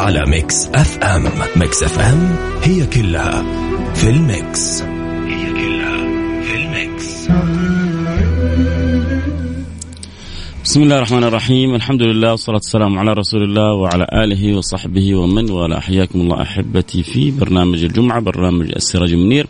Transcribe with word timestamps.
على 0.00 0.26
Mix 0.26 0.66
FM. 0.66 1.24
Mix 1.56 1.82
FM 1.82 2.36
هي 2.62 2.86
كلها 2.86 3.44
في 3.94 4.10
ال 4.10 4.24
mix. 4.24 4.82
هي 5.26 5.52
كلها 5.52 5.96
في 6.42 6.54
ال 6.56 6.70
mix. 6.70 7.28
بسم 10.64 10.82
الله 10.82 10.96
الرحمن 10.96 11.24
الرحيم. 11.24 11.74
الحمد 11.74 12.02
لله 12.02 12.30
والصلاة 12.30 12.56
والسلام 12.56 12.98
على 12.98 13.12
رسول 13.12 13.42
الله 13.42 13.72
وعلى 13.72 14.06
آله 14.12 14.56
وصحبه 14.56 15.14
ومن 15.14 15.50
والاه. 15.50 15.80
حياكم 15.80 16.20
الله 16.20 16.42
أحبتي 16.42 17.02
في 17.02 17.30
برنامج 17.30 17.84
الجمعة 17.84 18.20
برنامج 18.20 18.72
السراج 18.76 19.12
المنير. 19.12 19.46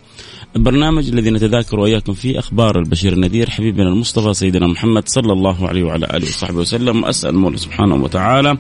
البرنامج 0.56 1.09
الذي 1.09 1.30
نتذاكر 1.30 1.80
وإياكم 1.80 2.12
فيه 2.12 2.38
أخبار 2.38 2.78
البشير 2.78 3.12
النذير 3.12 3.51
حبيبنا 3.51 3.88
المصطفى 3.88 4.34
سيدنا 4.34 4.66
محمد 4.66 5.09
صلى 5.09 5.32
الله 5.32 5.68
عليه 5.68 5.82
وعلى 5.82 6.06
آله 6.06 6.26
وصحبه 6.26 6.59
وسلم. 6.59 7.02
واسال 7.02 7.30
المولى 7.30 7.56
سبحانه 7.56 7.95
وتعالى 7.95 8.56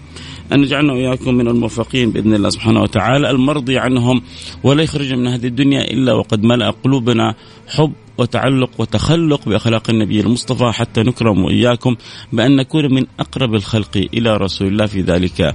أن 0.52 0.62
يجعلنا 0.62 0.92
وإياكم 0.92 1.34
من 1.34 1.48
الموفقين 1.48 2.10
بإذن 2.10 2.34
الله 2.34 2.48
سبحانه 2.48 2.82
وتعالى. 2.82 3.30
المرضي 3.30 3.78
عنهم 3.78 4.22
ولا 4.62 4.82
يخرج 4.82 5.12
من 5.12 5.26
هذه 5.26 5.46
الدنيا 5.46 5.90
إلا 5.90 6.12
وقد 6.12 6.42
ملأ 6.42 6.70
قلوبنا 6.70 7.34
حب 7.68 7.92
وتعلق 8.18 8.70
وتخلق 8.78 9.48
بأخلاق 9.48 9.90
النبي 9.90 10.20
المصطفى. 10.20 10.72
حتى 10.72 11.02
نكرم 11.02 11.44
وإياكم 11.44 11.96
بأن 12.32 12.56
نكون 12.56 12.94
من 12.94 13.06
أقرب 13.20 13.54
الخلق 13.54 14.08
إلى 14.14 14.36
رسول 14.36 14.68
الله 14.68 14.86
في 14.86 15.00
ذلك 15.00 15.54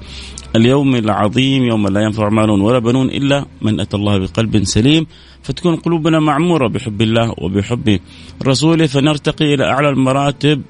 اليوم 0.56 0.95
العظيم 0.95 1.64
يوم 1.64 1.88
لا 1.88 2.02
ينفع 2.02 2.30
مال 2.30 2.50
ولا 2.50 2.80
بنون 2.80 3.09
إلا 3.09 3.45
من 3.62 3.80
أتى 3.80 3.97
الله 3.97 4.17
بقلب 4.17 4.64
سليم. 4.64 5.06
فتكون 5.44 5.75
قلوبنا 5.75 6.19
معمورة 6.19 6.67
بحب 6.67 7.02
الله 7.02 7.34
وبحب 7.38 8.00
رسوله. 8.47 8.86
فنرتقي 8.86 9.53
إلى 9.53 9.64
أعلى 9.64 9.89
المراتب. 9.89 10.62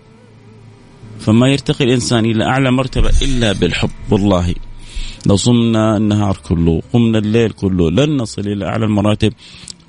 فما 1.20 1.48
يرتقي 1.48 1.86
الإنسان 1.86 2.26
إلى 2.26 2.44
أعلى 2.44 2.72
مرتبة 2.72 3.12
إلا 3.22 3.52
بالحب. 3.52 3.90
والله 4.12 4.56
لو 5.26 5.36
صمنا 5.36 5.98
النهار 5.98 6.38
كله 6.50 6.82
قمنا 6.94 7.18
الليل 7.18 7.52
كله 7.52 7.92
لن 7.92 8.18
نصل 8.18 8.42
إلى 8.42 8.66
أعلى 8.66 8.86
المراتب 8.86 9.34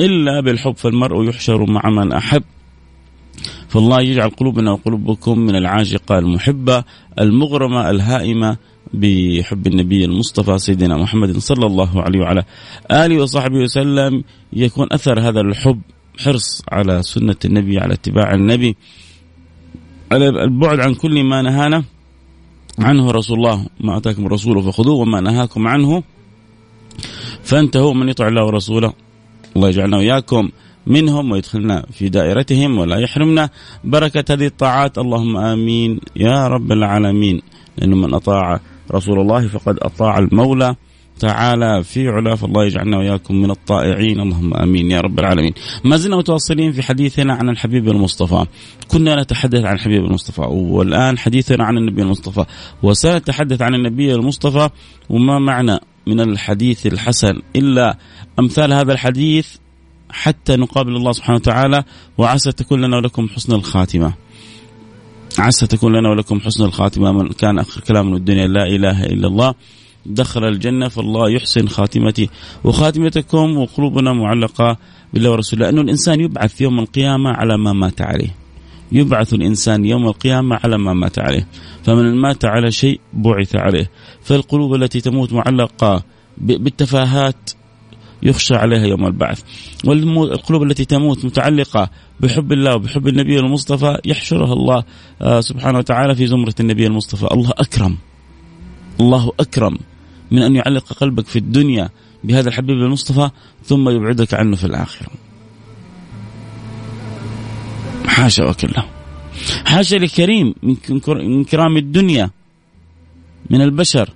إلا 0.00 0.40
بالحب. 0.40 0.76
فالمرء 0.76 1.28
يحشر 1.28 1.70
مع 1.70 1.90
من 1.90 2.12
أحب. 2.12 2.42
فالله 3.68 4.00
يجعل 4.00 4.30
قلوبنا 4.30 4.72
وقلوبكم 4.72 5.38
من 5.38 5.56
العاشقه 5.56 6.18
المحبة 6.18 6.84
المغرمة 7.20 7.90
الهائمة 7.90 8.56
بحب 8.94 9.66
النبي 9.66 10.04
المصطفى 10.04 10.58
سيدنا 10.58 10.96
محمد 10.96 11.38
صلى 11.38 11.66
الله 11.66 12.02
عليه 12.02 12.20
وعلى 12.20 12.44
آله 12.90 13.22
وصحبه 13.22 13.56
وسلم. 13.56 14.24
يكون 14.52 14.86
أثر 14.92 15.20
هذا 15.20 15.40
الحب 15.40 15.80
حرص 16.18 16.62
على 16.68 17.02
سنة 17.02 17.36
النبي 17.44 17.78
على 17.78 17.94
اتباع 17.94 18.34
النبي. 18.34 18.76
البعد 20.12 20.80
عن 20.80 20.94
كل 20.94 21.24
ما 21.24 21.42
نهانا 21.42 21.84
عنه 22.78 23.10
رسول 23.10 23.36
الله. 23.38 23.66
ما 23.80 23.96
آتاكم 23.96 24.26
الرسول 24.26 24.62
فخذوه 24.62 24.94
وما 24.94 25.20
نهاكم 25.20 25.68
عنه 25.68 26.02
فانتهوا 27.42 27.94
من 27.94 28.08
يطع 28.08 28.28
الله 28.28 28.44
ورسوله. 28.44 28.92
الله 29.56 29.68
يجعلنا 29.68 29.96
وإياكم 29.96 30.50
منهم 30.86 31.30
ويدخلنا 31.30 31.86
في 31.92 32.08
دائرتهم 32.08 32.78
ولا 32.78 32.96
يحرمنا 32.96 33.50
بركة 33.84 34.34
هذه 34.34 34.46
الطاعات. 34.46 34.98
اللهم 34.98 35.36
آمين. 35.36 36.00
يا 36.16 36.48
رب 36.48 36.72
العالمين. 36.72 37.42
لأنه 37.78 37.96
من 37.96 38.14
أطاع 38.14 38.60
رسول 38.92 39.20
الله 39.20 39.48
فقد 39.48 39.78
أطاع 39.82 40.18
المولى. 40.18 40.76
تعالى 41.18 41.84
في 41.84 42.08
علا 42.08 42.34
فالله 42.34 42.64
يجعلنا 42.64 42.98
وإياكم 42.98 43.34
من 43.34 43.50
الطائعين. 43.50 44.20
اللهم 44.20 44.54
آمين 44.54 44.90
يا 44.90 45.00
رب 45.00 45.18
العالمين. 45.18 45.52
ما 45.84 45.96
زلنا 45.96 46.16
متواصلين 46.16 46.72
في 46.72 46.82
حديثنا 46.82 47.34
عن 47.34 47.48
الحبيب 47.48 47.88
المصطفى. 47.88 48.46
كنا 48.88 49.22
نتحدث 49.22 49.64
عن 49.64 49.74
الحبيب 49.74 50.04
المصطفى. 50.04 50.40
والآن 50.50 51.18
حديثنا 51.18 51.64
عن 51.64 51.78
النبي 51.78 52.02
المصطفى. 52.02 52.44
وسنتحدث 52.82 53.62
عن 53.62 53.74
النبي 53.74 54.14
المصطفى. 54.14 54.68
وما 55.10 55.38
معنى 55.38 55.78
من 56.06 56.20
الحديث 56.20 56.86
الحسن 56.86 57.40
إلا 57.56 57.98
أمثال 58.38 58.72
هذا 58.72 58.92
الحديث 58.92 59.48
حتى 60.10 60.56
نقابل 60.56 60.96
الله 60.96 61.12
سبحانه 61.12 61.36
وتعالى. 61.36 61.84
وعسى 62.18 62.52
تكون 62.52 62.80
لنا 62.80 62.96
ولكم 62.96 63.28
حسن 63.28 63.52
الخاتمة. 63.52 64.12
عسى 65.38 65.66
تكون 65.66 65.96
لنا 65.96 66.10
ولكم 66.10 66.40
حسن 66.40 66.64
الخاتمة. 66.64 67.12
من 67.12 67.28
كان 67.28 67.58
آخر 67.58 67.80
كلام 67.80 68.06
من 68.06 68.16
الدنيا. 68.16 68.46
لا 68.46 68.66
إله 68.66 69.04
إلا 69.04 69.28
الله. 69.28 69.54
دخل 70.08 70.44
الجنة 70.44 70.88
فالله 70.88 71.30
يحسن 71.30 71.68
خاتمتي 71.68 72.28
وخاتمتكم 72.64 73.56
وقلوبنا 73.56 74.12
معلقة 74.12 74.76
بالله 75.14 75.30
ورسوله. 75.30 75.66
لأنه 75.66 75.80
الإنسان 75.80 76.20
يبعث 76.20 76.60
يوم 76.60 76.78
القيامة 76.78 77.30
على 77.30 77.58
ما 77.58 77.72
مات 77.72 78.00
عليه. 78.00 78.34
يبعث 78.92 79.34
الإنسان 79.34 79.84
يوم 79.84 80.06
القيامة 80.06 80.60
على 80.64 80.78
ما 80.78 80.94
مات 80.94 81.18
عليه. 81.18 81.46
فمن 81.84 82.14
مات 82.14 82.44
على 82.44 82.70
شيء 82.70 83.00
بعث 83.12 83.56
عليه. 83.56 83.90
فالقلوب 84.22 84.74
التي 84.74 85.00
تموت 85.00 85.32
معلقة 85.32 86.04
بالتفاهات 86.38 87.50
يخشى 88.22 88.54
عليها 88.54 88.86
يوم 88.86 89.06
البعث. 89.06 89.42
والقلوب 89.84 90.62
التي 90.62 90.84
تموت 90.84 91.24
متعلقة 91.24 91.90
بحب 92.20 92.52
الله 92.52 92.74
وبحب 92.74 93.08
النبي 93.08 93.38
المصطفى 93.38 93.98
يحشرها 94.04 94.52
الله 94.52 94.84
سبحانه 95.40 95.78
وتعالى 95.78 96.14
في 96.14 96.26
زمرة 96.26 96.54
النبي 96.60 96.86
المصطفى. 96.86 97.26
الله 97.32 97.50
أكرم. 97.58 97.96
الله 99.00 99.32
أكرم. 99.40 99.78
من 100.30 100.42
أن 100.42 100.56
يعلق 100.56 100.92
قلبك 100.92 101.26
في 101.26 101.38
الدنيا 101.38 101.88
بهذا 102.24 102.48
الحبيب 102.48 102.76
المصطفى 102.76 103.30
ثم 103.64 103.88
يبعدك 103.88 104.34
عنه 104.34 104.56
في 104.56 104.64
الآخرة. 104.64 105.08
حاشا 108.06 108.44
وكلا. 108.44 108.82
حاشا 109.64 109.96
لكريم 109.96 110.54
من 110.62 111.44
كرام 111.44 111.76
الدنيا 111.76 112.30
من 113.50 113.60
البشر 113.62 114.10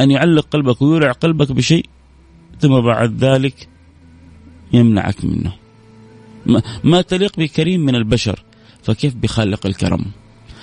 أن 0.00 0.10
يعلق 0.10 0.46
قلبك 0.50 0.82
ويولع 0.82 1.12
قلبك 1.12 1.52
بشيء 1.52 1.86
ثم 2.60 2.80
بعد 2.80 3.24
ذلك 3.24 3.68
يمنعك 4.72 5.24
منه. 5.24 5.52
ما 6.84 7.02
تليق 7.02 7.38
بكريم 7.38 7.80
من 7.80 7.94
البشر 7.94 8.42
فكيف 8.82 9.14
بخالق 9.14 9.66
الكرم؟ 9.66 10.04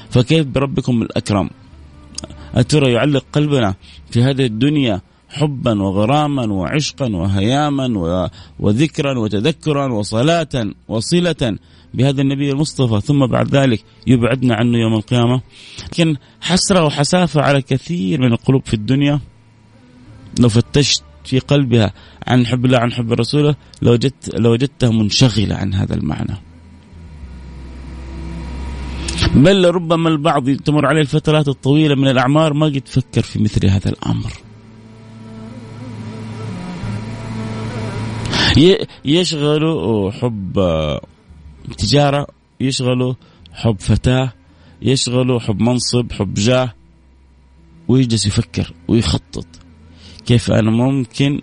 فكيف 0.09 0.45
بربكم 0.45 1.01
الأكرم؟ 1.01 1.49
أترى 2.55 2.91
يعلق 2.91 3.25
قلبنا 3.33 3.75
في 4.11 4.23
هذه 4.23 4.45
الدنيا 4.45 5.01
حبا 5.29 5.81
وغراما 5.81 6.45
وعشقا 6.45 7.15
وهياما 7.15 8.29
وذكرا 8.59 9.19
وتذكرا 9.19 9.93
وصلاة 9.93 10.71
وصلة 10.87 11.57
بهذا 11.93 12.21
النبي 12.21 12.51
المصطفى. 12.51 13.01
ثم 13.01 13.25
بعد 13.25 13.55
ذلك 13.55 13.83
يبعدنا 14.07 14.55
عنه 14.55 14.77
يوم 14.77 14.93
القيامة. 14.93 15.41
لكن 15.83 16.15
حسرة 16.41 16.83
وحسافة 16.85 17.41
على 17.41 17.61
كثير 17.61 18.21
من 18.21 18.31
القلوب 18.31 18.65
في 18.65 18.73
الدنيا. 18.73 19.19
لو 20.39 20.49
فتشت 20.49 21.03
في 21.25 21.39
قلبها 21.39 21.93
عن 22.27 22.45
حب 22.45 22.65
الله 22.65 22.77
عن 22.77 22.91
حب 22.91 23.13
رسوله 23.13 23.55
لوجدت 23.81 24.35
لوجدتها 24.39 24.89
منشغلة 24.89 25.55
عن 25.55 25.73
هذا 25.73 25.95
المعنى. 25.95 26.48
بل 29.35 29.65
ربما 29.75 30.09
البعض 30.09 30.49
تمر 30.49 30.85
عليه 30.85 31.01
الفترات 31.01 31.47
الطويلة 31.47 31.95
من 31.95 32.07
الأعمار 32.07 32.53
ما 32.53 32.65
قد 32.65 32.83
فكر 32.85 33.21
في 33.21 33.39
مثل 33.43 33.67
هذا 33.67 33.89
الأمر. 33.89 34.31
يشغله 39.05 40.11
حب 40.11 40.53
تجارة 41.77 42.27
يشغله 42.59 43.15
حب 43.53 43.79
فتاة 43.79 44.33
يشغله 44.81 45.39
حب 45.39 45.61
منصب 45.61 46.11
حب 46.11 46.33
جاه 46.33 46.73
ويجلس 47.87 48.25
يفكر 48.25 48.73
ويخطط 48.87 49.47
كيف 50.25 50.51
أنا 50.51 50.71
ممكن 50.71 51.41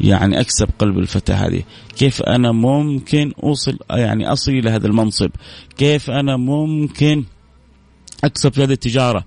يعني 0.00 0.40
أكسب 0.40 0.68
قلب 0.78 0.98
الفتاة 0.98 1.34
هذه. 1.34 1.62
كيف 1.96 2.22
أنا 2.22 2.52
ممكن 2.52 3.32
أوصل 3.42 3.78
يعني 3.90 4.32
أصل 4.32 4.52
إلى 4.52 4.70
هذا 4.70 4.86
المنصب؟ 4.86 5.30
كيف 5.76 6.10
أنا 6.10 6.36
ممكن 6.36 7.24
أكسب 8.24 8.52
في 8.52 8.62
هذه 8.62 8.72
التجارة؟ 8.72 9.24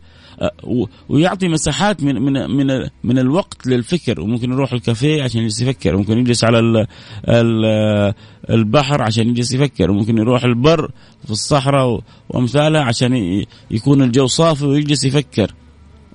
ويعطي 1.10 1.48
مساحات 1.48 2.04
من 2.04 2.16
من 2.16 2.34
من 2.34 2.90
من 3.04 3.20
الوقت 3.20 3.68
للفكر. 3.68 4.22
وممكن 4.22 4.52
يروح 4.52 4.74
الكافيه 4.74 5.24
عشان 5.24 5.42
يجلس 5.42 5.62
يفكر. 5.62 5.96
وممكن 5.96 6.18
يجلس 6.18 6.44
على 6.44 6.60
ال 6.60 6.88
ال 7.28 8.14
البحر 8.50 9.02
عشان 9.02 9.30
يجلس 9.30 9.52
يفكر. 9.52 9.92
وممكن 9.92 10.18
يروح 10.18 10.44
البر 10.44 10.92
في 11.26 11.32
الصحراء 11.32 12.02
وامثالها 12.30 12.82
عشان 12.82 13.44
يكون 13.72 14.02
الجو 14.02 14.28
صافي 14.28 14.66
ويجلس 14.66 15.04
يفكر. 15.04 15.54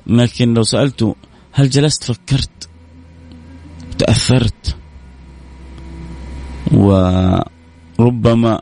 لكن 0.07 0.55
لو 0.55 0.63
سألته 0.63 1.17
هل 1.53 1.71
جلست 1.71 2.05
فكرت؟ 2.05 2.69
تأثرت؟ 3.99 4.77
وربما 6.73 8.61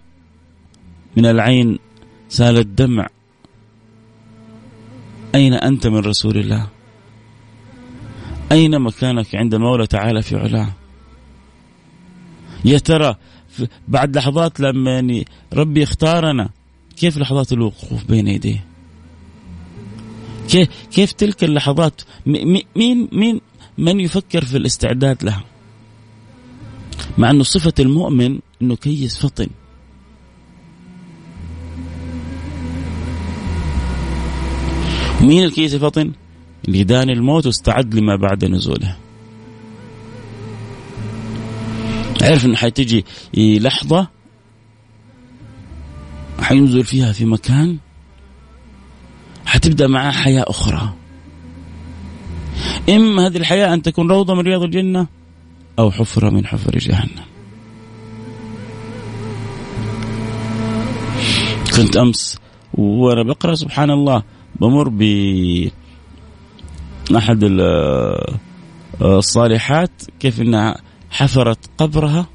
من 1.16 1.26
العين 1.26 1.78
سال 2.28 2.58
الدمع 2.58 3.08
أين 5.34 5.54
أنت 5.54 5.86
من 5.86 5.98
رسول 5.98 6.38
الله؟ 6.38 6.68
أين 8.52 8.80
مكانك 8.80 9.34
عند 9.34 9.54
المولى 9.54 9.86
تعالى 9.86 10.22
في 10.22 10.36
علاه؟ 10.36 10.68
يا 12.64 12.78
ترى 12.78 13.16
بعد 13.88 14.16
لحظات 14.16 14.60
لما 14.60 14.90
يعني 14.90 15.26
ربي 15.52 15.82
اختارنا 15.82 16.50
كيف 16.96 17.18
لحظات 17.18 17.52
الوقوف 17.52 18.04
بين 18.04 18.28
يديه؟ 18.28 18.64
كيف 20.48 20.68
كيف 20.90 21.12
تلك 21.12 21.44
اللحظات؟ 21.44 22.02
مين 22.26 23.08
مين 23.12 23.40
من 23.78 24.00
يفكر 24.00 24.44
في 24.44 24.56
الاستعداد 24.56 25.24
لها؟ 25.24 25.44
مع 27.18 27.30
انه 27.30 27.42
صفة 27.42 27.74
المؤمن 27.80 28.38
إنه 28.62 28.76
كيس 28.76 29.18
فطن. 29.18 29.48
مين 35.20 35.44
الكيس 35.44 35.74
الفطن؟ 35.74 36.12
اللي 36.68 36.84
داني 36.84 37.12
الموت 37.12 37.46
واستعد 37.46 37.94
لما 37.94 38.16
بعد 38.16 38.44
نزوله 38.44 38.96
عرف 42.22 42.46
انه 42.46 42.56
حتجي 42.56 43.04
لحظة 43.34 44.08
حينزل 46.40 46.84
فيها 46.84 47.12
في 47.12 47.24
مكان 47.24 47.78
حتبدأ 49.46 49.86
معاه 49.86 50.10
حياة 50.10 50.44
أخرى. 50.48 50.92
إما 52.88 53.26
هذه 53.26 53.36
الحياة 53.36 53.74
أن 53.74 53.82
تكون 53.82 54.10
روضة 54.10 54.34
من 54.34 54.40
رياض 54.40 54.62
الجنة 54.62 55.06
أو 55.78 55.90
حفرة 55.90 56.30
من 56.30 56.46
حفر 56.46 56.78
جهنم. 56.78 57.24
كنت 61.76 61.96
أمس 61.96 62.38
وأنا 62.74 63.22
بقرأ 63.22 63.54
سبحان 63.54 63.90
الله 63.90 64.22
بمر 64.60 64.88
ب 64.88 65.02
أحد 67.16 67.40
الصالحات 69.02 69.90
كيف 70.20 70.40
إنها 70.40 70.76
حفرت 71.10 71.58
قبرها 71.78 72.26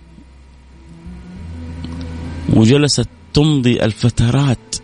وجلست 2.53 3.09
تمضي 3.33 3.83
الفترات 3.83 4.75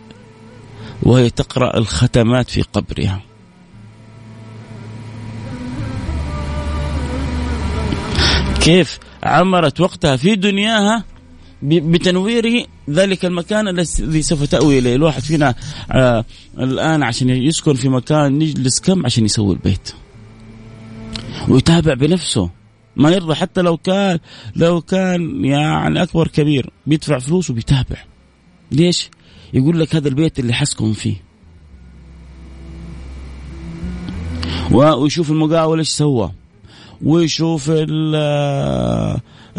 وهي 1.02 1.30
تقرأ 1.30 1.78
الختمات 1.78 2.50
في 2.50 2.62
قبرها. 2.62 3.22
كيف 8.64 8.98
عمرت 9.22 9.80
وقتها 9.80 10.16
في 10.16 10.34
دنياها 10.34 11.04
بتنوير 11.62 12.66
ذلك 12.90 13.24
المكان 13.24 13.68
الذي 13.68 14.22
سوف 14.22 14.42
تأوي 14.44 14.78
إليه. 14.78 14.94
الواحد 14.94 15.22
فينا 15.22 15.54
آه 15.92 16.24
الآن 16.58 17.02
عشان 17.02 17.30
يسكن 17.30 17.74
في 17.74 17.88
مكان 17.88 18.42
يجلس 18.42 18.80
كم 18.80 19.06
عشان 19.06 19.24
يسوي 19.24 19.54
البيت؟ 19.54 19.92
ويتابع 21.48 21.94
بنفسه. 21.94 22.50
ما 22.96 23.10
يرضى 23.10 23.34
حتى 23.34 23.62
لو 23.62 23.76
كان 23.76 24.18
لو 24.56 24.80
كان 24.80 25.44
يعني 25.44 26.02
أكبر 26.02 26.28
كبير 26.28 26.70
بيدفع 26.86 27.18
فلوس 27.18 27.50
وبيتابع. 27.50 27.96
ليش؟ 28.72 29.10
يقول 29.54 29.80
لك 29.80 29.94
هذا 29.94 30.08
البيت 30.08 30.38
اللي 30.38 30.52
حسكن 30.52 30.92
فيه. 30.92 31.16
ويشوف 34.70 35.30
المقاول 35.30 35.78
إيش 35.78 35.88
سوى. 35.88 36.32
ويشوف 37.02 37.70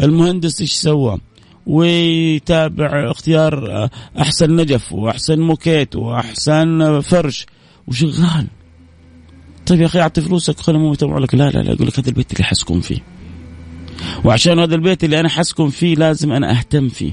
المهندس 0.02 0.60
إيش 0.60 0.72
سوى 0.72 1.18
ويتابع 1.66 3.10
اختيار 3.10 3.88
أحسن 4.18 4.56
نجف 4.56 4.92
وأحسن 4.92 5.40
موكيت 5.40 5.96
وأحسن 5.96 7.00
فرش. 7.00 7.46
وشغال. 7.88 8.46
طيب 9.66 9.80
يا 9.80 9.86
أخي 9.86 10.00
أعطي 10.00 10.20
فلوسك 10.20 10.60
خليهم 10.60 10.92
يتابعوا 10.92 11.20
لك. 11.20 11.34
لا 11.34 11.50
لا 11.50 11.58
لا 11.58 11.72
يقول 11.72 11.86
لك 11.86 11.98
هذا 11.98 12.08
البيت 12.08 12.32
اللي 12.32 12.44
حسكن 12.44 12.80
فيه. 12.80 12.98
وعشان 14.24 14.58
هذا 14.58 14.74
البيت 14.74 15.04
اللي 15.04 15.20
أنا 15.20 15.28
حسكن 15.28 15.68
فيه 15.68 15.94
لازم 15.94 16.32
أنا 16.32 16.50
أهتم 16.50 16.88
فيه. 16.88 17.12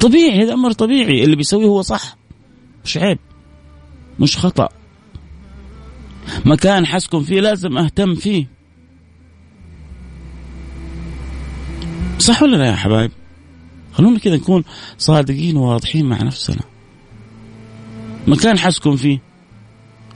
طبيعي 0.00 0.44
هذا 0.44 0.52
أمر 0.52 0.72
طبيعي. 0.72 1.24
اللي 1.24 1.36
بيسويه 1.36 1.66
هو 1.66 1.82
صح. 1.82 2.16
مش 2.84 2.96
عيب. 2.96 3.18
مش 4.20 4.36
خطأ. 4.36 4.68
مكان 6.44 6.86
حسكن 6.86 7.22
فيه 7.22 7.40
لازم 7.40 7.78
أهتم 7.78 8.14
فيه. 8.14 8.46
صح 12.18 12.42
ولا 12.42 12.56
لا 12.56 12.66
يا 12.66 12.76
حبايب؟ 12.76 13.10
خلونا 13.92 14.18
كذا 14.18 14.36
نكون 14.36 14.64
صادقين 14.98 15.56
وواضحين 15.56 16.06
مع 16.06 16.22
نفسنا. 16.22 16.62
مكان 18.26 18.58
حسكن 18.58 18.96
فيه. 18.96 19.22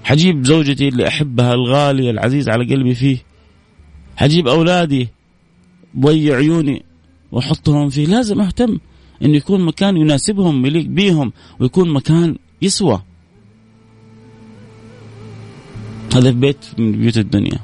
حجيب 0.05 0.45
زوجتي 0.45 0.89
اللي 0.89 1.09
أحبها 1.09 1.55
الغالية 1.55 2.11
العزيز 2.11 2.49
على 2.49 2.75
قلبي 2.75 2.95
فيه. 2.95 3.19
حجيب 4.17 4.49
أولادي 4.49 5.09
بوي 5.95 6.35
عيوني 6.35 6.85
وأحطهم 7.33 7.89
فيه. 7.89 8.07
لازم 8.07 8.41
أهتم 8.41 8.79
إنه 9.23 9.37
يكون 9.37 9.65
مكان 9.65 9.97
يناسبهم 9.97 10.67
يليق 10.67 10.87
بيهم 10.87 11.33
ويكون 11.61 11.91
مكان 11.93 12.37
يسوى. 12.63 13.03
هذا 16.15 16.31
في 16.31 16.37
بيت 16.37 16.67
من 16.79 16.93
بيوت 16.93 17.17
الدنيا 17.19 17.59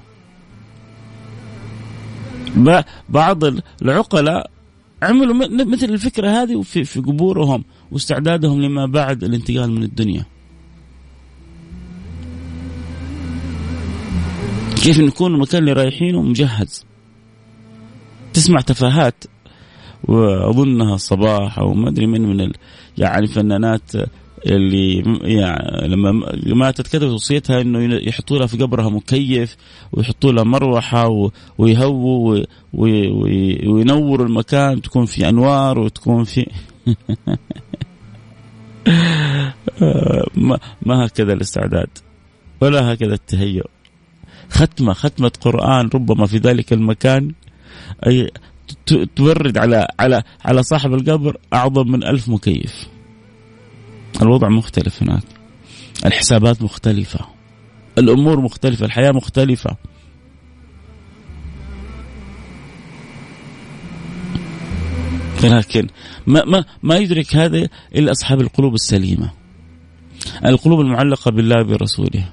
بعض 3.09 3.45
العقلاء 3.83 4.51
عملوا 5.03 5.35
مثل 5.65 5.87
الفكرة 5.87 6.29
هذه 6.29 6.63
في, 6.63 6.85
في 6.85 7.01
قبورهم 7.01 7.65
واستعدادهم 7.93 8.63
لما 8.63 8.87
بعد 8.87 9.25
الانتقال 9.25 9.71
من 9.73 9.83
الدنيا 9.83 10.25
كيف 14.83 14.99
نكون 14.99 15.35
المكان 15.35 15.61
اللي 15.61 15.73
رايحينه 15.73 16.23
مجهز 16.23 16.85
تسمع 18.35 18.61
تفاهات 18.61 19.25
واظنها 20.05 20.97
صباح 20.97 21.59
أو 21.59 21.75
ما 21.75 21.89
أدري 21.89 22.07
من 22.07 22.37
من. 22.37 22.53
يعني 22.99 23.27
فنانات 23.27 23.93
اللي 24.47 25.03
يعني 25.23 25.89
لما 25.89 26.13
ماتت 26.47 26.87
كتبت 26.87 27.13
وصيتها 27.13 27.61
إنه 27.61 27.95
يحطوا 27.95 28.39
لها 28.39 28.47
في 28.47 28.57
قبرها 28.57 28.89
مكيف 28.89 29.57
ويحطوا 29.93 30.33
لها 30.33 30.45
مروحة 30.45 31.31
ويهووا 31.59 32.45
وينوروا 32.73 34.27
المكان 34.27 34.83
تكون 34.83 35.07
في 35.07 35.29
أنوار 35.29 35.79
وتكون 35.79 36.25
في 36.25 36.47
ما, 40.87 41.07
هكذا 41.07 41.33
الاستعداد 41.33 41.89
ولا 42.61 42.93
هكذا 42.93 43.15
التهيؤ. 43.15 43.67
ختمة 44.51 44.93
ختمة 44.93 45.33
قرآن 45.41 45.89
ربما 45.95 46.27
في 46.27 46.39
ذلك 46.39 46.73
المكان 46.73 47.33
أي 48.07 48.31
تورد 49.17 49.59
على 49.59 49.87
على 50.01 50.23
على 50.45 50.63
صاحب 50.63 50.95
القبر 50.95 51.37
أعظم 51.53 51.91
من 51.91 52.05
ألف 52.05 52.29
مكيف. 52.29 52.89
الوضع 54.23 54.49
مختلف 54.49 55.03
هناك 55.03 55.23
الحسابات 56.07 56.63
مختلفة 56.63 57.21
الأمور 57.99 58.41
مختلفة 58.41 58.87
الحياة 58.87 59.11
مختلفة 59.11 59.77
لكن 65.45 65.87
ما 66.27 66.45
ما 66.45 66.65
ما 66.83 66.97
يدرك 66.97 67.37
هذا 67.37 67.69
إلا 67.95 68.13
أصحاب 68.13 68.41
القلوب 68.41 68.75
السليمة. 68.75 69.31
القلوب 70.45 70.81
المعلقة 70.81 71.31
بالله 71.31 71.63
برسوله. 71.63 72.33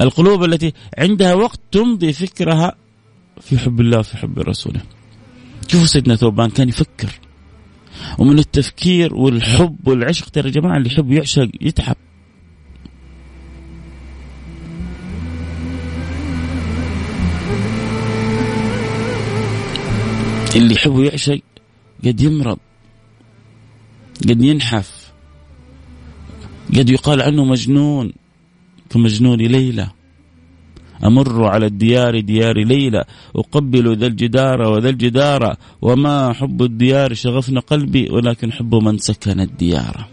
القلوب 0.00 0.44
التي 0.44 0.72
عندها 0.98 1.34
وقت 1.34 1.60
تمضي 1.72 2.12
فكرها 2.12 2.74
في 3.40 3.58
حب 3.58 3.80
الله 3.80 4.02
في 4.02 4.16
حب 4.16 4.38
رسوله. 4.38 4.80
شوفوا 5.68 5.86
سيدنا 5.86 6.16
ثوبان 6.16 6.50
كان 6.50 6.68
يفكر 6.68 7.20
ومن 8.18 8.38
التفكير 8.38 9.14
والحب 9.14 9.88
والعشق 9.88 10.28
ترى 10.28 10.48
يا 10.48 10.52
جماعة 10.54 10.76
اللي 10.76 10.92
يحب 10.92 11.12
يعشق 11.12 11.48
يتعب. 11.60 11.96
اللي 20.56 20.74
يحب 20.74 20.98
يعشق 20.98 21.40
قد 22.04 22.20
يمرض 22.20 22.58
قد 24.28 24.42
ينحف 24.42 25.12
قد 26.76 26.90
يقال 26.90 27.22
عنه 27.22 27.44
مجنون 27.44 28.12
كمجنون 28.90 29.38
ليلى. 29.38 29.95
أمر 31.04 31.44
على 31.44 31.66
الديار 31.66 32.20
ديار 32.20 32.56
ليلى 32.58 33.04
أقبل 33.36 33.98
ذا 33.98 34.06
الجدار 34.06 34.60
وذا 34.60 34.88
الجدار 34.88 35.56
وما 35.82 36.32
حب 36.32 36.62
الديار 36.62 37.14
شغفنا 37.14 37.60
قلبي 37.60 38.10
ولكن 38.10 38.52
حب 38.52 38.74
من 38.74 38.98
سكن 38.98 39.40
الديار. 39.40 40.08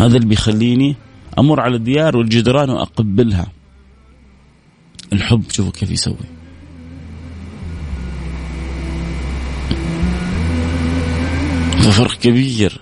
هذا 0.00 0.16
اللي 0.16 0.28
بيخليني 0.28 0.96
أمر 1.38 1.60
على 1.60 1.76
الديار 1.76 2.16
والجدران 2.16 2.70
وأقبلها. 2.70 3.46
الحب 5.12 5.42
شوفوا 5.50 5.72
كيف 5.72 5.90
يسوي. 5.90 6.16
ففرق 11.80 12.18
كبير 12.18 12.80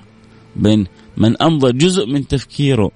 بين 0.57 0.87
من 1.17 1.43
أمضى 1.43 1.73
جزء 1.73 2.07
من 2.07 2.29
تفكيره 2.29 2.91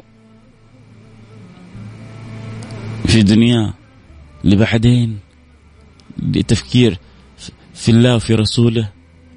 في 3.08 3.22
دنياه 3.22 3.74
لبعدين 4.44 5.18
لتفكير 6.18 6.98
في 7.74 7.88
الله 7.88 8.16
وفي 8.16 8.34
رسوله 8.34 8.88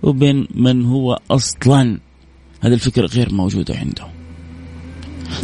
وبين 0.04 0.48
من 0.56 0.86
هو 0.86 1.20
أصلا. 1.32 2.00
هذه 2.62 2.74
الفكرة 2.74 3.08
غير 3.08 3.34
موجودة 3.34 3.76
عنده. 3.76 4.08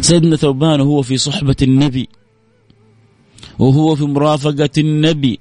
سيدنا 0.00 0.36
ثوبان 0.36 0.80
وهو 0.80 1.02
في 1.02 1.18
صحبة 1.18 1.56
النبي 1.62 2.08
وهو 3.58 3.94
في 3.94 4.04
مرافقة 4.04 4.70
النبي 4.78 5.38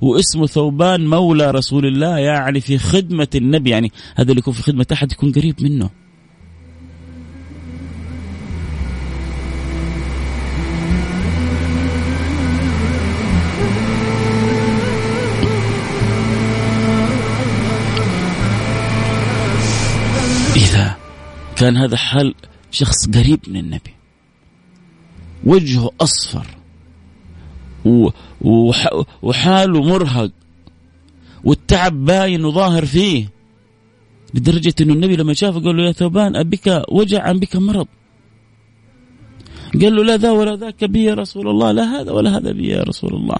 واسمه 0.00 0.46
ثوبان 0.46 1.06
مولى 1.06 1.50
رسول 1.50 1.86
الله 1.86 2.18
يعني 2.18 2.60
في 2.60 2.78
خدمة 2.78 3.28
النبي 3.34 3.70
يعني 3.70 3.92
هذا 4.16 4.30
اللي 4.30 4.38
يكون 4.38 4.54
في 4.54 4.62
خدمة 4.62 4.86
أحد 4.92 5.12
يكون 5.12 5.32
قريب 5.32 5.62
منه. 5.62 5.90
كان 21.56 21.76
هذا 21.76 21.96
حال 21.96 22.34
شخص 22.70 23.08
قريب 23.08 23.40
من 23.48 23.56
النبي. 23.56 23.94
وجهه 25.44 25.90
أصفر. 26.00 26.46
وحاله 29.22 29.82
مرهق. 29.82 30.30
والتعب 31.44 32.04
باين 32.04 32.44
وظاهر 32.44 32.86
فيه. 32.86 33.28
لدرجة 34.34 34.74
أنه 34.80 34.92
النبي 34.92 35.16
لما 35.16 35.32
شافه 35.34 35.60
قال 35.60 35.76
له 35.76 35.86
يا 35.86 35.92
ثوبان 35.92 36.36
أبك 36.36 36.82
وجع 36.88 37.30
أم 37.30 37.38
بك 37.38 37.56
مرض. 37.56 37.86
قال 39.80 39.96
له 39.96 40.04
لا 40.04 40.16
ذا 40.16 40.30
ولا 40.30 40.56
ذاك 40.56 40.84
بي 40.84 41.04
يا 41.04 41.14
رسول 41.14 41.48
الله. 41.48 41.72
لا 41.72 41.82
هذا 41.82 42.12
ولا 42.12 42.36
هذا 42.36 42.52
بي 42.52 42.68
يا 42.68 42.82
رسول 42.82 43.14
الله. 43.14 43.36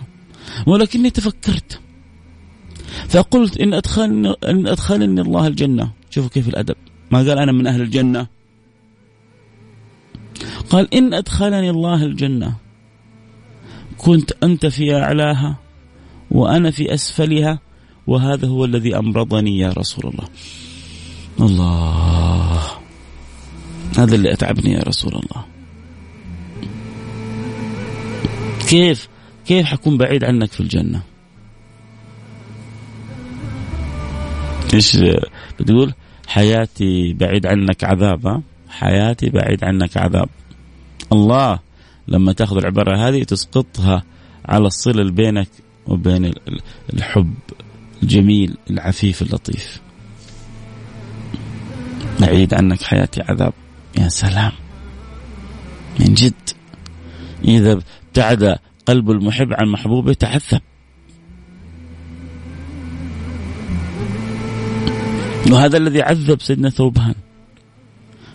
ولكني 0.67 1.11
تفكرت. 1.11 1.81
فقلت 3.09 3.61
إن 3.61 3.75
أدخلني, 3.75 4.35
إن 4.45 4.67
أدخلني 4.67 5.21
الله 5.21 5.47
الجنة. 5.47 5.91
شوفوا 6.11 6.31
كيف 6.31 6.49
الأدب. 6.49 6.77
ما 7.15 7.21
قال 7.21 7.39
أنا 7.39 7.53
من 7.53 7.67
أهل 7.67 7.81
الجنة. 7.81 8.27
قال 10.71 10.95
إن 10.95 11.15
أدخلني 11.15 11.71
الله 11.71 12.03
الجنة. 12.05 12.57
كنت 13.99 14.33
أنت 14.43 14.67
في 14.67 14.95
أعلاها 14.95 15.59
وأنا 16.31 16.71
في 16.71 16.95
أسفلها 16.95 17.59
وهذا 18.07 18.49
هو 18.49 18.65
الذي 18.65 18.99
أمرضني 18.99 19.59
يا 19.59 19.73
رسول 19.73 20.11
الله. 20.11 20.29
الله. 21.41 22.63
هذا 23.99 24.15
اللي 24.15 24.33
أتعبني 24.33 24.73
يا 24.73 24.83
رسول 24.83 25.13
الله. 25.13 25.45
كيف؟ 28.69 29.09
كيف 29.47 29.67
حكون 29.67 29.99
بعيد 29.99 30.25
عنك 30.25 30.53
في 30.53 30.61
الجنة؟ 30.61 31.03
إيش 34.75 34.99
بتقول؟ 35.61 35.95
حياتي 36.27 37.13
بعيد 37.13 37.47
عنك 37.47 37.85
عذاب 37.85 38.43
حياتي 38.69 39.31
بعيد 39.31 39.65
عنك 39.65 39.97
عذاب. 39.97 40.29
الله 41.13 41.59
لما 42.09 42.33
تاخذ 42.33 42.57
العبارة 42.57 43.09
هذه 43.09 43.23
تسقطها 43.23 44.03
على 44.47 44.67
الصلة 44.67 45.01
اللي 45.01 45.13
بينك 45.13 45.49
وبين 45.87 46.33
الحب 46.95 47.35
الجميل 48.03 48.57
العفيف 48.71 49.23
اللطيف. 49.23 49.81
بعيد 52.21 52.55
عنك 52.55 52.83
حياتي 52.83 53.23
عذاب. 53.23 53.53
يا 53.99 54.09
سلام. 54.09 54.53
من 56.01 56.15
جد. 56.15 56.51
إذا 57.45 57.81
ابتعد 58.07 58.59
قلب 58.87 59.11
المحب 59.11 59.53
عن 59.53 59.69
محبوبه 59.69 60.13
تعذب. 60.13 60.61
وهذا 65.51 65.77
الذي 65.77 66.03
عذب 66.03 66.41
سيدنا 66.41 66.71
ثوبان. 66.71 67.15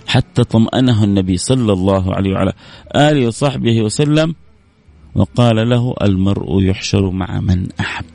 حتى 0.07 0.43
طمأنه 0.43 1.03
النبي 1.03 1.37
صلى 1.37 1.73
الله 1.73 2.15
عليه 2.15 2.33
وعلى 2.33 2.53
آله 2.95 3.27
وصحبه 3.27 3.81
وسلم 3.81 4.35
وقال 5.15 5.69
له 5.69 5.95
المرء 6.01 6.63
يحشر 6.63 7.09
مع 7.11 7.39
من 7.39 7.67
أحب. 7.79 8.05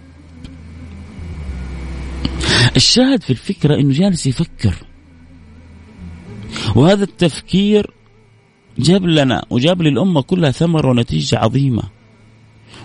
الشاهد 2.77 3.23
في 3.23 3.31
الفكرة 3.31 3.75
أنه 3.75 3.93
جالس 3.93 4.27
يفكر. 4.27 4.75
وهذا 6.75 7.05
التفكير 7.05 7.91
جاب 8.79 9.05
لنا 9.05 9.45
وجاب 9.51 9.83
للأمة 9.83 10.23
كلها 10.23 10.51
ثمرة 10.51 10.89
ونتيجة 10.89 11.39
عظيمة. 11.39 11.83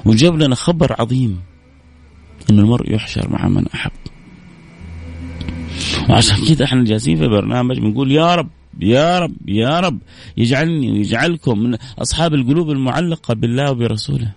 وجاب 0.05 0.37
لنا 0.37 0.55
خبر 0.55 0.95
عظيم 0.99 1.39
أن 2.49 2.59
المرء 2.59 2.93
يحشر 2.93 3.29
مع 3.29 3.47
من 3.47 3.67
أحب. 3.67 3.91
وعشان 6.09 6.45
كذا 6.45 6.65
إحنا 6.65 6.83
جالسين 6.83 7.17
في 7.17 7.27
برنامج 7.27 7.79
بنقول 7.79 8.11
يا 8.11 8.35
رب 8.35 8.49
يا 8.79 9.19
رب 9.19 9.49
يا 9.49 9.79
رب 9.79 9.99
يجعلني 10.37 10.91
ويجعلكم 10.91 11.59
من 11.59 11.77
أصحاب 11.99 12.33
القلوب 12.33 12.71
المعلقة 12.71 13.33
بالله 13.33 13.71
وبرسوله. 13.71 14.31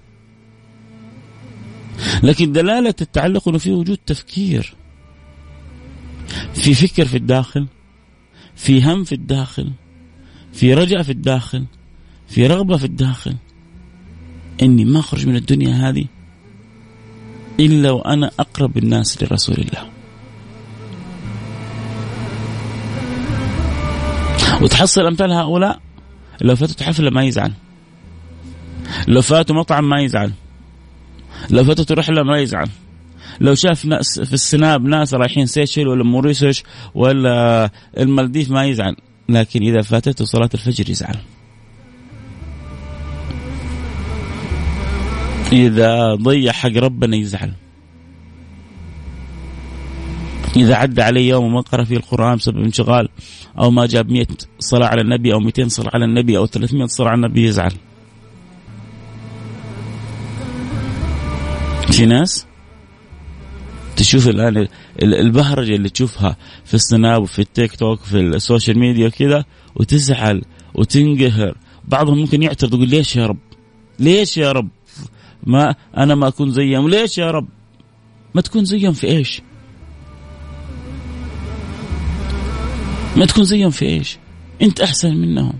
لكن 2.23 2.53
دلالة 2.53 2.95
التعلق 3.01 3.49
أنه 3.49 3.59
في 3.59 3.73
وجود 3.73 3.99
تفكير. 4.07 4.75
في 6.55 6.75
فكر 6.75 7.05
في 7.05 7.17
الداخل 7.17 7.67
في 8.55 8.83
هم 8.85 9.05
في 9.05 9.15
الداخل 9.15 9.71
في 10.53 10.75
رجع 10.75 11.03
في 11.03 11.13
الداخل 11.13 11.65
في 12.29 12.47
رغبة 12.47 12.77
في 12.77 12.85
الداخل. 12.85 13.35
إني 14.63 14.85
ما 14.85 15.01
أخرج 15.01 15.27
من 15.27 15.37
الدنيا 15.37 15.89
هذه 15.89 16.05
إلا 17.61 17.91
وأنا 17.91 18.31
أقرب 18.39 18.79
الناس 18.79 19.23
لرسول 19.23 19.57
الله. 19.57 20.02
وتحصل 24.61 25.07
أمثال 25.07 25.33
هؤلاء؟ 25.33 25.81
لو 26.41 26.57
فاتت 26.57 26.83
حفله 26.83 27.11
ما 27.11 27.25
يزعل. 27.25 27.53
لو 29.09 29.23
فاتوا 29.23 29.57
مطعم 29.57 29.89
ما 29.89 30.01
يزعل. 30.01 30.33
لو 31.51 31.65
فاتت 31.65 31.93
رحله 31.93 32.23
ما 32.23 32.39
يزعل. 32.39 32.69
لو 33.41 33.55
شاف 33.55 33.85
ناس 33.85 34.21
في 34.21 34.33
السناب 34.33 34.85
ناس 34.85 35.15
رايحين 35.15 35.47
سيشل 35.47 35.89
ولا 35.89 36.05
موريسوش 36.05 36.63
ولا 36.95 37.71
المالديف 37.99 38.51
ما 38.51 38.65
يزعل. 38.65 38.97
لكن 39.29 39.63
إذا 39.63 39.83
فاتته 39.83 40.25
صلاة 40.25 40.51
الفجر 40.55 40.91
يزعل. 40.91 41.17
إذا 45.53 46.15
ضيع 46.15 46.53
حق 46.53 46.77
ربنا 46.77 47.17
يزعل. 47.17 47.53
إذا 50.57 50.75
عدى 50.75 51.03
عليه 51.03 51.29
يوم 51.29 51.45
وما 51.45 51.61
قرأ 51.61 51.85
فيه 51.85 51.97
القرآن 51.97 52.37
بسبب 52.37 52.59
انشغال 52.59 53.09
أو 53.59 53.71
ما 53.71 53.87
جاب 53.87 54.11
100 54.11 54.27
صلاة 54.59 54.87
على 54.87 55.01
النبي 55.01 55.33
أو 55.33 55.41
200 55.41 55.69
صلاة 55.69 55.91
على 55.95 56.05
النبي 56.05 56.37
أو 56.37 56.47
300 56.47 56.87
صلاة 56.87 57.09
على 57.09 57.17
النبي 57.17 57.45
يزعل 57.45 57.73
في 61.93 62.07
ناس 62.07 62.47
تشوف 63.97 64.29
الآن 64.29 64.69
البهرجة 65.03 65.75
اللي 65.75 65.89
تشوفها 65.89 66.37
في 66.65 66.75
السناب 66.75 67.23
وفي 67.23 67.39
التيك 67.39 67.77
توك 67.77 68.01
وفي 68.01 68.21
ال 68.21 68.29
social 68.29 68.79
media 68.79 69.07
وكذا 69.07 69.45
وتزعل 69.77 70.43
وتنقهر 70.75 71.57
بعضهم 71.89 72.19
ممكن 72.19 72.43
يعترض 72.43 72.75
يقول 72.75 72.89
ليش 72.89 73.17
يا 73.17 73.27
رب؟ 73.27 73.39
ليش 73.99 74.37
يا 74.37 74.53
رب؟ 74.53 74.69
ما 75.47 75.75
أنا 75.97 76.15
ما 76.15 76.29
أكون 76.29 76.51
زيهم، 76.51 76.89
ليش 76.89 77.19
يا 77.19 77.31
رب؟ 77.31 77.49
ما 78.35 78.41
تكون 78.41 78.65
زيهم 78.65 78.93
في 78.93 79.07
إيش؟ 79.07 79.43
ما 83.17 83.27
تكون 83.27 83.45
زيهم 83.45 83.71
في 83.71 83.85
إيش؟ 83.85 84.19
أنت 84.63 84.81
أحسن 84.81 85.17
منهم. 85.17 85.53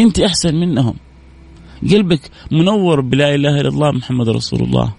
أنت 0.00 0.18
أحسن 0.18 0.54
منهم. 0.54 0.94
قلبك 1.90 2.20
منور 2.50 3.00
بلا 3.00 3.34
إله 3.34 3.60
إلا 3.60 3.68
الله 3.68 3.90
محمد 3.90 4.28
رسول 4.28 4.60
الله. 4.62 4.94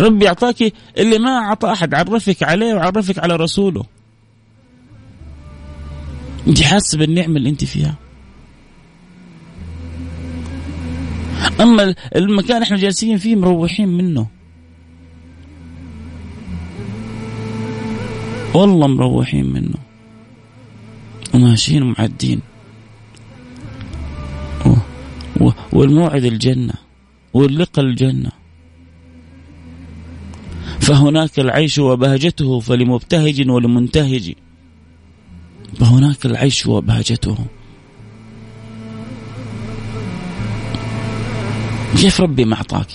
ربي 0.00 0.28
أعطاك 0.28 0.72
اللي 0.98 1.18
ما 1.18 1.30
أعطى 1.30 1.72
أحد 1.72 1.94
عرفك 1.94 2.42
عليه 2.42 2.74
وعرفك 2.74 3.18
على 3.18 3.36
رسوله. 3.36 3.84
أنت 6.46 6.62
حاسة 6.62 6.98
بالنعمة 6.98 7.36
اللي 7.36 7.50
أنت 7.50 7.64
فيها. 7.64 7.94
أما 11.60 11.94
المكان 12.16 12.62
إحنا 12.62 12.76
جالسين 12.76 13.18
فيه 13.18 13.36
مروحين 13.36 13.88
منه. 13.88 14.26
والله 18.54 18.86
مروحين 18.86 19.46
منه. 19.46 19.78
وماشيين 21.34 21.82
ومعدين 21.82 22.40
والموعد 25.72 26.24
الجنة. 26.24 26.74
واللقى 27.34 27.82
الجنة. 27.82 28.30
فهناك 30.80 31.38
العيش 31.38 31.78
وبهجته 31.78 32.60
فلمبتهج 32.60 33.50
ولمنتهج. 33.50 34.34
فهناك 35.76 36.26
العيش 36.26 36.66
وبهجته. 36.66 37.36
كيف 41.96 42.20
ربي 42.20 42.44
ما 42.44 42.54
أعطاك؟ 42.54 42.86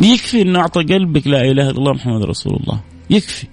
يكفي 0.00 0.42
أن 0.42 0.56
أعطى 0.56 0.82
قلبك 0.82 1.26
لا 1.26 1.40
إله 1.40 1.70
إلا 1.70 1.70
الله 1.70 1.92
محمد 1.92 2.22
رسول 2.22 2.56
الله. 2.56 2.80
يكفي. 3.10 3.46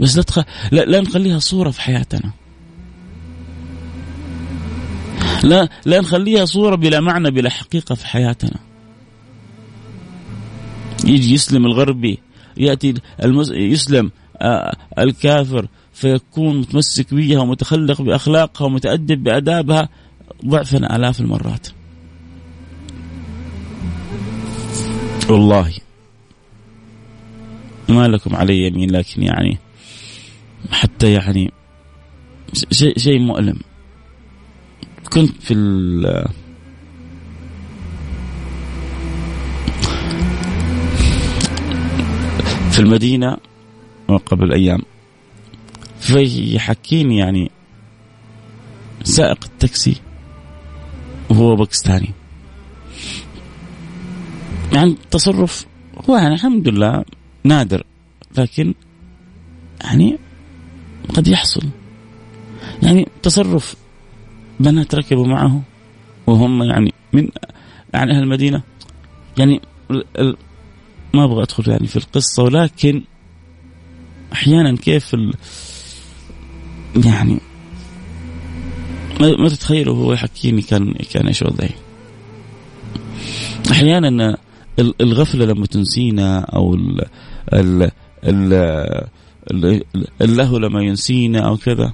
بس 0.00 0.16
لا, 0.16 0.22
تخ... 0.22 0.38
لا, 0.72 0.80
لا 0.80 1.00
نخليها 1.00 1.38
صورة 1.38 1.70
في 1.70 1.80
حياتنا. 1.80 2.32
لا 5.42 5.68
لا 5.86 6.00
نخليها 6.00 6.44
صورة 6.44 6.76
بلا 6.76 7.00
معنى 7.00 7.30
بلا 7.30 7.50
حقيقة 7.50 7.94
في 7.94 8.06
حياتنا. 8.06 8.58
يجي 11.04 11.34
يسلم 11.34 11.66
الغربي 11.66 12.18
يأتي 12.56 12.94
المس... 13.24 13.50
يسلم 13.50 14.10
آه 14.36 14.76
الكافر 14.98 15.68
فيكون 15.92 16.58
متمسك 16.58 17.14
بها 17.14 17.38
ومتخلق 17.38 18.02
بأخلاقها 18.02 18.64
ومتأدب 18.64 19.22
بأدابها 19.22 19.88
ضعفا 20.46 20.96
آلاف 20.96 21.20
المرات. 21.20 21.68
والله 25.30 25.74
ما 27.88 28.08
لكم 28.08 28.36
علي 28.36 28.66
يمين 28.66 28.90
لكن 28.90 29.22
يعني 29.22 29.58
حتى 30.70 31.12
يعني 31.12 31.52
شيء 32.70 32.98
شيء 32.98 33.18
مؤلم. 33.18 33.58
كنت 35.12 35.42
في 35.42 35.54
في 42.70 42.78
المدينة 42.78 43.36
قبل 44.26 44.52
أيام 44.52 44.82
فيحكيني 46.00 47.18
يعني 47.18 47.50
سائق 49.02 49.44
التاكسي 49.44 49.96
وهو 51.30 51.56
باكستاني. 51.56 52.10
يعني 54.72 54.96
تصرف 55.10 55.66
هو 56.10 56.16
يعني 56.16 56.34
الحمد 56.34 56.68
لله 56.68 57.04
نادر 57.44 57.84
لكن 58.38 58.74
يعني 59.84 60.18
قد 61.14 61.28
يحصل. 61.28 61.62
يعني 62.82 63.08
تصرف 63.22 63.76
بنات 64.60 64.94
ركبوا 64.94 65.26
معه 65.26 65.62
وهم 66.26 66.62
يعني 66.62 66.94
من 67.12 67.28
يعني 67.94 68.12
أهل 68.12 68.22
المدينة. 68.22 68.62
يعني 69.38 69.60
ما 71.14 71.24
أبغى 71.24 71.42
أدخل 71.42 71.70
يعني 71.70 71.86
في 71.86 71.96
القصة 71.96 72.42
ولكن 72.42 73.02
أحيانا 74.32 74.76
كيف 74.76 75.14
ال 75.14 75.34
يعني 77.04 77.38
ما 79.20 79.48
تتخيلوا 79.48 79.96
هو 79.96 80.12
يحكيني 80.12 80.62
كان 80.62 80.92
كان 80.92 81.26
إيش 81.26 81.42
وضعي 81.42 81.70
أحيانا 83.70 84.36
الغفلة 84.78 85.44
لما 85.44 85.66
تنسينا 85.66 86.40
أو 86.40 86.74
ال 86.74 87.04
ال 87.52 87.90
ال 88.24 89.08
اللهو 90.20 90.58
لما 90.58 90.82
ينسينا 90.82 91.48
أو 91.48 91.56
كذا. 91.56 91.92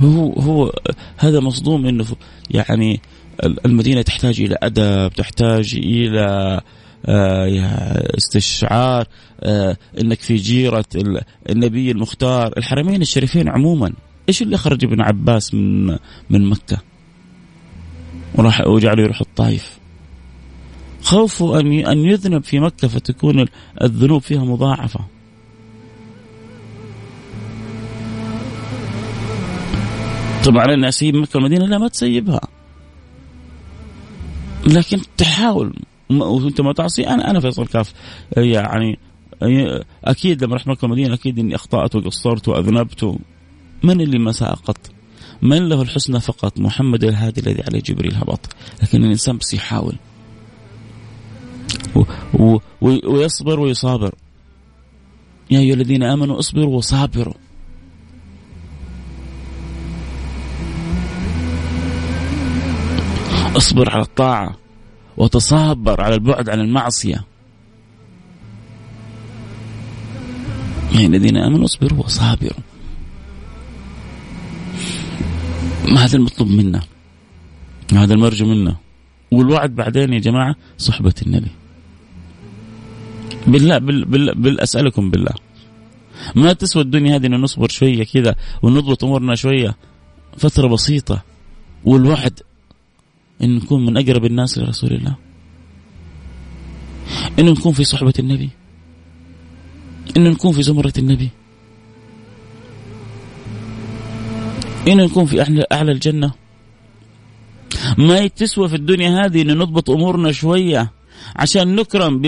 هو 0.00 0.32
هو 0.32 0.72
هذا 1.16 1.40
مصدوم 1.40 1.86
إنه 1.86 2.04
يعني 2.50 3.00
المدينة 3.44 4.02
تحتاج 4.02 4.40
إلى 4.40 4.56
أدب 4.62 5.12
تحتاج 5.16 5.74
إلى 5.74 6.60
آه، 7.06 8.16
استشعار 8.16 9.06
آه، 9.40 9.76
إنك 10.00 10.20
في 10.20 10.36
جيرة 10.36 10.84
النبي 11.50 11.90
المختار. 11.90 12.52
الحرمين 12.56 13.02
الشريفين 13.02 13.48
عموما. 13.48 13.92
إيش 14.28 14.42
اللي 14.42 14.56
خرج 14.56 14.84
ابن 14.84 15.00
عباس 15.00 15.54
من 15.54 15.86
من 16.30 16.44
مكة؟ 16.44 16.78
وراح 18.34 18.66
وجعله 18.66 19.02
يروح 19.02 19.20
الطائف. 19.20 19.78
خوفه 21.02 21.60
أن 21.60 21.72
أن 21.72 21.98
يذنب 21.98 22.44
في 22.44 22.60
مكة 22.60 22.88
فتكون 22.88 23.46
الذنوب 23.82 24.22
فيها 24.22 24.44
مضاعفة. 24.44 25.00
طبعا 30.48 30.62
علينا 30.62 30.88
اسيب 30.88 31.16
مكة 31.16 31.30
والمدينة 31.34 31.66
لا 31.66 31.78
ما 31.78 31.88
تسيبها. 31.88 32.40
لكن 34.66 35.00
تحاول. 35.16 35.74
وانت 36.10 36.60
ما 36.60 36.72
تعصي 36.72 37.06
أنا 37.06 37.30
أنا 37.30 37.40
فيصل 37.40 37.66
كاف. 37.66 37.92
يعني 38.36 38.98
أكيد 40.04 40.44
لما 40.44 40.54
رحت 40.54 40.68
مكة 40.68 40.78
والمدينة 40.82 41.14
أكيد 41.14 41.38
إني 41.38 41.54
أخطأت 41.54 41.96
وقصرت 41.96 42.48
وأذنبت. 42.48 43.18
من 43.82 44.00
اللي 44.00 44.18
ما 44.18 44.32
ساقط؟ 44.32 44.90
من 45.42 45.68
له 45.68 45.82
الحسنى 45.82 46.20
فقط؟ 46.20 46.60
محمد 46.60 47.04
الهادي 47.04 47.40
الذي 47.40 47.62
عليه 47.62 47.80
جبريل 47.80 48.14
هبط. 48.14 48.40
لكن 48.82 49.04
الإنسان 49.04 49.36
بس 49.36 49.54
يحاول. 49.54 49.96
و 51.96 52.02
و 52.34 52.58
ويصبر 52.82 53.60
ويصابر. 53.60 54.14
يا 55.50 55.58
أيها 55.58 55.74
الذين 55.74 56.02
آمنوا 56.02 56.38
اصبروا 56.38 56.76
وصابروا. 56.76 57.34
اصبر 63.56 63.90
على 63.90 64.02
الطاعة 64.02 64.56
وتصابر 65.16 66.00
على 66.00 66.14
البعد 66.14 66.48
عن 66.48 66.60
المعصية. 66.60 67.24
يا 70.92 71.06
الذين 71.06 71.36
آمنوا 71.36 71.64
اصبروا 71.64 72.04
وصابروا. 72.04 72.60
ما 75.88 76.04
هذا 76.04 76.16
المطلوب 76.16 76.50
منا؟ 76.50 76.82
هذا 77.92 78.14
المرجو 78.14 78.46
منا؟ 78.46 78.76
والوعد 79.30 79.74
بعدين 79.74 80.12
يا 80.12 80.18
جماعة 80.18 80.54
صحبة 80.78 81.14
النبي. 81.26 81.50
بالله 83.46 83.78
بال 83.78 84.04
بال 84.04 84.34
بال 84.34 84.60
أسألكم 84.60 85.10
بالله. 85.10 85.34
ما 86.34 86.52
تسوى 86.52 86.82
الدنيا 86.82 87.16
هذه 87.16 87.26
أن 87.26 87.40
نصبر 87.40 87.68
شوية 87.68 88.04
كذا 88.04 88.34
ونضبط 88.62 89.04
أمورنا 89.04 89.34
شوية؟ 89.34 89.76
فترة 90.36 90.68
بسيطة. 90.68 91.22
والوعد 91.84 92.40
أن 93.42 93.56
نكون 93.56 93.84
من 93.84 93.96
أقرب 93.96 94.24
الناس 94.24 94.58
لرسول 94.58 94.92
الله. 94.92 95.16
أن 97.38 97.44
نكون 97.44 97.72
في 97.72 97.84
صحبة 97.84 98.12
النبي. 98.18 98.50
أن 100.16 100.24
نكون 100.24 100.52
في 100.52 100.62
زمرة 100.62 100.92
النبي. 100.98 101.30
أن 104.88 104.96
نكون 104.96 105.26
في 105.26 105.42
أعلى, 105.42 105.64
أعلى 105.72 105.92
الجنة. 105.92 106.32
ما 107.98 108.26
تسوى 108.26 108.68
في 108.68 108.76
الدنيا 108.76 109.24
هذه 109.24 109.42
أن 109.42 109.58
نضبط 109.58 109.90
أمورنا 109.90 110.32
شوية 110.32 110.90
عشان 111.36 111.76
نكرم 111.76 112.22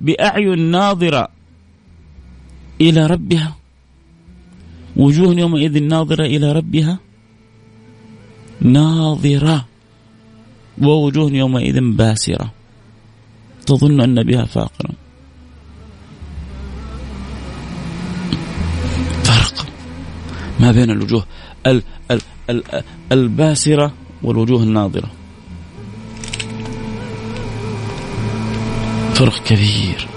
بأعين 0.00 0.58
ناظرة 0.58 1.28
إلى 2.80 3.06
ربها. 3.06 3.56
وجوه 4.96 5.34
يومئذ 5.34 5.82
ناظرة 5.82 6.24
إلى 6.24 6.52
ربها. 6.52 6.98
ناظرة. 8.60 9.69
ووجوه 10.82 11.32
يومئذ 11.32 11.80
باسرة. 11.80 12.50
تظن 13.66 14.00
أن 14.00 14.22
بها 14.22 14.44
فاقرا 14.44 14.92
فرق 19.24 19.66
ما 20.60 20.72
بين 20.72 20.90
الوجوه 20.90 21.24
ال 21.66 21.82
ال 22.10 22.20
ال 22.50 22.62
الباسرة 23.12 23.92
والوجوه 24.22 24.62
الناظرة. 24.62 25.10
فرق 29.14 29.42
كبير. 29.42 30.08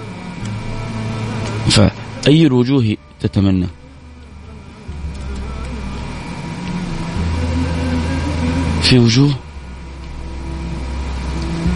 فأي 1.68 2.46
الوجوه 2.46 2.96
تتمنى؟ 3.20 3.66
في 8.82 8.98
وجوه 8.98 9.34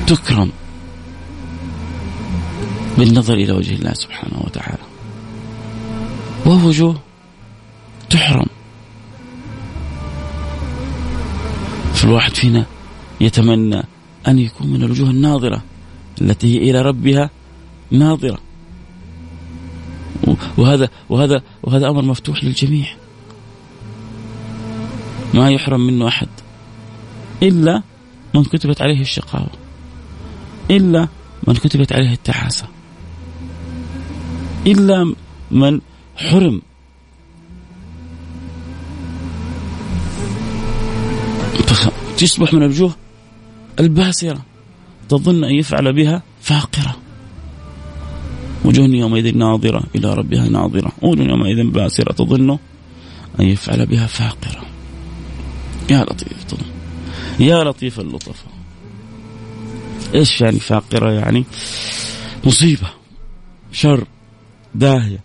تكرم 0.07 0.53
بالنظر 2.99 3.35
إلى 3.35 3.53
وجه 3.53 3.75
الله 3.75 3.93
سبحانه 3.93 4.43
وتعالى. 4.45 4.83
ووجوه 6.47 7.01
تحرم. 8.11 8.47
فالواحد 11.95 12.35
فينا 12.35 12.67
يتمنى 13.21 13.83
أن 14.29 14.39
يكون 14.39 14.67
من 14.67 14.83
الوجوه 14.83 15.11
الناظرة 15.11 15.63
التي 16.21 16.55
هي 16.55 16.71
إلى 16.71 16.83
ربها 16.83 17.31
ناظرة. 17.91 18.39
وهذا 20.57 20.89
وهذا 21.09 21.43
وهذا 21.63 21.89
أمر 21.89 22.03
مفتوح 22.03 22.45
للجميع. 22.45 22.87
ما 25.35 25.51
يحرم 25.51 25.81
منه 25.81 26.09
أحد 26.09 26.29
إلا 27.43 27.83
من 28.35 28.45
كتبت 28.45 28.83
عليه 28.83 29.01
الشقاوة. 29.01 29.68
إلا 30.71 31.09
من 31.47 31.55
كتبت 31.55 31.93
عليه 31.93 32.13
التعاسة 32.13 32.67
إلا 34.67 35.15
من 35.51 35.81
حرم. 36.17 36.63
تصبح 42.19 42.55
من 42.55 42.63
الوجوه 42.63 42.95
الباسرة. 43.81 44.45
تظن 45.09 45.45
أن 45.45 45.55
يفعل 45.55 45.93
بها 45.93 46.23
فاقرة. 46.41 46.97
وجوه 48.65 48.87
يومئذ 48.87 49.37
ناظرة 49.37 49.83
إلى 49.95 50.15
ربها 50.15 50.49
ناظرة. 50.49 50.93
وجوه 51.03 51.27
يومئذ 51.27 51.71
باسرة. 51.71 52.13
تظن 52.13 52.51
أن 53.41 53.45
يفعل 53.45 53.87
بها 53.87 54.07
فاقرة. 54.07 54.63
يا 55.91 56.05
لطيف. 56.05 56.55
يا 57.41 57.65
لطيف 57.65 58.01
اللطف. 58.01 58.45
إيش 60.15 60.41
يعني 60.41 60.59
فاقرة 60.59 61.13
يعني؟ 61.13 61.45
مصيبة 62.45 62.89
شر 63.73 64.05
داهية. 64.75 65.21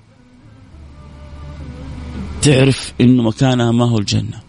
تعرف 2.42 2.94
إنه 3.02 3.24
مكانها 3.24 3.72
ما 3.72 3.86
هو 3.86 3.98
الجنة. 3.98 4.40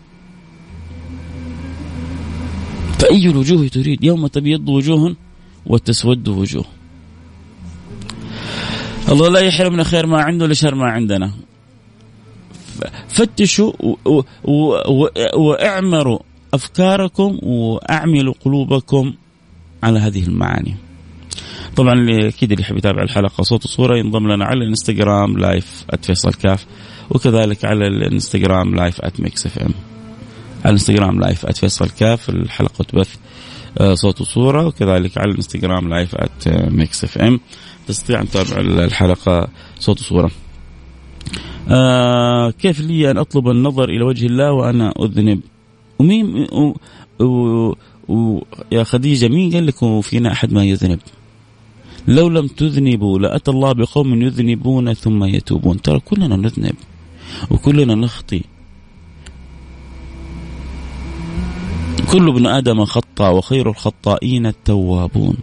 فأي 2.99 3.27
الوجوه 3.27 3.68
تريد؟ 3.68 4.05
يوم 4.05 4.27
تبيض 4.27 4.68
وجوه 4.68 5.16
وتسود 5.66 6.29
وجوه. 6.29 6.64
الله 9.09 9.29
لا 9.29 9.40
يحرمنا 9.40 9.85
خير 9.85 10.07
ما 10.07 10.23
عنده 10.23 10.47
لشر 10.47 10.75
ما 10.75 10.87
عندنا. 10.87 11.33
فتشوا 13.09 13.73
وأعمروا 15.37 16.18
أفكاركم 16.55 17.38
وأعملوا 17.42 18.35
قلوبكم. 18.44 19.14
على 19.85 19.99
هذه 19.99 20.27
المعاني. 20.27 20.75
طبعا 21.77 22.07
أكيد 22.29 22.53
اللي 22.53 22.62
يحب 22.62 22.77
يتابع 22.77 23.03
الحلقة 23.03 23.42
صوت 23.42 23.64
وصورة 23.64 23.97
ينضم 23.97 24.33
لنا 24.33 24.44
على 24.44 24.64
الإنستغرام 24.64 25.38
live 25.38 25.85
@فيصل 26.03 26.35
كاف 26.35 26.66
وكذلك 27.11 27.64
على 27.64 27.87
الإنستغرام 27.87 28.75
live 28.75 29.01
@Mix 29.18 29.47
FM. 29.47 29.75
على 30.64 30.64
الإنستغرام 30.64 31.20
live 31.20 31.47
@فيصل 31.47 31.88
كاف 31.90 32.29
الحلقة 32.29 32.85
تبث 32.85 33.16
آه، 33.79 33.94
صوت 33.94 34.20
وصورة 34.20 34.66
وكذلك 34.66 35.18
على 35.18 35.31
الإنستغرام 35.31 35.88
live 35.88 36.16
@Mix 36.49 37.05
FM 37.05 37.40
تستطيع 37.87 38.20
أن 38.20 38.29
تتابع 38.29 38.61
الحلقة 38.61 39.49
صوت 39.79 40.01
وصورة. 40.01 40.31
آه 41.68 42.51
كيف 42.51 42.81
لي 42.81 43.11
أن 43.11 43.18
أطلب 43.18 43.49
النظر 43.49 43.88
إلى 43.88 44.05
وجه 44.05 44.27
الله 44.27 44.53
وأنا 44.53 44.92
أذنب 45.03 45.40
ومين 45.99 46.47
و 47.20 47.73
و 48.09 48.40
يا 48.73 48.85
خديجة 48.85 49.29
مين 49.29 49.53
قال 49.53 49.67
لكم 49.67 50.01
فينا 50.01 50.33
أحد 50.33 50.53
ما 50.53 50.64
يذنب؟ 50.64 51.01
لو 52.09 52.29
لم 52.29 52.47
تذنبوا 52.47 53.19
لأتى 53.19 53.51
الله 53.51 53.73
بقوم 53.73 54.23
يذنبون 54.23 54.95
ثم 54.95 55.25
يتوبون. 55.25 55.83
ترى 55.83 56.01
كلنا 56.01 56.37
نذنب 56.37 56.75
وكلنا 57.51 57.95
نخطي. 57.95 58.43
كل 62.12 62.29
ابن 62.29 62.47
آدم 62.47 62.85
خطا 62.85 63.29
وخير 63.29 63.71
الخطائين 63.71 64.47
التوابون. 64.47 65.37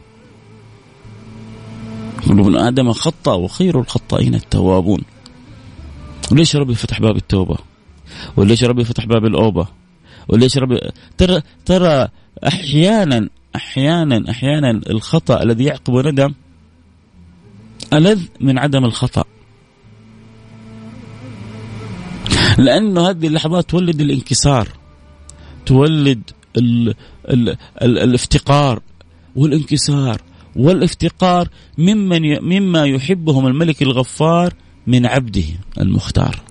كل 2.28 2.39
ابن 2.39 2.56
آدم 2.56 2.91
خطا 2.93 3.34
وخير 3.34 3.80
الخطائين 3.80 4.36
التوابون. 4.36 5.02
وليش 6.32 6.56
ربي 6.56 6.76
فتح 6.76 7.02
باب 7.02 7.15
التوبة؟ 7.15 7.58
وليش 8.38 8.63
ربي 8.63 8.84
فتح 8.84 9.06
باب 9.06 9.26
الأوبة؟ 9.26 9.67
وليش 10.28 10.58
ربي 10.58 10.80
ترى 11.17 11.41
ترى 11.65 12.08
أحيانا 12.48 13.30
أحيانا 13.56 14.32
أحيانا 14.32 14.82
الخطأ 14.89 15.44
الذي 15.44 15.63
يعقب 15.63 16.08
ندم 16.08 16.34
ألذ 17.94 18.22
من 18.39 18.60
عدم 18.60 18.86
الخطأ. 18.86 19.24
لأنه 22.58 23.10
هذه 23.10 23.28
اللحظات 23.28 23.70
تولد 23.70 24.02
الانكسار 24.02 24.67
تولد 25.65 26.22
ال 26.58 26.96
ال 27.30 27.50
ال 27.82 28.00
الافتقار 28.00 28.82
والانكسار. 29.36 30.22
والافتقار 30.56 31.50
ممن 31.78 32.44
مما 32.44 32.86
يحبهم 32.86 33.48
الملك 33.48 33.82
الغفار 33.82 34.54
من 34.88 35.06
عبده 35.06 35.44
المختار. 35.80 36.41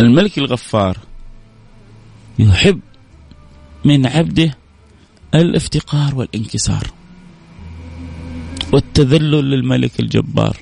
الملك 0.00 0.38
الغفار 0.38 0.98
يحب 2.38 2.80
من 3.84 4.06
عبده 4.06 4.54
الافتقار 5.34 6.14
والانكسار 6.14 6.86
والتذلل 8.72 9.50
للملك 9.50 10.00
الجبار. 10.00 10.56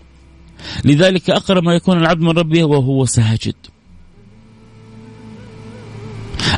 لذلك 0.85 1.31
أقرب 1.31 1.63
ما 1.63 1.75
يكون 1.75 1.99
العبد 1.99 2.21
من 2.21 2.31
ربه 2.31 2.65
وهو 2.65 3.05
ساجد. 3.05 3.55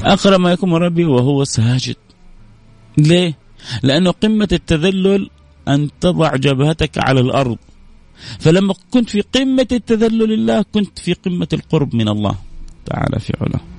أقرب 0.05 0.40
ما 0.40 0.53
يكون 0.53 0.70
من 0.70 0.77
ربه 0.77 1.07
وهو 1.07 1.44
ساجد. 1.44 1.96
ليه؟ 2.98 3.38
لأنه 3.83 4.11
قمة 4.11 4.48
التذلل 4.53 5.31
أن 5.68 5.88
تضع 6.01 6.37
جبهتك 6.37 6.98
على 6.98 7.20
الأرض. 7.20 7.59
فلما 8.40 8.75
كنت 8.90 9.11
في 9.11 9.20
قمة 9.20 9.66
التذلل 9.72 10.18
لله 10.18 10.62
كنت 10.62 10.98
في 10.98 11.12
قمة 11.12 11.48
القرب 11.53 11.94
من 11.94 12.09
الله. 12.09 12.35
تعالى 12.87 13.20
في 13.20 13.33
علاه. 13.40 13.71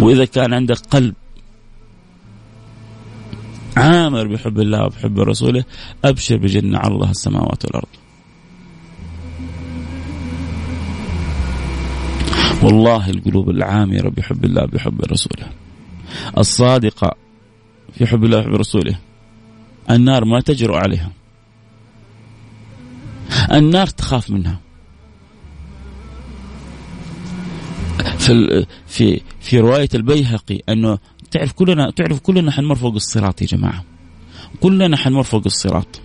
وإذا 0.00 0.24
كان 0.24 0.54
عندك 0.54 0.76
قلب 0.76 1.14
عامر 3.76 4.26
بحب 4.26 4.60
الله 4.60 4.84
وبحب 4.84 5.18
رسوله 5.18 5.64
أبشر 6.04 6.36
بجنة 6.36 6.78
على 6.78 6.94
الله 6.94 7.10
السماوات 7.10 7.64
والأرض. 7.64 7.88
والله 12.62 13.10
القلوب 13.10 13.50
العامرة 13.50 14.08
بحب 14.08 14.44
الله 14.44 14.66
بحب 14.66 15.00
رسوله. 15.00 15.46
الصادقة 16.38 17.14
في 17.94 18.06
حب 18.06 18.24
الله 18.24 18.38
وحب 18.38 18.54
رسوله. 18.54 18.98
النار 19.90 20.24
ما 20.24 20.40
تجرؤ 20.40 20.76
عليها. 20.76 21.10
النار 23.52 23.86
تخاف 23.86 24.30
منها. 24.30 24.60
في 28.86 29.20
في 29.40 29.60
رواية 29.60 29.88
البيهقي 29.94 30.60
أنه 30.68 30.98
تعرف 31.30 31.52
كلنا 31.52 31.90
تعرف 31.90 32.20
كلنا 32.20 32.50
حنمر 32.50 32.74
فوق 32.74 32.94
الصراط 32.94 33.42
يا 33.42 33.46
جماعة. 33.46 33.84
كلنا 34.60 34.96
حنمر 34.96 35.22
فوق 35.22 35.42
الصراط. 35.46 36.00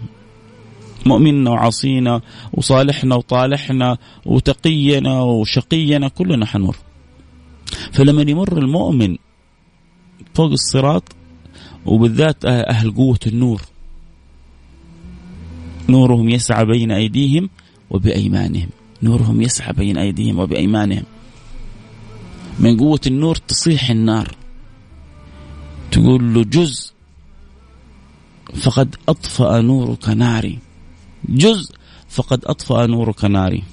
مؤمننا 1.06 1.50
وعصينا 1.50 2.22
وصالحنا 2.54 3.16
وطالحنا 3.16 3.98
وتقينا 4.26 5.22
وشقينا 5.22 6.08
كلنا 6.08 6.46
حنمر. 6.46 6.76
فلما 7.92 8.22
يمر 8.32 8.58
المؤمن 8.58 9.18
فوق 10.34 10.52
الصراط 10.52 11.04
وبالذات 11.86 12.46
أهل 12.46 12.92
قوة 12.92 13.20
النور 13.28 13.62
نورهم 15.90 16.30
يسعى 16.30 16.66
بين 16.66 16.92
أيديهم 16.92 17.50
وبأيمانهم. 17.90 18.70
نورهم 19.04 19.42
يسعى 19.42 19.74
بين 19.74 19.98
أيديهم 19.98 20.40
وبأيمانهم. 20.40 21.04
من 22.60 22.78
قوة 22.78 23.00
النور 23.08 23.36
تصيح 23.36 23.90
النار. 23.90 24.36
تقول 25.92 26.34
له 26.34 26.44
جزء 26.44 26.94
فقد 28.56 28.96
أطفأ 29.10 29.62
نورك 29.62 30.10
ناري. 30.10 30.60
جزء 31.30 31.76
فقد 32.10 32.46
أطفأ 32.46 32.86
نورك 32.86 33.26
ناري. 33.26 33.64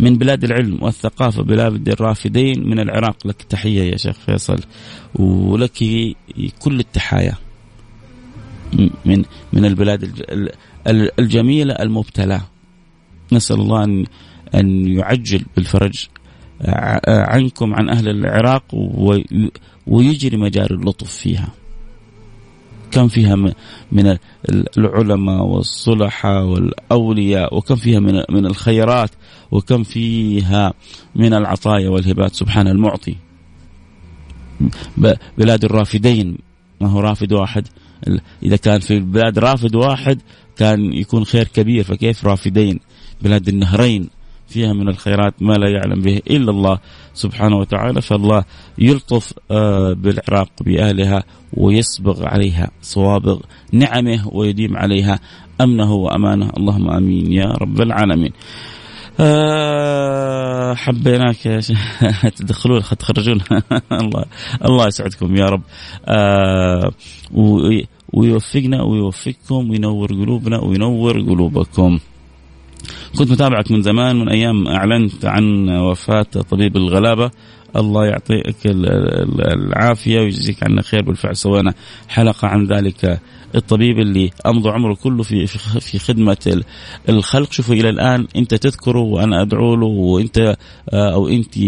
من 0.00 0.18
بلاد 0.18 0.44
العلم 0.44 0.82
والثقافة 0.82 1.42
بلاد 1.42 1.88
الرافدين 1.88 2.68
من 2.68 2.78
العراق. 2.78 3.26
لك 3.26 3.42
تحية 3.42 3.82
يا 3.82 3.96
شيخ 3.96 4.16
فيصل 4.18 4.60
ولك 5.14 5.84
كل 6.58 6.80
التحايا. 6.80 7.34
من 9.04 9.24
من 9.52 9.64
البلاد 9.64 10.24
الجميلة 11.18 11.74
المبتلى. 11.74 12.40
نسأل 13.32 13.60
الله 13.60 13.84
أن 13.84 14.06
أن 14.54 14.86
يعجل 14.98 15.44
بالفرج. 15.56 16.08
عنكم 17.08 17.74
عن 17.74 17.88
أهل 17.88 18.08
العراق 18.08 18.62
ويجري 19.86 20.36
مجاري 20.36 20.74
اللطف 20.74 21.10
فيها. 21.10 21.48
كم 22.90 23.08
فيها 23.08 23.36
من 23.92 24.16
العلماء 24.78 25.44
والصلحاء 25.44 26.44
والأولياء 26.44 27.56
وكم 27.56 27.76
فيها 27.76 28.00
من 28.00 28.22
من 28.30 28.46
الخيرات 28.46 29.10
وكم 29.50 29.82
فيها 29.82 30.72
من 31.14 31.34
العطايا 31.34 31.88
والهبات. 31.88 32.34
سبحان 32.34 32.68
المعطي. 32.68 33.16
بلاد 35.38 35.64
الرافدين. 35.64 36.38
ما 36.80 36.88
هو 36.88 37.00
رافد 37.00 37.32
واحد. 37.32 37.68
إذا 38.42 38.56
كان 38.56 38.80
في 38.80 38.94
البلاد 38.94 39.38
رافد 39.38 39.74
واحد 39.74 40.22
كان 40.56 40.92
يكون 40.92 41.24
خير 41.24 41.48
كبير. 41.48 41.84
فكيف 41.84 42.26
رافدين؟ 42.26 42.80
بلاد 43.22 43.48
النهرين. 43.48 44.08
فيها 44.48 44.72
من 44.72 44.88
الخيرات 44.88 45.34
ما 45.40 45.52
لا 45.52 45.68
يعلم 45.70 46.00
به 46.00 46.20
إلا 46.30 46.50
الله 46.50 46.78
سبحانه 47.14 47.56
وتعالى 47.56 48.02
فالله 48.02 48.44
يلطف 48.78 49.32
آه، 49.50 49.92
بالعراق 49.92 50.48
بأهلها 50.60 51.22
ويسبغ 51.52 52.26
عليها 52.26 52.70
صوابغ 52.82 53.40
نعمه 53.72 54.28
ويديم 54.32 54.76
عليها 54.76 55.20
أمنه 55.60 55.92
وأمانه. 55.92 56.50
اللهم 56.56 56.90
آمين 56.90 57.32
يا 57.32 57.44
رب 57.44 57.80
العالمين. 57.80 58.32
آه 59.20 60.74
حبيناك 60.74 61.46
يا 61.46 61.60
تدخلون 62.36 62.82
تخرجون. 62.82 63.40
الله 64.02 64.24
الله 64.64 64.86
يسعدكم 64.86 65.36
يا 65.36 65.44
رب. 65.44 65.62
آه 66.06 66.90
ويوفقنا 68.12 68.82
ويوفقكم 68.82 69.70
وينور 69.70 70.08
قلوبنا 70.12 70.60
وينور 70.60 71.20
قلوبكم. 71.20 71.98
كنت 73.18 73.30
متابعك 73.30 73.70
من 73.70 73.82
زمان 73.82 74.16
من 74.16 74.28
أيام 74.28 74.68
أعلنت 74.68 75.24
عن 75.24 75.68
وفاة 75.68 76.22
طبيب 76.22 76.76
الغلابة. 76.76 77.30
الله 77.76 78.06
يعطيك 78.06 78.56
العافية 78.66 80.20
ويجزيك 80.20 80.62
عنا 80.62 80.82
خير. 80.82 81.02
بالفعل 81.02 81.36
سوينا 81.36 81.74
حلقة 82.08 82.48
عن 82.48 82.66
ذلك 82.66 83.20
الطبيب 83.54 83.98
اللي 83.98 84.30
أمضى 84.46 84.70
عمره 84.70 84.94
كله 84.94 85.22
في 85.22 85.46
في 85.80 85.98
خدمة 85.98 86.62
الخلق. 87.08 87.52
شوفوا 87.52 87.74
إلى 87.74 87.88
الآن 87.88 88.26
أنت 88.36 88.54
تذكره 88.54 89.00
وأنا 89.00 89.42
أدعو 89.42 89.74
له 89.74 89.86
وأنت 89.86 90.56
آه، 90.92 91.12
أو 91.12 91.28
أنت 91.28 91.58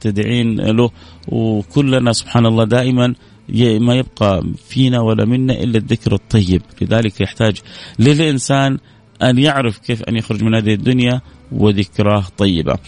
تدعين 0.00 0.60
له. 0.60 0.90
وكلنا 1.28 2.12
سبحان 2.12 2.46
الله 2.46 2.64
دائما 2.64 3.14
ما 3.58 3.94
يبقى 3.94 4.44
فينا 4.68 5.00
ولا 5.00 5.24
منا 5.24 5.52
إلا 5.52 5.78
الذكر 5.78 6.14
الطيب. 6.14 6.62
لذلك 6.82 7.20
يحتاج 7.20 7.60
للإنسان 7.98 8.78
أن 9.22 9.38
يعرف 9.38 9.78
كيف 9.78 10.02
أن 10.02 10.16
يخرج 10.16 10.44
من 10.44 10.54
هذه 10.54 10.74
الدنيا 10.74 11.20
وذكراه 11.52 12.24
طيبة. 12.38 12.78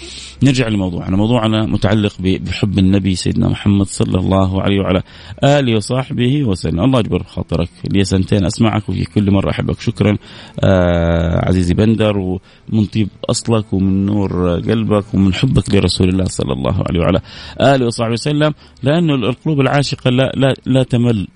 نرجع 0.43 0.69
لموضوعنا. 0.69 1.17
موضوعنا 1.17 1.67
متعلق 1.67 2.13
بحب 2.21 2.79
النبي 2.79 3.15
سيدنا 3.15 3.49
محمد 3.49 3.87
صلى 3.87 4.19
الله 4.19 4.63
عليه 4.63 4.81
وعلى 4.81 5.03
آله 5.45 5.77
وصحبه 5.77 6.45
وسلم. 6.45 6.81
الله 6.81 7.01
يجبر 7.01 7.23
خاطرك. 7.23 7.69
لي 7.91 8.05
سنتين 8.05 8.45
أسمعك 8.45 8.89
وفي 8.89 9.05
كل 9.05 9.31
مرة 9.31 9.51
أحبك. 9.51 9.81
شكرا 9.81 10.17
آه 10.61 11.49
عزيزي 11.49 11.75
بندر 11.75 12.19
ومن 12.19 12.85
طيب 12.95 13.09
أصلك 13.31 13.73
ومن 13.73 14.07
نور 14.07 14.51
قلبك 14.51 15.15
ومن 15.15 15.35
حبك 15.35 15.75
لرسول 15.75 16.09
الله 16.09 16.25
صلى 16.25 16.53
الله 16.53 16.85
عليه 16.89 17.01
وعلى 17.01 17.21
آله 17.61 17.87
وصحبه 17.87 18.13
وسلم. 18.13 18.55
لأنه 18.83 19.15
القلوب 19.15 19.61
العاشقة 19.61 20.11
لا, 20.11 20.33
لا, 20.37 20.55
لا 20.67 20.83
تمل 20.83 21.29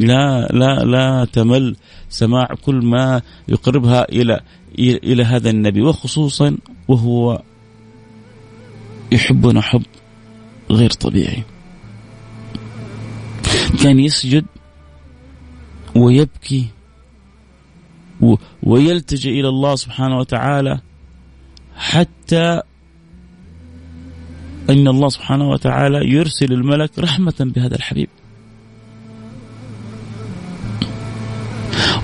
لا 0.00 0.46
لا 0.46 0.84
لا 0.84 1.24
تمل 1.32 1.76
سماع 2.08 2.46
كل 2.64 2.74
ما 2.74 3.22
يقربها 3.48 4.08
إلى 4.08 4.40
إلى 4.78 5.24
هذا 5.24 5.50
النبي 5.50 5.82
وخصوصا 5.82 6.56
وهو 6.88 7.42
يحبنا 9.12 9.60
حب 9.60 9.82
غير 10.70 10.90
طبيعي. 10.90 11.42
كان 13.82 13.98
يسجد 13.98 14.44
ويبكي 15.94 16.66
ويلتجئ 18.62 19.30
إلى 19.30 19.48
الله 19.48 19.76
سبحانه 19.76 20.18
وتعالى 20.18 20.80
حتى 21.76 22.62
إن 24.70 24.88
الله 24.88 25.08
سبحانه 25.08 25.48
وتعالى 25.48 26.10
يرسل 26.12 26.52
الملك 26.52 26.98
رحمة 26.98 27.34
بهذا 27.40 27.76
الحبيب. 27.76 28.08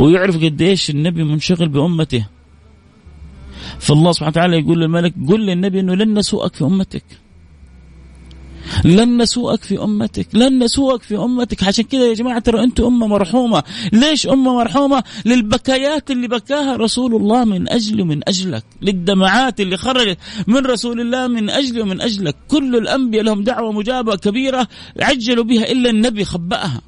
ويعرف 0.00 0.37
قديش 0.37 0.90
النبي 0.90 1.24
منشغل 1.24 1.68
بأمته. 1.68 2.26
فالله 3.78 4.12
سبحانه 4.12 4.30
وتعالى 4.30 4.59
يقول 4.59 4.80
للملك 4.80 5.14
قل 5.28 5.40
للنبي 5.46 5.80
أنه 5.80 5.94
لن 5.94 6.18
نسوءك 6.18 6.54
في 6.54 6.64
أمتك. 6.64 7.04
لن 8.85 9.22
نسوءك 9.22 9.64
في 9.64 9.83
أمتك، 9.83 10.35
لن 10.35 10.64
نسوءك 10.64 11.02
في 11.02 11.16
أمتك، 11.16 11.64
عشان 11.64 11.85
كذا 11.85 12.07
يا 12.07 12.14
جماعة 12.14 12.38
ترى 12.38 12.64
أنتم 12.64 12.85
أمة 12.85 13.07
مرحومة، 13.07 13.62
ليش 13.92 14.26
أمة 14.26 14.54
مرحومة؟ 14.54 15.04
للبكايات 15.24 16.11
اللي 16.11 16.28
بكاها 16.28 16.76
رسول 16.76 17.14
الله 17.14 17.44
من 17.44 17.72
اجلي 17.72 18.02
ومن 18.02 18.20
أجلك، 18.28 18.64
للدمعات 18.83 19.61
اللي 19.61 19.76
خرجت 19.76 20.18
من 20.46 20.66
رسول 20.66 21.00
الله 21.00 21.26
من 21.26 21.50
اجلي 21.50 21.80
ومن 21.83 22.00
أجلك، 22.00 22.37
كل 22.48 22.76
الأنبياء 22.76 23.24
لهم 23.24 23.44
دعوة 23.44 23.72
مجابة 23.72 24.16
كبيرة 24.16 24.68
عجلوا 25.00 25.44
بها 25.44 25.72
إلا 25.72 25.90
النبي 25.90 26.24
خبأها. 26.24 26.80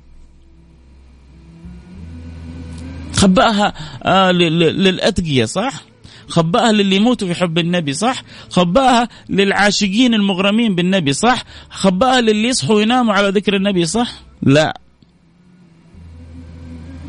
خبأها 3.17 3.73
آه 4.03 4.31
للأتقية 4.33 5.45
صح؟ 5.45 5.83
خبأها 6.29 6.73
للي 6.73 6.97
يموتوا 6.97 7.29
في 7.29 7.35
حب 7.35 7.59
النبي 7.59 7.93
صح؟ 7.93 8.23
خبأها 8.51 9.09
للعاشقين 9.29 10.15
المغرمين 10.15 10.75
بالنبي 10.75 11.13
صح؟ 11.13 11.45
خبأها 11.71 12.21
للي 12.21 12.49
يصحوا 12.49 12.77
ويناموا 12.77 13.15
على 13.15 13.29
ذكر 13.29 13.57
النبي 13.57 13.87
صح؟ 13.87 14.13
لا 14.43 14.81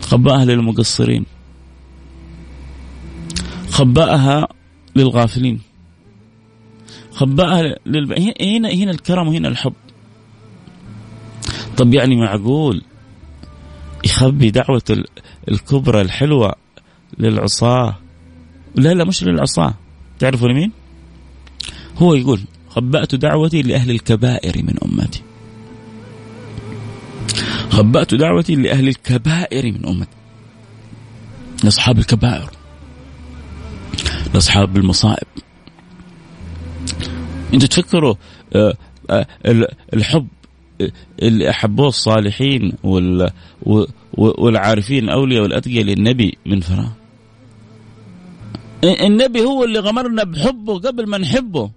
خبأها 0.02 0.46
للمقصرين 0.46 1.26
خبأها 3.70 4.48
للغافلين 4.96 5.60
خبأها 7.12 7.76
للب... 7.86 8.12
هنا 8.41 8.70
هنا 8.70 8.91
الكرم 8.91 9.28
وهنا 9.28 9.48
الحب 9.48 9.74
طب 11.78 11.93
يعني 11.93 12.15
معقول 12.15 12.84
يخبي 14.05 14.51
دعوة 14.51 15.03
الكبرى 15.49 16.01
الحلوة 16.01 16.55
للعصاة. 17.17 17.97
لا 18.75 18.93
لا 18.93 19.03
مش 19.03 19.23
للعصاة. 19.23 19.73
تعرفوا 20.19 20.47
لمين 20.47 20.71
هو 21.97 22.13
يقول 22.13 22.41
خبأت 22.69 23.15
دعوتي 23.15 23.62
لأهل 23.62 23.91
الكبائر 23.91 24.63
من 24.63 24.75
أمتي. 24.86 25.21
خبأت 27.69 28.15
دعوتي 28.15 28.55
لأهل 28.55 28.88
الكبائر 28.88 29.71
من 29.71 29.86
أمتي. 29.86 30.17
لأصحاب 31.63 31.99
الكبائر. 31.99 32.49
لأصحاب 34.33 34.77
المصائب. 34.77 35.27
أنتوا 37.53 37.67
تفكروا 37.67 38.15
آه، 38.55 38.73
آه، 39.10 39.27
الحب 39.93 40.27
اللي 41.21 41.49
أحبوه 41.49 41.87
الصالحين 41.87 42.73
والعارفين 44.17 45.03
الاولياء 45.03 45.43
والأتقياء 45.43 45.83
للنبي 45.83 46.37
من 46.45 46.59
فراغ. 46.59 46.89
النبي 48.83 49.41
هو 49.41 49.63
اللي 49.63 49.79
غمرنا 49.79 50.23
بحبه 50.23 50.79
قبل 50.79 51.09
ما 51.09 51.17
نحبه. 51.17 51.71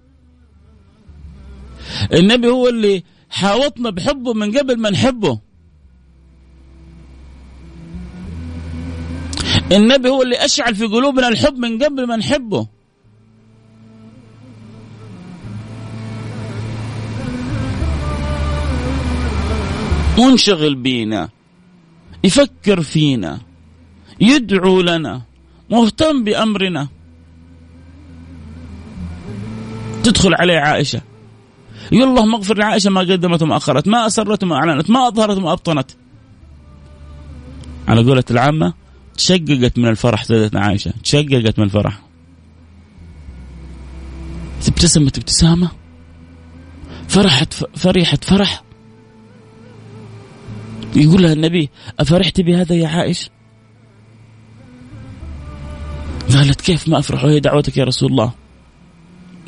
النبي 2.13 2.47
هو 2.47 2.67
اللي 2.67 3.03
حاوطنا 3.29 3.89
بحبه 3.89 4.33
من 4.33 4.57
قبل 4.57 4.79
ما 4.79 4.89
نحبه. 4.89 5.39
النبي 9.71 10.09
هو 10.09 10.21
اللي 10.21 10.45
أشعل 10.45 10.75
في 10.75 10.85
قلوبنا 10.85 11.27
الحب 11.27 11.57
من 11.57 11.83
قبل 11.83 12.07
ما 12.07 12.15
نحبه. 12.15 12.67
منشغل 20.21 20.75
بينا 20.75 21.29
يفكر 22.23 22.81
فينا 22.81 23.39
يدعو 24.21 24.81
لنا 24.81 25.21
مهتم 25.69 26.23
بأمرنا. 26.23 26.87
تدخل 30.03 30.33
عليه 30.33 30.59
عائشة. 30.59 31.01
يقول 31.91 32.09
اللهم 32.09 32.35
اغفر 32.35 32.57
لعائشة 32.57 32.89
ما 32.89 33.01
قدمت 33.01 33.41
وما 33.41 33.57
أخرت 33.57 33.87
ما 33.87 34.07
أسرت 34.07 34.43
وما 34.43 34.55
أعلنت 34.55 34.89
ما 34.89 35.07
أظهرت 35.07 35.37
وما 35.37 35.51
أبطنت. 35.51 35.91
على 37.87 38.03
قولة 38.03 38.23
العامة 38.31 38.73
تشققت 39.17 39.77
من 39.77 39.87
الفرح 39.87 40.23
سيدتنا 40.23 40.59
عائشة. 40.59 40.93
تشققت 41.03 41.59
من 41.59 41.65
الفرح. 41.65 42.01
ابتسمت 44.67 45.17
ابتسامة. 45.17 45.71
فرحت 47.07 47.53
فرحت 47.53 48.23
فرح. 48.23 48.63
يقول 50.95 51.23
لها 51.23 51.33
النبي 51.33 51.69
أفرحت 51.99 52.41
بهذا 52.41 52.75
يا 52.75 52.87
عائشة؟ 52.87 53.29
قالت 56.33 56.61
كيف 56.61 56.87
ما 56.87 56.99
أفرح؟ 56.99 57.23
وهي 57.23 57.39
دعوتك 57.39 57.77
يا 57.77 57.83
رسول 57.83 58.11
الله. 58.11 58.33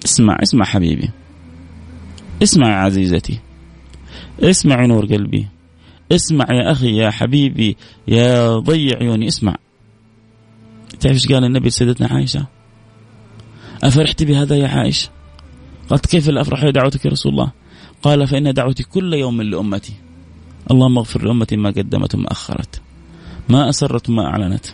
اسمع 0.06 0.38
اسمع 0.44 0.66
حبيبي. 0.66 1.10
اسمع 2.44 2.70
يا 2.70 2.76
عزيزتي. 2.76 3.40
اسمع 4.40 4.86
نور 4.86 5.06
قلبي. 5.06 5.48
اسمع 6.12 6.46
يا 6.50 6.72
أخي 6.72 6.98
يا 6.98 7.10
حبيبي 7.10 7.78
يا 8.08 8.58
ضي 8.58 8.94
عيوني. 8.94 9.28
اسمع. 9.28 9.56
تعرف 11.00 11.16
إيش 11.16 11.28
قال 11.28 11.44
النبي 11.44 11.68
لسيدتنا 11.68 12.08
عائشة؟ 12.08 12.48
أفرحت 13.84 14.24
بهذا 14.24 14.56
يا 14.56 14.68
عائشة؟ 14.68 15.10
قالت 15.90 16.06
كيف 16.06 16.30
لا 16.30 16.42
أفرح 16.42 16.70
دعوتك 16.70 17.06
يا 17.06 17.12
رسول 17.12 17.32
الله؟ 17.32 17.52
قال 18.02 18.28
فإن 18.28 18.54
دعوتي 18.54 18.84
كل 18.84 19.14
يوم 19.14 19.42
لأمتي. 19.42 20.03
اللهم 20.72 20.98
اغفر 20.98 21.26
لأمتي 21.26 21.58
ما 21.58 21.70
قدمت 21.70 22.16
وما 22.16 22.32
أخرت. 22.32 22.82
ما 23.50 23.70
أسرت 23.70 24.10
وما 24.10 24.26
أعلنت. 24.26 24.66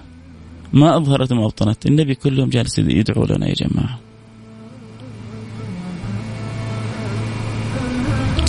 ما 0.73 0.97
أظهرت 0.97 1.31
وما 1.31 1.45
أبطنت. 1.45 1.85
النبي 1.85 2.15
كلهم 2.15 2.49
جالس 2.49 2.79
يدعو 2.79 3.25
لنا 3.25 3.47
يا 3.47 3.53
جماعة. 3.53 3.99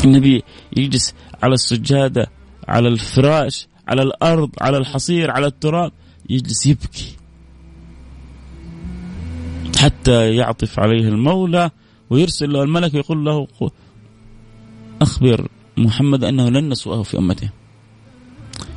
النبي 0.04 0.42
يجلس 0.76 1.14
على 1.42 1.54
السجادة 1.54 2.30
على 2.68 2.88
الفراش 2.88 3.68
على 3.88 4.02
الأرض 4.02 4.50
على 4.60 4.76
الحصير 4.76 5.30
على 5.30 5.46
التراب 5.46 5.92
يجلس 6.30 6.66
يبكي. 6.66 7.16
حتى 9.78 10.34
يعطف 10.34 10.78
عليه 10.78 11.08
المولى 11.08 11.70
ويرسل 12.10 12.52
له 12.52 12.62
الملك 12.62 12.94
ويقول 12.94 13.24
له 13.24 13.46
أخبر 15.02 15.48
محمد 15.76 16.24
أنه 16.24 16.48
لن 16.48 16.68
نسوءه 16.68 17.02
في 17.02 17.18
أمته. 17.18 17.50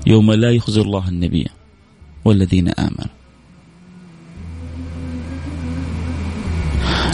يوم 0.08 0.32
لا 0.32 0.52
يخزي 0.52 0.82
الله 0.82 1.10
النبي 1.10 1.48
والذين 2.26 2.70
آمنوا. 2.70 3.14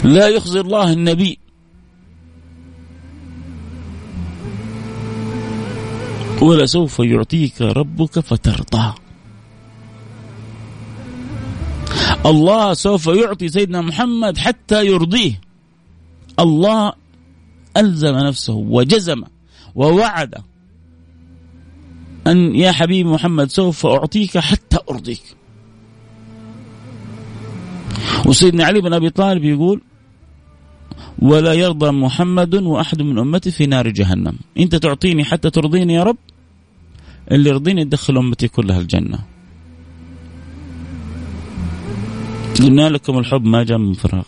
لا 0.04 0.28
يخزي 0.28 0.60
الله 0.60 0.92
النبي. 0.92 1.38
ولسوف 6.42 6.98
يعطيك 6.98 7.62
ربك 7.62 8.20
فترضى. 8.20 8.94
الله 12.26 12.74
سوف 12.74 13.06
يعطي 13.06 13.48
سيدنا 13.48 13.80
محمد 13.80 14.38
حتى 14.38 14.86
يرضيه. 14.86 15.40
الله 16.38 16.92
ألزم 17.76 18.14
نفسه 18.16 18.54
وجزم 18.54 19.22
ووعد 19.74 20.34
أن 22.26 22.54
يا 22.54 22.72
حبيبي 22.72 23.08
محمد 23.08 23.50
سوف 23.50 23.86
أعطيك 23.86 24.38
حتى 24.38 24.78
أرضيك. 24.90 25.22
وسيدنا 28.26 28.64
علي 28.64 28.80
بن 28.80 28.92
أبي 28.92 29.10
طالب 29.10 29.44
يقول 29.44 29.80
ولا 31.18 31.52
يرضى 31.52 31.90
محمد 31.90 32.54
وأحد 32.54 33.02
من 33.02 33.18
أمتي 33.18 33.50
في 33.50 33.66
نار 33.66 33.88
جهنم. 33.88 34.38
أنت 34.58 34.76
تعطيني 34.76 35.24
حتى 35.24 35.50
ترضيني 35.50 35.94
يا 35.94 36.02
رب؟ 36.02 36.16
اللي 37.30 37.50
يرضيني 37.50 37.80
يدخل 37.80 38.16
أمتي 38.18 38.48
كلها 38.48 38.80
الجنة. 38.80 39.18
قلنا 42.60 42.88
لكم 42.88 43.18
الحب 43.18 43.44
ما 43.44 43.64
جاء 43.64 43.78
من 43.78 43.94
فراغ. 43.94 44.24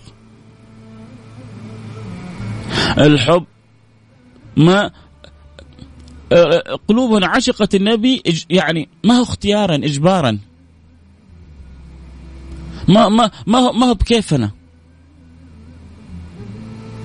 الحب 2.98 3.44
ما 4.56 4.90
قلوبنا 6.88 7.26
عشقت 7.26 7.74
النبي 7.74 8.22
يعني 8.50 8.88
ما 9.04 9.14
هو 9.14 9.22
اختيارا 9.22 9.74
اجبارا. 9.74 10.38
ما 12.88 13.08
ما 13.08 13.30
ما 13.46 13.58
هو 13.58 13.72
ما 13.72 13.86
هو 13.86 13.94
بكيفنا. 13.94 14.50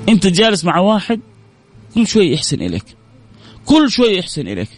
أنت 0.10 0.28
جالس 0.28 0.66
مع 0.66 0.80
واحد 0.80 1.20
كل 1.96 2.08
شوي 2.08 2.34
يحسن 2.34 2.62
إليك. 2.62 2.86
كل 3.66 3.92
شوي 3.92 4.18
يحسن 4.18 4.48
إليك. 4.48 4.70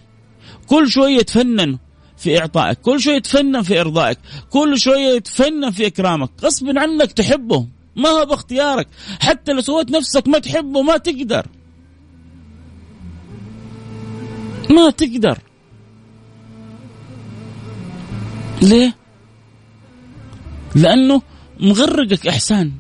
كل 0.67 0.89
شوي 0.89 1.11
يتفنن 1.11 1.77
في 2.17 2.39
إعطائك. 2.39 2.77
كل 2.81 2.99
شوي 2.99 3.13
يتفنن 3.13 3.61
في 3.61 3.81
إرضائك. 3.81 4.17
كل 4.49 4.79
شوي 4.79 4.99
يتفنن 4.99 5.71
في 5.71 5.87
إكرامك. 5.87 6.29
غصب 6.43 6.77
عنك 6.77 7.11
تحبه. 7.11 7.67
ما 7.95 8.09
هو 8.09 8.25
باختيارك. 8.25 8.87
حتى 9.19 9.51
لو 9.51 9.61
سويت 9.61 9.91
نفسك 9.91 10.27
ما 10.27 10.39
تحبه 10.39 10.81
ما 10.81 10.97
تقدر. 10.97 11.47
ما 14.69 14.89
تقدر. 14.89 15.37
ليه؟ 18.61 18.95
لأنه 20.75 21.21
مغرقك 21.59 22.27
إحسان. 22.27 22.71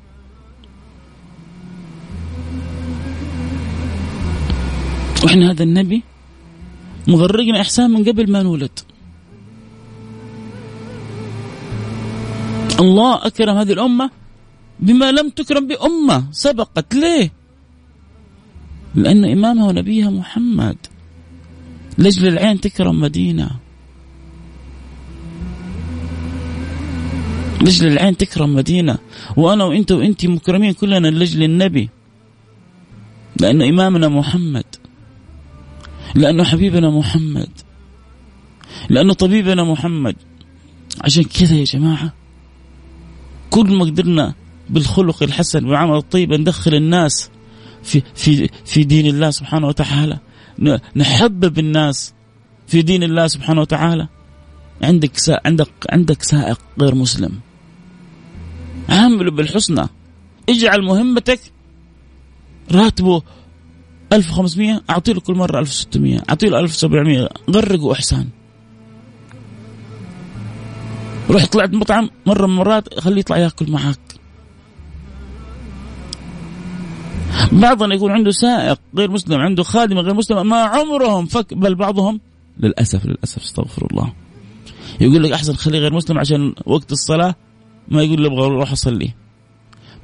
وإحنا 5.23 5.51
هذا 5.51 5.63
النبي 5.63 6.03
مغرقنا 7.07 7.61
إحسان 7.61 7.91
من 7.91 8.03
قبل 8.05 8.31
ما 8.31 8.43
نولد. 8.43 8.79
الله 12.79 13.27
أكرم 13.27 13.57
هذه 13.57 13.73
الأمة 13.73 14.09
بما 14.79 15.11
لم 15.11 15.29
تكرم 15.29 15.67
بأمة 15.67 16.31
سبقت. 16.31 16.95
ليه؟ 16.95 17.31
لأن 18.95 19.25
إمامها 19.25 19.67
ونبيها 19.67 20.09
محمد. 20.09 20.77
لاجل 21.99 22.27
العين 22.27 22.61
تكرم 22.61 22.99
مدينة؟ 22.99 23.49
لاجل 27.61 27.87
العين 27.87 28.17
تكرم 28.17 28.55
مدينة؟ 28.55 28.97
وأنا 29.37 29.63
وأنت 29.63 29.91
وانت 29.91 30.25
مكرمين 30.25 30.73
كلنا 30.73 31.07
لأجل 31.07 31.43
النبي. 31.43 31.89
لأنه 33.39 33.69
إمامنا 33.69 34.07
محمد. 34.07 34.65
لأنه 36.15 36.43
حبيبنا 36.43 36.89
محمد. 36.89 37.49
لأنه 38.89 39.13
طبيبنا 39.13 39.63
محمد. 39.63 40.15
عشان 41.01 41.23
كذا 41.23 41.55
يا 41.55 41.63
جماعة 41.63 42.13
كل 43.49 43.75
ما 43.75 43.85
قدرنا 43.85 44.33
بالخلق 44.69 45.23
الحسن 45.23 45.65
والعمل 45.65 45.97
الطيب 45.97 46.33
ندخل 46.33 46.75
الناس 46.75 47.29
في 47.83 48.01
في 48.15 48.49
في 48.65 48.83
دين 48.83 49.05
الله 49.05 49.29
سبحانه 49.29 49.67
وتعالى. 49.67 50.19
نحبب 50.95 51.59
الناس 51.59 52.13
في 52.67 52.81
دين 52.81 53.03
الله 53.03 53.27
سبحانه 53.27 53.61
وتعالى. 53.61 54.07
عندك 54.81 55.11
عندك 55.45 55.69
عندك 55.89 56.23
سائق 56.23 56.59
غير 56.81 56.95
مسلم. 56.95 57.39
عامله 58.89 59.31
بالحسنى. 59.31 59.87
اجعل 60.49 60.81
مهمتك 60.81 61.39
راتبه 62.71 63.21
1500 64.13 64.81
اعطي 64.89 65.13
له 65.13 65.19
كل 65.19 65.33
مرة 65.33 65.59
1600 65.59 66.21
اعطي 66.29 66.47
له 66.49 66.59
1700 66.59 67.29
غرقه 67.49 67.93
إحسان. 67.93 68.27
روح 71.29 71.45
طلعت 71.45 71.73
مطعم 71.73 72.09
مرة 72.25 72.47
من 72.47 72.53
المرات 72.53 72.99
خليه 72.99 73.19
يطلع 73.19 73.37
ياكل 73.37 73.71
معك 73.71 73.99
بعضنا 77.51 77.95
يكون 77.95 78.11
عنده 78.11 78.31
سائق 78.31 78.79
غير 78.95 79.11
مسلم 79.11 79.39
عنده 79.39 79.63
خادمه 79.63 80.01
غير 80.01 80.13
مسلمه 80.13 80.43
ما 80.43 80.61
عمرهم 80.61 81.25
فك 81.25 81.53
بل 81.53 81.75
بعضهم 81.75 82.19
للأسف 82.59 83.05
للأسف 83.05 83.43
استغفر 83.43 83.87
الله. 83.91 84.13
يقول 85.01 85.23
لك 85.23 85.31
أحسن 85.31 85.53
خليه 85.53 85.79
غير 85.79 85.93
مسلم 85.93 86.19
عشان 86.19 86.53
وقت 86.65 86.91
الصلاة 86.91 87.35
ما 87.87 88.03
يقول 88.03 88.21
لي 88.21 88.27
أبغى 88.27 88.45
أروح 88.45 88.71
اصلي 88.71 89.13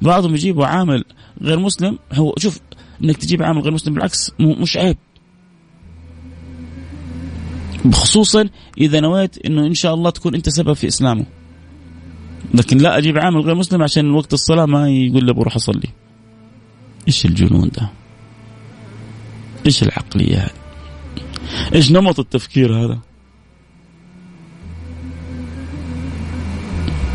بعضهم 0.02 0.34
يجيبوا 0.34 0.66
عامل 0.66 1.04
غير 1.42 1.58
مسلم 1.58 1.98
هو 2.12 2.34
شوف 2.38 2.60
إنك 3.04 3.16
تجيب 3.16 3.42
عامل 3.42 3.60
غير 3.60 3.72
مسلم 3.72 3.94
بالعكس 3.94 4.30
مش 4.40 4.76
عيب. 4.76 4.96
خصوصا 7.92 8.48
إذا 8.78 9.00
نويت 9.00 9.46
إنه 9.46 9.66
إن 9.66 9.74
شاء 9.74 9.94
الله 9.94 10.10
تكون 10.10 10.34
أنت 10.34 10.48
سبب 10.48 10.72
في 10.72 10.86
إسلامه. 10.86 11.26
لكن 12.54 12.78
لا 12.78 12.98
أجيب 12.98 13.18
عامل 13.18 13.40
غير 13.40 13.54
مسلم 13.54 13.82
عشان 13.82 14.10
وقت 14.10 14.32
الصلاة 14.32 14.66
ما 14.66 14.88
يقول 14.90 15.26
لي 15.26 15.32
بروح 15.32 15.54
اصلي 15.54 15.88
إيش 17.08 17.26
الجنون 17.26 17.68
ده؟ 17.68 17.90
إيش 19.66 19.82
العقلية؟ 19.82 20.36
هذه 20.36 20.50
إيش 21.74 21.92
نمط 21.92 22.18
التفكير 22.18 22.84
هذا؟ 22.84 22.98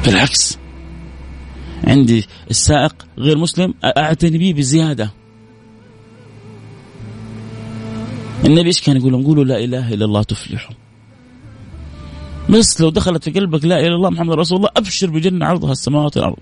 بالعكس. 0.05 0.57
عندي 1.83 2.27
السائق 2.49 3.07
غير 3.17 3.37
مسلم 3.37 3.73
أعتني 3.83 4.37
به 4.37 4.53
بزيادة. 4.57 5.11
النبي 8.45 8.67
إيش 8.67 8.81
كان 8.81 8.97
يقول 8.97 9.11
لهم 9.11 9.23
قولوا 9.23 9.43
لا 9.43 9.57
إله 9.59 9.93
إلا 9.93 10.05
الله 10.05 10.23
تفلحوا. 10.23 10.75
بس 12.49 12.81
لو 12.81 12.89
دخلت 12.89 13.23
في 13.23 13.31
قلبك 13.31 13.65
لا 13.65 13.79
إله 13.79 13.87
إلا 13.87 13.95
الله 13.95 14.09
محمد 14.09 14.33
رسول 14.33 14.57
الله 14.57 14.69
أبشر 14.77 15.09
بجنة 15.09 15.45
عرضها 15.45 15.71
السماوات 15.71 16.17
والأرض. 16.17 16.37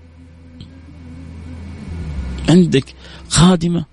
عندك 2.48 2.94
خادمة. 3.30 3.84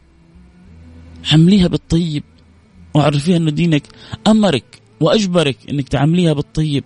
حمليها 1.23 1.67
بالطيب 1.67 2.23
وعرفيها 2.93 3.37
إنه 3.37 3.51
دينك 3.51 3.83
أمرك 4.27 4.81
وأجبرك 4.99 5.57
إنك 5.69 5.89
تعامليها 5.89 6.33
بالطيب. 6.33 6.83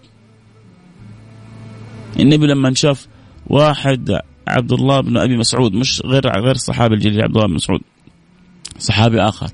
النبي 2.19 2.47
لما 2.47 2.73
شاف 2.73 3.07
واحد 3.47 4.19
عبد 4.47 4.71
الله 4.71 5.01
بن 5.01 5.17
أبي 5.17 5.37
مسعود 5.37 5.73
مش 5.73 6.01
غير 6.05 6.27
غير 6.27 6.51
الصحابي 6.51 6.95
الجليل 6.95 7.21
عبد 7.21 7.35
الله 7.35 7.47
بن 7.47 7.53
مسعود. 7.53 7.81
صحابي 8.79 9.21
آخر. 9.21 9.49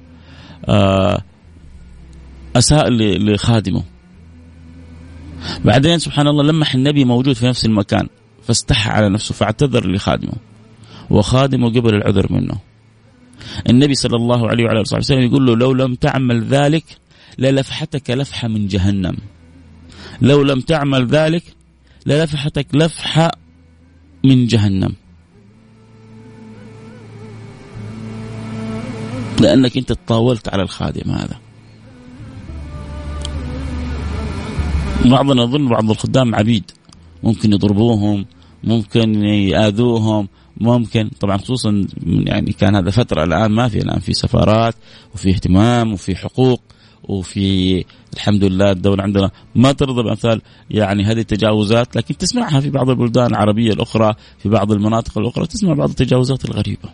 آه 0.65 1.21
أساء 2.55 2.89
لخادمه. 2.89 3.83
بعدين 5.65 5.99
سبحان 5.99 6.27
الله 6.27 6.43
لمح 6.43 6.75
النبي 6.75 7.05
موجود 7.05 7.35
في 7.35 7.45
نفس 7.45 7.65
المكان 7.65 8.07
فاستحى 8.43 8.89
على 8.89 9.09
نفسه 9.09 9.33
فاعتذر 9.33 9.91
لخادمه. 9.91 10.33
وخادمه 11.09 11.69
قبل 11.69 11.95
العذر 11.95 12.33
منه. 12.33 12.66
النبي 13.69 13.95
صلى 13.95 14.15
الله 14.15 14.49
عليه 14.49 14.63
وعلى 14.63 14.79
آله 14.79 14.97
وسلم 14.97 15.19
يقول 15.19 15.45
له 15.45 15.55
لو 15.55 15.73
لم 15.73 15.95
تعمل 15.95 16.43
ذلك 16.43 16.83
للفحتك 17.37 18.09
لفحة 18.09 18.47
من 18.47 18.67
جهنم. 18.67 19.17
لو 20.21 20.43
لم 20.43 20.59
تعمل 20.59 21.07
ذلك 21.07 21.43
للفحتك 22.05 22.67
لفحة 22.73 23.31
من 24.23 24.47
جهنم. 24.47 24.93
لأنك 29.41 29.77
أنت 29.77 29.93
تطاولت 29.93 30.49
على 30.49 30.63
الخادم 30.63 31.11
هذا. 31.11 31.39
بعضنا 35.05 35.43
يظن 35.43 35.69
بعض 35.69 35.89
الخدام 35.89 36.35
عبيد. 36.35 36.71
ممكن 37.23 37.53
يضربوهم 37.53 38.25
ممكن 38.63 39.23
يآذوهم 39.23 40.27
ممكن. 40.61 41.09
طبعا 41.19 41.37
خصوصا 41.37 41.87
يعني 42.05 42.51
كان 42.51 42.75
هذا 42.75 42.91
فترة 42.91 43.23
الآن 43.23 43.51
ما 43.51 43.67
في 43.67 43.77
الآن 43.77 43.99
في 43.99 44.13
سفارات 44.13 44.75
وفي 45.15 45.29
اهتمام 45.29 45.93
وفي 45.93 46.15
حقوق 46.15 46.61
وفي 47.03 47.85
الحمد 48.13 48.43
لله 48.43 48.71
الدولة 48.71 49.03
عندنا 49.03 49.31
ما 49.55 49.71
ترضى 49.71 50.03
بأمثال 50.03 50.41
يعني 50.69 51.03
هذه 51.03 51.19
التجاوزات 51.19 51.95
لكن 51.95 52.17
تسمعها 52.17 52.59
في 52.59 52.69
بعض 52.69 52.89
البلدان 52.89 53.25
العربية 53.25 53.73
الأخرى 53.73 54.13
في 54.39 54.49
بعض 54.49 54.71
المناطق 54.71 55.17
الأخرى 55.17 55.47
تسمع 55.47 55.73
بعض 55.73 55.89
التجاوزات 55.89 56.45
الغريبة. 56.45 56.89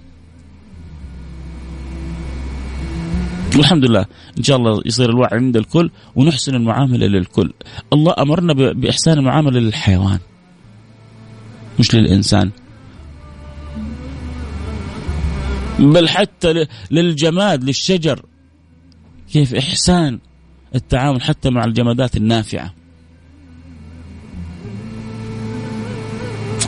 والحمد 3.58 3.86
لله 3.86 4.06
إن 4.38 4.44
شاء 4.44 4.58
الله 4.58 4.82
يصير 4.86 5.10
الوعي 5.10 5.30
عند 5.32 5.58
الكل 5.58 5.90
ونحسن 6.16 6.56
المعاملة 6.56 7.08
للكل. 7.08 7.54
الله 7.94 8.14
أمرنا 8.18 8.54
بإحسان 8.54 9.18
المعاملة 9.18 9.60
للحيوان 9.60 10.20
مش 11.80 11.96
للإنسان. 11.96 12.52
بل 15.80 16.10
حتى 16.10 16.68
للجماد 16.92 17.64
للشجر. 17.64 18.26
كيف 19.32 19.56
إحسان 19.56 20.20
التعامل 20.76 21.22
حتى 21.22 21.50
مع 21.50 21.66
الجمادات 21.66 22.18
النافعة. 22.18 22.74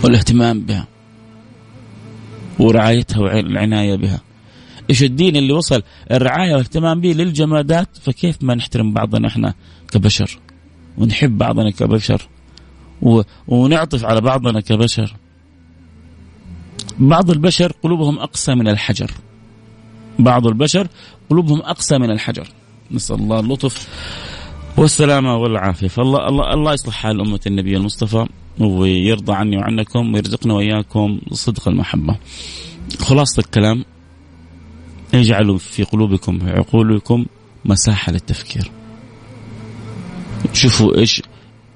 والاهتمام 0.03 0.59
بها. 0.59 0.87
ورعايتها 2.59 3.19
والعناية 3.19 3.95
بها. 3.95 4.21
إيش 4.89 5.03
الدين 5.03 5.35
اللي 5.35 5.53
وصل؟ 5.53 5.83
الرعاية 6.11 6.51
والاهتمام 6.51 7.01
به 7.01 7.09
للجمادات. 7.09 7.97
فكيف 7.97 8.37
ما 8.41 8.55
نحترم 8.55 8.93
بعضنا 8.93 9.27
إحنا 9.27 9.53
كبشر؟ 9.91 10.39
ونحب 10.97 11.37
بعضنا 11.37 11.71
كبشر. 11.71 12.27
ونعطف 13.47 14.05
على 14.05 14.21
بعضنا 14.21 14.61
كبشر. 14.61 15.15
بعض 16.99 17.31
البشر 17.31 17.71
قلوبهم 17.83 18.19
أقسى 18.19 18.55
من 18.55 18.67
الحجر. 18.67 19.11
بعض 20.19 20.47
البشر 20.47 20.87
قلوبهم 21.29 21.61
أقسى 21.61 21.97
من 21.97 22.11
الحجر. 22.11 22.47
نسأل 22.91 23.15
الله 23.15 23.39
اللطف 23.39 23.87
والسلامة 24.77 25.37
والعافية. 25.37 25.87
فالله 25.87 26.27
الله, 26.27 26.53
الله 26.53 26.73
يصلح 26.73 26.93
حال 26.93 27.21
أمة 27.21 27.39
النبي 27.47 27.77
المصطفى 27.77 28.27
ويرضى 28.59 29.33
عني 29.33 29.57
وعنكم 29.57 30.13
ويرزقنا 30.13 30.53
وإياكم 30.53 31.19
صدق 31.31 31.67
المحبة. 31.67 32.17
خلاصة 32.99 33.39
الكلام 33.39 33.85
اجعلوا 35.13 35.57
في 35.57 35.83
قلوبكم 35.83 36.39
عقولكم 36.43 37.25
مساحة 37.65 38.11
للتفكير. 38.11 38.71
شوفوا 40.53 40.97
إيش 40.97 41.21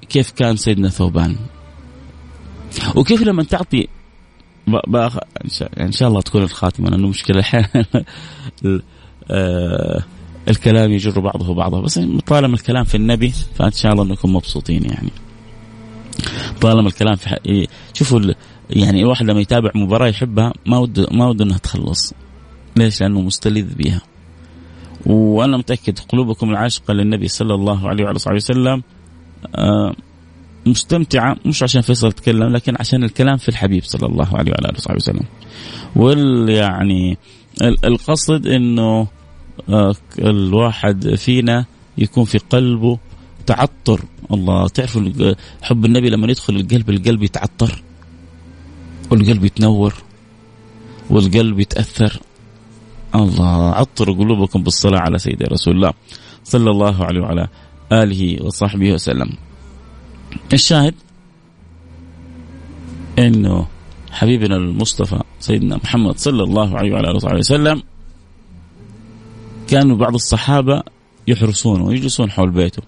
كيف 0.08 0.30
كان 0.30 0.56
سيدنا 0.56 0.88
ثوبان. 0.88 1.36
وكيف 2.96 3.22
لما 3.22 3.42
تعطي 3.42 3.88
بأخ... 4.88 5.16
إن 5.80 5.92
شاء 5.92 6.08
الله 6.08 6.20
تكون 6.20 6.42
الخاتمة 6.42 6.90
لأنه 6.90 7.08
مشكلة 7.08 7.40
أحيانا 7.40 7.86
آه، 9.30 10.02
الكلام 10.48 10.92
يجر 10.92 11.20
بعضه 11.20 11.54
بعضا 11.54 11.80
بس 11.80 12.00
طالما 12.26 12.54
الكلام 12.54 12.84
في 12.84 12.94
النبي 12.94 13.32
فإن 13.54 13.70
شاء 13.70 13.92
الله 13.92 14.04
انكم 14.04 14.34
مبسوطين 14.36 14.84
يعني. 14.84 15.10
طالما 16.60 16.88
الكلام 16.88 17.16
في 17.16 17.28
حق... 17.28 17.42
شوفوا 17.94 18.20
يعني 18.70 19.00
الواحد 19.00 19.30
لما 19.30 19.40
يتابع 19.40 19.70
مباراة 19.74 20.06
يحبها 20.06 20.52
ما 20.66 20.78
ود 20.78 21.06
ما 21.12 21.26
ود 21.26 21.42
إنها 21.42 21.58
تخلص. 21.58 22.14
ليش؟ 22.76 23.00
لأنه 23.00 23.20
مستلذ 23.20 23.74
بها 23.74 24.00
وأنا 25.06 25.56
متأكد 25.56 25.98
قلوبكم 25.98 26.50
العاشقة 26.50 26.94
للنبي 26.94 27.28
صلى 27.28 27.54
الله 27.54 27.88
عليه 27.88 28.04
وعلى 28.04 28.18
صحبه 28.18 28.36
وسلم 28.36 28.82
آه 29.54 29.94
مستمتعة 30.66 31.36
مش 31.46 31.62
عشان 31.62 31.80
فيصل 31.80 32.12
تكلم 32.12 32.52
لكن 32.52 32.74
عشان 32.80 33.04
الكلام 33.04 33.36
في 33.36 33.48
الحبيب 33.48 33.84
صلى 33.84 34.06
الله 34.06 34.36
عليه 34.36 34.52
وعلى 34.52 34.68
آله 34.68 34.78
وصحبه 34.78 34.96
وسلم. 34.96 35.24
وال 35.96 36.48
يعني 36.48 37.18
القصد 37.62 38.46
إنه 38.46 39.06
آه، 39.68 39.94
الواحد 40.18 41.14
فينا 41.14 41.64
يكون 41.98 42.24
في 42.24 42.38
قلبه 42.38 42.98
تعطر. 43.46 44.00
الله 44.32 44.68
تعرفوا 44.68 45.02
حب 45.62 45.84
النبي 45.84 46.10
لما 46.10 46.26
يدخل 46.30 46.56
القلب 46.56 46.90
القلب 46.90 47.22
يتعطر 47.22 47.82
والقلب 49.10 49.44
يتنور 49.44 49.94
والقلب 51.10 51.60
يتأثر. 51.60 52.20
الله 53.14 53.70
عطروا 53.70 54.16
قلوبكم 54.16 54.62
بالصلاة 54.62 55.00
على 55.00 55.18
سيدنا 55.18 55.48
رسول 55.48 55.76
الله 55.76 55.92
صلى 56.44 56.70
الله 56.70 57.04
عليه 57.04 57.20
وعلى 57.20 57.48
آله 57.92 58.44
وصحبه 58.44 58.92
وسلم. 58.92 59.32
الشاهد 60.52 60.94
إنه 63.18 63.66
حبيبنا 64.10 64.56
المصطفى 64.56 65.22
سيدنا 65.40 65.76
محمد 65.76 66.18
صلى 66.18 66.42
الله 66.42 66.78
عليه 66.78 66.92
وعلى 66.92 67.10
آله 67.10 67.38
وسلم 67.38 67.82
كانوا 69.68 69.96
بعض 69.96 70.14
الصحابة 70.14 70.82
يحرسونه 71.28 71.84
ويجلسون 71.84 72.30
حول 72.30 72.50
بيته 72.50 72.82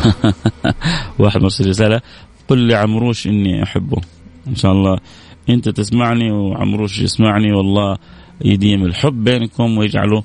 واحد 1.18 1.40
مرسل 1.40 1.68
رسالة 1.68 2.00
قل 2.48 2.68
لعمروش 2.68 3.26
إني 3.26 3.62
أحبه 3.62 4.00
إن 4.48 4.54
شاء 4.54 4.72
الله 4.72 4.98
أنت 5.48 5.68
تسمعني 5.68 6.30
وعمروش 6.30 6.98
يسمعني 6.98 7.52
والله 7.52 7.98
يديم 8.44 8.84
الحب 8.84 9.24
بينكم 9.24 9.78
ويجعله 9.78 10.24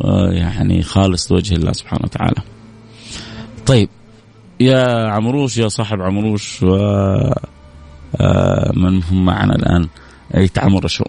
آه، 0.00 0.30
يعني 0.32 0.82
خالص 0.82 1.32
لوجه 1.32 1.54
الله 1.54 1.72
سبحانه 1.72 2.02
وتعالى. 2.04 2.42
طيب. 3.66 3.88
يا 4.60 5.08
عمروش 5.08 5.58
يا 5.58 5.68
صاحب 5.68 6.00
عمروش 6.00 6.62
و 6.62 6.76
آه، 8.20 8.72
من 8.76 9.02
هم 9.02 9.24
معنا 9.24 9.54
الآن؟ 9.54 9.88
يتعمرشوا 10.34 11.06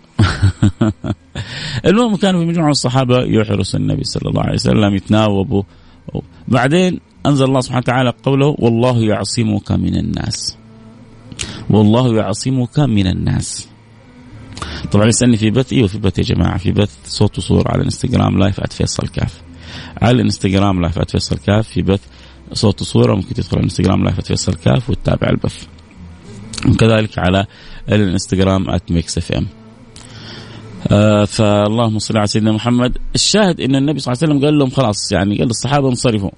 المهم 1.85 2.15
كانوا 2.15 2.39
في 2.41 2.45
مجموعة 2.45 2.65
من 2.65 2.71
الصحابة 2.71 3.23
يحرس 3.23 3.75
النبي 3.75 4.03
صلى 4.03 4.29
الله 4.29 4.41
عليه 4.41 4.53
وسلم 4.53 4.95
يتناوبوا. 4.95 5.63
بعدين 6.47 6.99
أنزل 7.25 7.45
الله 7.45 7.61
سبحانه 7.61 7.79
وتعالى 7.79 8.13
قوله 8.23 8.55
والله 8.59 8.99
يعصمك 8.99 9.71
من 9.71 9.95
الناس. 9.95 10.57
والله 11.69 12.15
يعصمك 12.15 12.79
من 12.79 13.07
الناس. 13.07 13.67
طبعا 14.91 15.05
يسألني 15.05 15.37
في 15.37 15.51
بث 15.51 15.73
إيوه 15.73 15.87
في 15.87 15.97
بث 15.97 16.19
يا 16.19 16.23
جماعة 16.23 16.57
في 16.57 16.71
بث 16.71 16.97
صوت 17.05 17.37
وصوره 17.37 17.69
على 17.69 17.79
الإنستغرام 17.79 18.39
لايف 18.39 18.61
@فيصل 18.73 19.07
كاف 19.07 19.41
على 20.01 20.11
الإنستغرام 20.11 20.81
live 20.81 20.99
@فيصل 20.99 21.37
كاف 21.37 21.67
في 21.67 21.81
بث 21.81 22.01
صوت 22.53 22.81
وصوره 22.81 23.15
ممكن 23.15 23.33
تدخل 23.33 23.49
على 23.51 23.59
الانستغرام 23.59 24.03
live 24.03 24.21
فيصل 24.21 24.53
كاف 24.53 24.89
وتتابع 24.89 25.29
البث. 25.29 25.65
وكذلك 26.69 27.19
على 27.19 27.45
الانستغرام 27.89 28.79
@Mix 28.89 29.17
FM 29.17 29.47
آه 30.87 31.25
فاللهم 31.25 31.99
صل 31.99 32.17
على 32.17 32.27
سيدنا 32.27 32.51
محمد. 32.51 32.97
الشاهد 33.15 33.61
إن 33.61 33.75
النبي 33.75 33.99
صلى 33.99 34.13
الله 34.13 34.23
عليه 34.23 34.33
وسلم 34.33 34.45
قال 34.45 34.59
لهم 34.59 34.69
خلاص 34.69 35.11
يعني 35.11 35.37
قال 35.37 35.47
للصحابة 35.47 35.89
انصرفوا. 35.89 36.31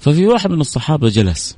ففي 0.00 0.26
واحد 0.26 0.50
من 0.50 0.60
الصحابة 0.60 1.08
جلس. 1.08 1.56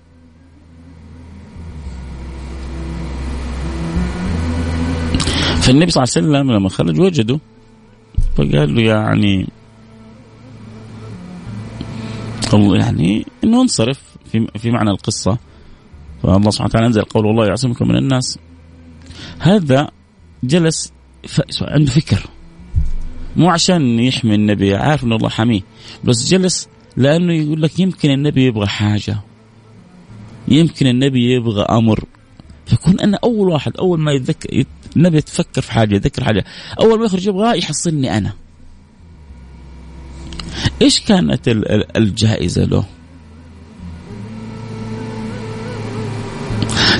فالنبي 5.60 5.90
صلى 5.90 6.04
الله 6.04 6.12
عليه 6.16 6.28
وسلم 6.28 6.52
لما 6.52 6.68
خرج 6.68 7.00
وجده 7.00 7.40
فقال 8.36 8.74
له 8.74 8.82
يعني 8.82 9.48
يعني 12.54 13.26
إنه 13.44 13.62
انصرف 13.62 14.00
في 14.32 14.46
في 14.58 14.70
معنى 14.70 14.90
القصة. 14.90 15.38
فالله 16.22 16.50
سبحانه 16.50 16.68
وتعالى 16.68 16.86
أنزل 16.86 17.02
قول 17.02 17.26
الله 17.26 17.46
يعصمك 17.46 17.82
من 17.82 17.96
الناس. 17.96 18.38
هذا 19.38 19.90
جلس 20.44 20.92
عنده 21.62 21.90
فكر. 21.90 22.26
مو 23.36 23.50
عشان 23.50 23.98
يحمي 23.98 24.34
النبي 24.34 24.74
عارف 24.74 25.04
ان 25.04 25.12
الله 25.12 25.28
حميه 25.28 25.60
بس 26.04 26.28
جلس 26.28 26.68
لأنه 26.96 27.32
يقول 27.32 27.62
لك 27.62 27.80
يمكن 27.80 28.10
النبي 28.10 28.44
يبغى 28.44 28.66
حاجة. 28.66 29.20
يمكن 30.48 30.86
النبي 30.86 31.32
يبغى 31.34 31.62
أمر. 31.62 32.04
فكون 32.66 33.00
أنا 33.00 33.18
أول 33.24 33.48
واحد 33.48 33.76
أول 33.76 34.00
ما 34.00 34.12
يتذكر 34.12 34.64
النبي 34.96 35.18
يتفكر 35.18 35.62
في 35.62 35.72
حاجة 35.72 35.94
يذكر 35.94 36.24
حاجة 36.24 36.44
أول 36.80 36.98
ما 36.98 37.04
يخرج 37.04 37.26
يبغى 37.26 37.58
يحصلني 37.58 38.18
أنا. 38.18 38.32
إيش 40.82 41.00
كانت 41.00 41.48
الجائزة 41.96 42.64
له؟ 42.64 42.84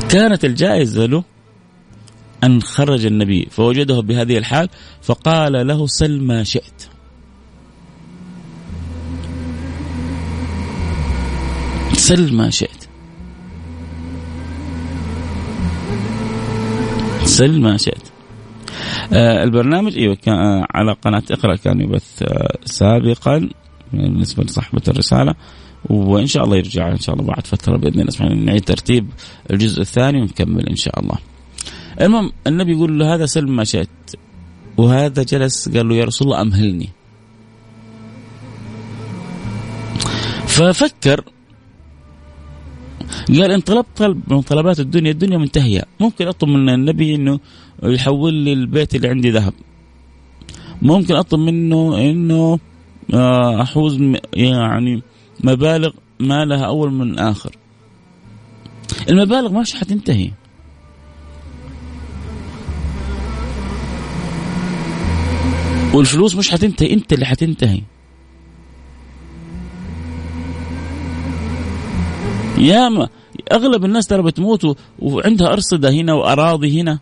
كانت 0.09 0.45
الجائزة 0.45 1.07
له 1.07 1.25
أن 2.45 2.63
خرج 2.63 3.07
النبي 3.07 3.49
فوجده 3.51 4.01
بهذه 4.01 4.39
الحال 4.39 4.69
فقال 5.03 5.67
له 5.67 5.87
سل 5.87 6.21
ما 6.21 6.45
شئت. 6.45 6.89
سل 11.93 12.35
ما 12.35 12.51
شئت. 12.51 12.89
سل 17.25 17.61
ما 17.61 17.77
شئت. 17.77 18.10
آه 19.13 19.45
البرنامج 19.45 19.99
إيوه 19.99 20.15
كان 20.15 20.35
آه 20.35 20.67
على 20.71 20.93
قناة 20.93 21.23
إقرأ 21.31 21.57
كان 21.57 21.81
يبث 21.81 22.23
آه 22.23 22.59
سابقا 22.65 23.49
بالنسبة 23.93 24.45
لصاحبه 24.45 24.83
الرسالة 24.89 25.35
وإن 25.91 26.27
شاء 26.27 26.45
الله 26.45 26.57
يرجع 26.57 26.89
إن 26.93 26.99
شاء 26.99 27.15
الله 27.15 27.27
بعد 27.27 27.47
فترة 27.47 27.77
بإذن 27.77 28.01
الله 28.01 28.11
سبحانه 28.11 28.35
نعيد 28.35 28.65
ترتيب 28.65 29.07
الجزء 29.51 29.81
الثاني 29.81 30.21
ونكمل 30.21 30.69
إن 30.69 30.77
شاء 30.77 31.01
الله. 31.01 31.19
المهم 32.01 32.33
النبي 32.47 32.73
يقول 32.73 32.99
له 32.99 33.15
هذا 33.15 33.27
سلم 33.27 33.57
ما 33.57 33.65
شئت 33.65 33.89
وهذا 34.77 35.23
جلس 35.23 35.69
قال 35.69 35.89
له 35.89 35.95
يا 35.95 36.05
رسول 36.05 36.29
الله 36.29 36.41
أمهلني. 36.43 36.89
ففكر 40.47 41.25
قال 43.29 43.53
ان 43.53 43.61
طلبت 43.61 43.87
طلب 43.97 44.33
من 44.33 44.41
طلبات 44.41 44.81
الدنيا 44.81 45.11
الدنيا 45.11 45.39
منتهية 45.39 45.83
ممكن 46.01 46.27
أطلب 46.27 46.49
من 46.49 46.69
النبي 46.69 47.15
إنه 47.15 47.41
يحول 47.83 48.35
لي 48.35 48.53
البيت 48.53 48.95
اللي 48.95 49.09
عندي 49.09 49.31
ذهب. 49.31 49.53
ممكن 50.83 51.15
أطلب 51.15 51.41
منه 51.41 51.99
إنه 51.99 52.59
آه، 53.15 53.63
أحوز 53.63 53.99
يعني 54.35 55.03
مبالغ 55.45 55.91
ما 56.21 56.45
لها 56.45 56.65
أول 56.65 56.93
من 56.93 57.19
اخر 57.19 57.57
المبالغ 59.09 59.53
مش 59.53 59.75
حتنتهي. 59.75 60.31
والفلوس 65.95 66.37
مش 66.37 66.51
حتنتهي 66.51 66.93
أنت 66.93 67.13
اللي 67.13 67.27
حتنتهي. 67.27 67.83
ياما 72.59 73.09
أغلب 73.53 73.85
الناس 73.85 74.07
ترى 74.07 74.23
بتموت 74.23 74.77
وعندها 74.99 75.53
أرصدة 75.53 75.91
هنا 75.91 76.13
وأراضي 76.15 76.81
هنا. 76.81 76.99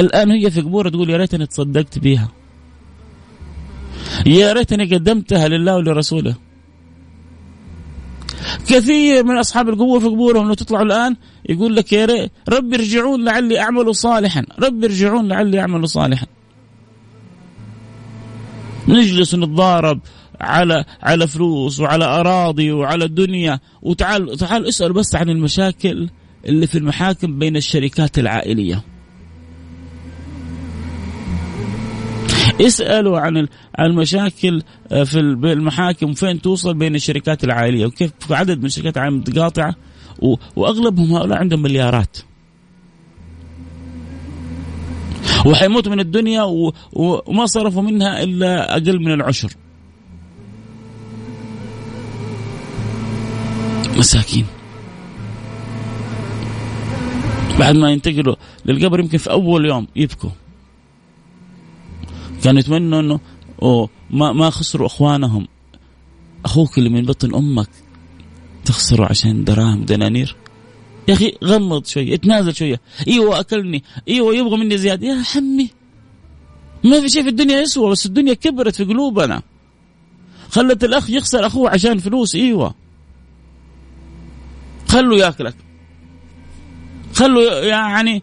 الآن 0.00 0.30
هي 0.30 0.50
في 0.50 0.60
قبورها 0.60 0.90
تقول 0.90 1.10
يا 1.10 1.16
ريتني 1.16 1.46
تصدقت 1.46 1.98
بها 1.98 2.28
يا 4.26 4.52
ريتني 4.52 4.94
قدمتها 4.94 5.48
لله 5.48 5.76
ولرسوله. 5.76 6.34
كثير 8.68 9.24
من 9.24 9.36
أصحاب 9.36 9.68
القبور 9.68 10.00
في 10.00 10.06
قبورهم 10.06 10.48
لو 10.48 10.54
تطلعوا 10.54 10.84
الآن 10.84 11.16
يقول 11.48 11.76
لك 11.76 11.92
يا 11.92 12.04
ريت 12.04 12.30
رب 12.48 12.74
ارجعون 12.74 13.24
لعلي 13.24 13.60
أعمل 13.60 13.94
صالحا. 13.94 14.46
رب 14.58 14.84
ارجعون 14.84 15.28
لعلي 15.28 15.60
أعمل 15.60 15.88
صالحا. 15.88 16.26
نجلس 18.88 19.34
ونتضارب 19.34 20.00
على 20.40 20.84
على 21.02 21.26
فلوس 21.26 21.80
وعلى 21.80 22.04
أراضي 22.04 22.72
وعلى 22.72 23.08
دنيا 23.08 23.60
وتعال 23.82 24.36
تعال 24.38 24.68
اسأل 24.68 24.92
بس 24.92 25.14
عن 25.14 25.30
المشاكل 25.30 26.08
اللي 26.46 26.66
في 26.66 26.78
المحاكم 26.78 27.38
بين 27.38 27.56
الشركات 27.56 28.18
العائلية. 28.18 28.89
اسألوا 32.60 33.20
عن 33.20 33.48
المشاكل 33.80 34.62
آه، 34.92 35.04
في 35.04 35.20
المحاكم 35.20 36.12
فين 36.12 36.40
توصل 36.40 36.74
بين 36.74 36.94
الشركات 36.94 37.44
العائلية 37.44 37.86
وكيف 37.86 38.12
عدد 38.30 38.58
من 38.58 38.64
الشركات 38.64 38.96
العائلية 38.96 39.18
متقاطعة 39.18 39.74
وأغلبهم 40.56 41.12
هؤلاء 41.12 41.38
عندهم 41.38 41.62
مليارات. 41.62 42.16
وحيموتوا 45.46 45.92
من 45.92 46.00
الدنيا 46.00 46.42
وما 46.92 47.46
صرفوا 47.46 47.82
منها 47.82 48.22
إلا 48.22 48.72
أقل 48.72 48.98
من 48.98 49.12
العشر. 49.12 49.52
مساكين 53.96 54.46
بعد 57.58 57.76
ما 57.76 57.90
ينتقلوا 57.90 58.36
للقبر 58.64 59.00
يمكن 59.00 59.18
في 59.18 59.30
أول 59.30 59.66
يوم 59.66 59.86
يبكوا 59.96 60.30
كانوا 62.44 62.60
يتمنوا 62.60 63.00
إنه 63.00 63.20
ما 64.10 64.32
ما 64.32 64.50
خسروا 64.50 64.86
إخوانهم. 64.86 65.48
أخوك 66.44 66.78
اللي 66.78 66.88
من 66.88 67.04
بطن 67.04 67.34
أمك 67.34 67.68
تخسره 68.64 69.04
عشان 69.04 69.44
دراهم 69.44 69.84
دنانير. 69.84 70.36
يا 71.08 71.14
أخي 71.14 71.32
غمض 71.44 71.86
شوية 71.86 72.14
اتنازل 72.14 72.54
شوية. 72.54 72.80
إيوه 73.08 73.40
أكلني 73.40 73.84
إيوه 74.08 74.34
يبغى 74.34 74.56
مني 74.56 74.78
زيادة. 74.78 75.06
يا 75.06 75.22
حمي 75.22 75.70
ما 76.84 77.00
في 77.00 77.08
شيء 77.08 77.22
في 77.22 77.28
الدنيا 77.28 77.60
يسوى 77.60 77.90
بس 77.90 78.06
الدنيا 78.06 78.34
كبرت 78.34 78.74
في 78.74 78.84
قلوبنا. 78.84 79.42
خلت 80.50 80.84
الأخ 80.84 81.10
يخسر 81.10 81.46
أخوه 81.46 81.70
عشان 81.70 81.98
فلوس 81.98 82.34
إيوه. 82.34 82.74
خلوا 84.88 85.18
يأكلك. 85.18 85.54
خلوا 87.14 87.64
يعني 87.64 88.22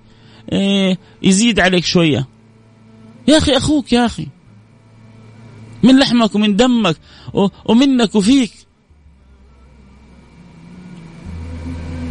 إيه، 0.52 0.98
يزيد 1.24 1.60
عليك 1.60 1.86
شوية. 1.86 2.28
يا 3.28 3.38
أخي 3.38 3.58
أخوك 3.58 3.94
يا 3.94 4.06
أخي. 4.06 4.28
من 5.84 6.00
لحمك 6.00 6.36
ومن 6.36 6.56
دمك 6.56 6.98
ومنك 7.66 8.16
وفيك. 8.16 8.52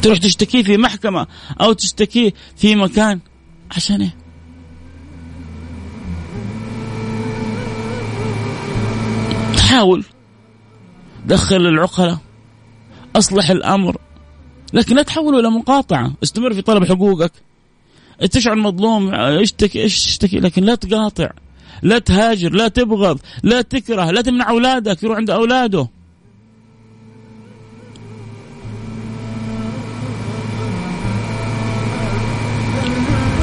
تروح 0.03 0.19
تشتكيه 0.19 0.63
في 0.63 0.77
محكمة 0.77 1.27
أو 1.61 1.73
تشتكيه 1.73 2.33
في 2.57 2.77
مكان. 2.77 3.21
عشان 3.71 4.03
إيه؟ 4.03 4.17
حاول 9.69 10.05
دخل 11.27 11.67
العقلاء. 11.67 12.19
أصلح 13.17 13.51
الأمر. 13.51 13.97
لكن 14.73 14.97
لا 14.97 15.03
تحوله 15.03 15.41
إلى 15.41 15.51
مقاطعة. 15.51 16.13
استمر 16.23 16.55
في 16.55 16.63
طلب 16.63 16.85
حقوقك. 16.85 17.33
تشعر 18.21 18.55
مظلوم 18.55 19.15
اشتكي 19.15 19.85
اشتكي 19.85 20.41
لكن 20.41 20.65
لا 20.65 20.75
تقاطع 20.75 21.31
لا 21.83 21.99
تهاجر 21.99 22.53
لا 22.53 22.69
تبغض 22.69 23.19
لا 23.43 23.63
تكره 23.63 24.11
لا 24.11 24.23
تمنع 24.23 24.51
أولادك 24.51 25.03
يروح 25.03 25.17
عند 25.17 25.31
أولاده. 25.31 25.89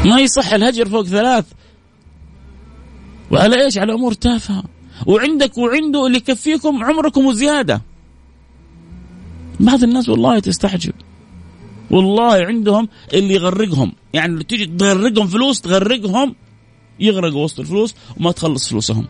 ما 0.06 0.20
يصح 0.20 0.54
الهجر 0.54 0.90
فوق 0.90 1.06
ثلاث. 1.06 1.46
وعلى 3.32 3.66
إيش؟ 3.66 3.78
على 3.78 3.94
أمور 3.94 4.14
تافهة. 4.14 4.64
وعندك 5.06 5.58
وعنده 5.58 6.08
اللي 6.08 6.18
يكفيكم 6.18 6.84
عمركم 6.84 7.26
وزيادة. 7.26 7.82
بعض 9.60 9.84
الناس 9.84 10.10
والله 10.10 10.40
تستحجب 10.40 10.94
والله 11.92 12.46
عندهم 12.46 12.90
اللي 13.14 13.34
يغرقهم. 13.34 13.92
يعني 14.14 14.44
تيجي 14.44 14.66
تغرقهم 14.66 15.28
فلوس 15.28 15.62
تغرقهم 15.62 16.36
يغرقوا 17.00 17.44
وسط 17.44 17.60
الفلوس 17.60 17.96
وما 18.18 18.32
تخلص 18.32 18.70
فلوسهم. 18.70 19.08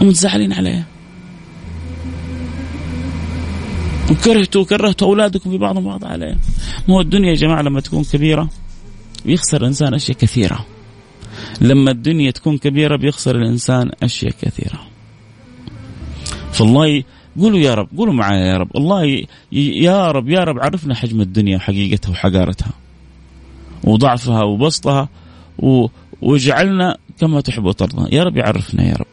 ومتزعلين 0.00 0.52
عليه. 0.52 0.86
وكرهتوا 4.10 4.64
كرهتوا 4.64 5.08
أولادكم 5.08 5.50
في 5.50 5.58
بعضهم 5.58 5.84
بعض 5.84 6.04
عليه. 6.04 6.36
ما 6.88 6.94
هو 6.94 7.00
الدنيا 7.00 7.30
يا 7.30 7.34
جماعة 7.34 7.62
لما 7.62 7.80
تكون 7.80 8.04
كبيرة 8.04 8.48
يخسر 9.24 9.60
الإنسان 9.60 9.94
أشياء 9.94 10.18
كثيرة. 10.18 10.66
لما 11.60 11.90
الدنيا 11.90 12.30
تكون 12.30 12.58
كبيرة 12.58 12.96
بيخسر 12.96 13.36
الإنسان 13.36 13.90
أشياء 14.02 14.32
كثيرة. 14.42 14.80
فالله 16.52 17.02
قولوا 17.40 17.58
يا 17.58 17.74
رب 17.74 17.88
قولوا 17.96 18.14
معايا 18.14 18.46
يا 18.46 18.56
رب. 18.56 18.76
الله 18.76 19.26
يا 19.52 20.10
رب 20.10 20.28
يا 20.28 20.40
رب 20.40 20.58
عرفنا 20.58 20.94
حجم 20.94 21.20
الدنيا 21.20 21.56
وحقيقتها 21.56 22.10
وحقارتها 22.10 22.72
وضعفها 23.84 24.42
وبسطها 24.42 25.08
واجعلنا 26.22 26.96
كما 27.18 27.40
تحب 27.40 27.64
وترضى. 27.64 28.16
يا 28.16 28.22
رب 28.22 28.36
يعرفنا 28.36 28.84
يا 28.84 28.94
رب. 28.94 29.06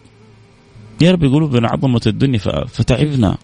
يا 1.02 1.12
رب 1.12 1.24
قلوبنا 1.24 1.68
عظمة 1.68 2.02
الدنيا 2.08 2.40
فتعبنا. 2.68 3.38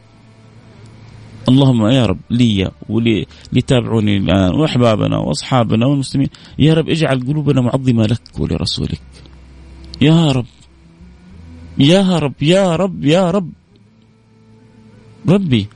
اللهم 1.49 1.87
يا 1.87 2.05
رب 2.05 2.19
لي 2.29 2.71
ولي 2.89 3.25
لتابعوني 3.53 4.17
الآن 4.17 4.55
وأحبابنا 4.55 5.17
وأصحابنا 5.17 5.85
والمسلمين. 5.85 6.29
يا 6.59 6.73
رب 6.73 6.89
اجعل 6.89 7.19
قلوبنا 7.27 7.61
معظمة 7.61 8.03
لك 8.05 8.21
ولرسولك. 8.39 9.01
يا 10.01 10.31
رب. 10.31 10.45
يا 11.77 12.19
رب 12.19 12.43
يا 12.43 12.75
رب 12.75 13.05
يا 13.05 13.31
رب. 13.31 13.49
ربي 15.29 15.67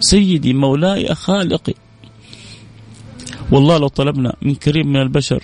سيدي 0.00 0.52
مولاي 0.52 1.14
خالقي. 1.14 1.74
والله 3.50 3.78
لو 3.78 3.88
طلبنا 3.88 4.36
من 4.42 4.54
كريم 4.54 4.86
من 4.86 5.00
البشر 5.00 5.42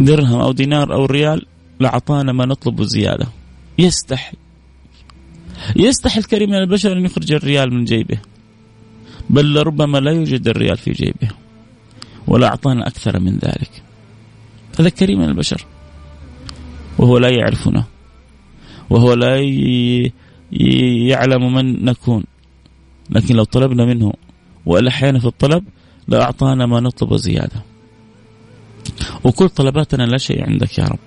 درهم 0.00 0.40
أو 0.40 0.52
دينار 0.52 0.94
أو 0.94 1.04
ريال 1.04 1.46
لأعطانا 1.80 2.32
ما 2.32 2.46
نطلب 2.46 2.82
زيادة. 2.82 3.26
يستحي. 3.78 4.36
يستحي 5.76 6.20
الكريم 6.20 6.50
من 6.50 6.56
البشر 6.56 6.92
أن 6.92 7.04
يخرج 7.04 7.32
الريال 7.32 7.74
من 7.74 7.84
جيبه. 7.84 8.18
بل 9.30 9.54
لربما 9.54 9.98
لا 9.98 10.10
يوجد 10.10 10.48
الريال 10.48 10.76
في 10.76 10.92
جيبه. 10.92 11.30
ولا 12.26 12.46
أعطانا 12.46 12.86
أكثر 12.86 13.20
من 13.20 13.38
ذلك. 13.38 13.82
هذا 14.80 14.88
كريم 14.88 15.18
من 15.18 15.28
البشر. 15.28 15.66
وهو 16.98 17.18
لا 17.18 17.28
يعرفنا. 17.28 17.84
وهو 18.90 19.12
لا 19.12 19.36
يعلم 20.52 21.54
من 21.54 21.84
نكون. 21.84 22.24
لكن 23.10 23.36
لو 23.36 23.44
طلبنا 23.44 23.84
منه 23.84 24.12
وألحينا 24.66 25.18
في 25.18 25.26
الطلب 25.26 25.64
لأعطانا 26.08 26.66
ما 26.66 26.80
نطلب 26.80 27.16
زيادة. 27.16 27.62
وكل 29.24 29.48
طلباتنا 29.48 30.02
لا 30.02 30.18
شيء 30.18 30.44
عندك 30.46 30.78
يا 30.78 30.84
رب. 30.84 30.98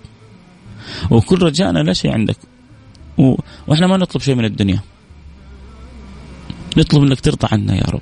وكل 1.12 1.44
رجائنا 1.44 1.80
لا 1.80 1.94
شيء 1.94 2.12
عندك. 2.12 2.38
و... 3.18 3.36
وإحنا 3.68 3.88
ما 3.88 3.98
نطلب 3.98 4.22
شيء 4.22 4.36
من 4.36 4.46
الدنيا. 4.46 4.80
نطلب 6.78 7.04
إنك 7.04 7.20
ترضى 7.20 7.48
عنا 7.52 7.76
يا 7.76 7.86
رب. 7.90 8.02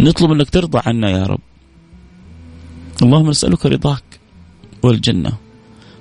نطلب 0.00 0.32
إنك 0.32 0.50
ترضى 0.50 0.80
عنا 0.86 1.10
يا 1.10 1.26
رب. 1.26 1.40
اللهم 3.02 3.28
نسألك 3.30 3.66
رضاك 3.66 4.04
والجنة 4.82 5.32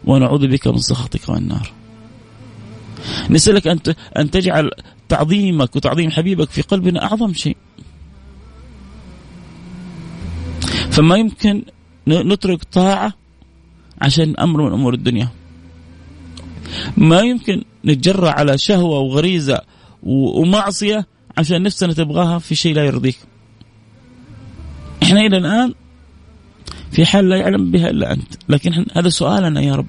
ونعوذ 0.06 0.48
بك 0.48 0.68
من 0.68 0.78
سخطك 0.78 1.30
والنار. 1.30 1.72
نسألك 3.30 3.68
أن 3.68 3.80
أن 4.18 4.32
تجعل 4.32 4.72
تعظيمك 5.10 5.76
وتعظيم 5.76 6.12
حبيبك 6.12 6.50
في 6.50 6.62
قلبنا 6.62 7.04
أعظم 7.04 7.34
شيء. 7.34 7.58
فما 10.90 11.16
يمكن 11.16 11.64
نترك 12.08 12.64
طاعة 12.64 13.14
عشان 14.02 14.36
أمر 14.38 14.62
من 14.62 14.72
أمور 14.72 14.94
الدنيا. 14.94 15.30
ما 16.98 17.20
يمكن 17.20 17.64
نتجرأ 17.86 18.30
على 18.30 18.58
شهوة 18.58 19.00
وغريزة 19.00 19.62
ومعصية 20.04 21.08
عشان 21.38 21.64
نفسنا 21.64 21.94
تبغاها 21.94 22.40
في 22.40 22.56
شيء 22.56 22.76
لا 22.76 22.86
يرضيك. 22.86 23.18
إحنا 25.04 25.20
إلى 25.20 25.38
الآن 25.38 25.74
في 26.92 27.06
حال 27.06 27.30
لا 27.30 27.38
يعلم 27.38 27.72
بها 27.72 27.90
إلا 27.90 28.14
أنت. 28.14 28.34
لكن 28.50 28.86
هذا 28.96 29.10
سؤالنا 29.10 29.62
يا 29.62 29.76
رب. 29.76 29.88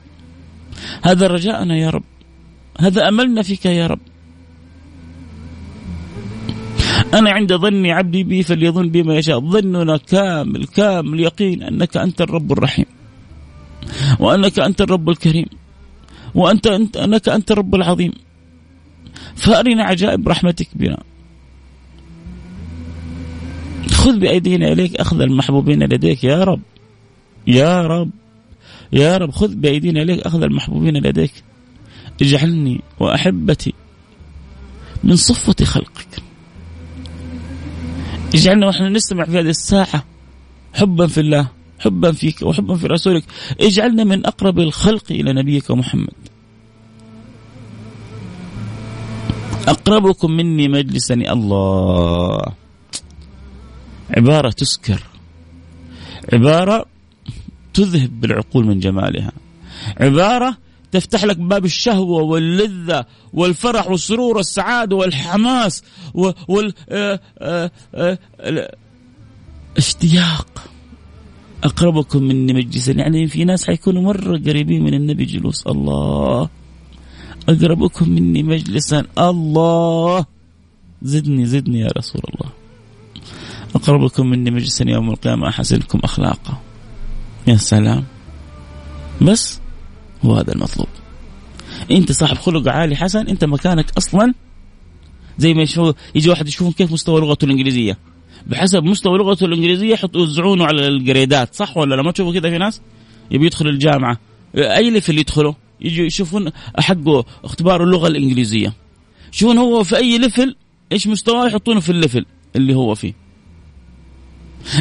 هذا 1.03 1.27
رجاءنا 1.27 1.77
يا 1.77 1.91
رب. 1.91 2.05
هذا 2.81 3.09
أملنا 3.09 3.43
فيك 3.43 3.67
يا 3.67 3.87
رب. 3.87 3.99
أنا 7.15 7.31
عند 7.31 7.53
ظن 7.53 7.87
عبدي 7.87 8.25
بي 8.25 8.43
فليظن 8.43 8.89
بي 8.89 9.03
ما 9.03 9.15
يشاء. 9.15 9.41
ظننا 9.41 9.97
كامل 9.97 10.67
كامل 10.67 11.21
يقين 11.21 11.63
أنك 11.63 11.97
أنت 11.97 12.21
الرب 12.21 12.53
الرحيم. 12.53 12.87
وأنك 14.19 14.59
أنت 14.59 14.81
الرب 14.81 15.11
الكريم. 15.11 15.47
وأنت 16.35 16.67
أنت 16.67 16.97
أنك 16.97 17.29
أنت 17.29 17.51
الرب 17.51 17.75
العظيم. 17.75 18.13
فأرنا 19.35 19.85
عجائب 19.85 20.29
رحمتك 20.29 20.69
بنا. 20.75 21.03
خذ 23.91 24.19
بأيدينا 24.19 24.73
إليك 24.73 24.97
أخذ 24.97 25.21
المحبوبين 25.21 25.83
لديك 25.83 26.25
يا 26.25 26.45
رب. 26.45 26.61
يا 27.47 27.83
رب. 27.83 28.11
يا 28.93 29.17
رب 29.17 29.31
خذ 29.31 29.55
بأيدينا 29.55 30.03
إليك 30.03 30.21
أخذ 30.21 30.43
المحبوبين 30.43 30.97
لديك. 30.97 31.33
اجعلني 32.23 32.81
وأحبتي 33.01 33.75
من 35.05 35.17
صفة 35.17 35.65
خلقك. 35.65 36.09
اجعلنا 38.35 38.67
ونحن 38.67 38.83
نستمع 38.85 39.25
في 39.25 39.39
هذه 39.39 39.49
الساعة 39.49 40.05
حبا 40.75 41.07
في 41.07 41.21
الله 41.21 41.49
حبا 41.79 42.13
فيك 42.13 42.43
وحبا 42.43 42.77
في 42.77 42.87
رسولك. 42.87 43.25
اجعلنا 43.61 44.05
من 44.05 44.27
أقرب 44.27 44.59
الخلق 44.59 45.05
إلى 45.11 45.33
نبيك 45.33 45.71
محمد. 45.71 46.15
أقربكم 49.69 50.31
مني 50.31 50.69
مجلسا 50.69 51.15
الله. 51.15 52.43
عبارة 54.11 54.51
تسكر. 54.51 55.03
عبارة 56.33 56.87
تذهب 57.75 58.21
بالعقول 58.21 58.67
من 58.67 58.81
جمالها. 58.81 59.33
عبارة 60.01 60.57
تفتح 60.99 61.25
لك 61.25 61.37
باب 61.37 61.65
الشهوة 61.65 62.23
واللذة 62.23 63.05
والفرح 63.33 63.91
والسرور 63.91 64.37
والسعادة 64.37 64.97
والحماس 64.97 65.85
وال 66.49 66.75
آه، 66.89 67.21
آه، 67.39 67.71
آه، 67.95 68.19
اشتياق. 69.77 70.49
أقربكم 71.65 72.23
مني 72.23 72.53
مجلسا. 72.53 72.93
يعني 72.93 73.27
في 73.27 73.45
ناس 73.45 73.67
حيكونوا 73.67 74.03
مرة 74.03 74.39
قريبين 74.39 74.85
من 74.85 74.95
النبي 74.95 75.25
جلوس 75.25 75.67
الله. 75.67 76.49
أقربكم 77.49 78.11
مني 78.11 78.43
مجلسا. 78.43 79.05
الله! 79.19 80.27
زدني 81.03 81.47
زدني 81.47 81.81
يا 81.81 81.89
رسول 81.97 82.23
الله. 82.29 82.53
أقربكم 83.75 84.27
مني 84.27 84.51
مجلسا 84.51 84.85
يوم 84.89 85.11
القيامة. 85.11 85.49
أحسنكم 85.49 85.99
أخلاقا. 86.05 86.61
يا 87.47 87.57
سلام. 87.57 88.05
بس 89.23 89.61
هو 90.25 90.35
هذا 90.35 90.53
المطلوب. 90.53 90.89
انت 91.91 92.13
صاحب 92.13 92.37
خلق 92.37 92.69
عالي 92.69 92.97
حسن 92.97 93.27
انت 93.27 93.45
مكانك 93.45 93.87
أصلا 93.99 94.35
زي 95.39 95.55
ما 95.55 95.63
يشوف 95.63 95.97
يجي 96.15 96.31
واحد 96.31 96.49
يشوف 96.49 96.75
كيف 96.77 96.93
مستوى 96.93 97.21
لغته 97.21 97.45
الإنجليزية. 97.45 97.99
بحسب 98.47 98.85
مستوى 98.85 99.19
لغته 99.19 99.47
الإنجليزية 99.47 99.93
يحط 99.93 100.17
يوزعونه 100.17 100.65
على 100.65 100.89
ال 100.89 100.98
grades 100.98 101.55
صح 101.55 101.77
ولا 101.77 101.95
لما 101.95 102.13
تشوفوا 102.13 102.33
كذا 102.33 102.51
في 102.51 102.59
ناس؟ 102.59 102.81
يبي 103.31 103.47
يدخل 103.47 103.67
الجامعة. 103.67 104.19
أي 104.57 104.91
level 104.91 105.19
يدخله 105.19 105.55
يجوا 105.81 106.07
يشوفون 106.07 106.51
حقه 106.79 107.25
اختبار 107.45 107.85
اللغة 107.85 108.09
الإنجليزية. 108.09 108.73
شوفون 109.31 109.59
هو 109.59 109.85
في 109.85 109.97
أي 109.97 110.19
level 110.19 110.57
إيش 110.93 111.07
مستواه 111.07 111.47
يحطونه 111.47 111.81
في 111.81 111.91
ال 111.91 111.97
level 111.97 112.27
اللي 112.57 112.75
هو 112.75 112.95
فيه. 112.95 113.15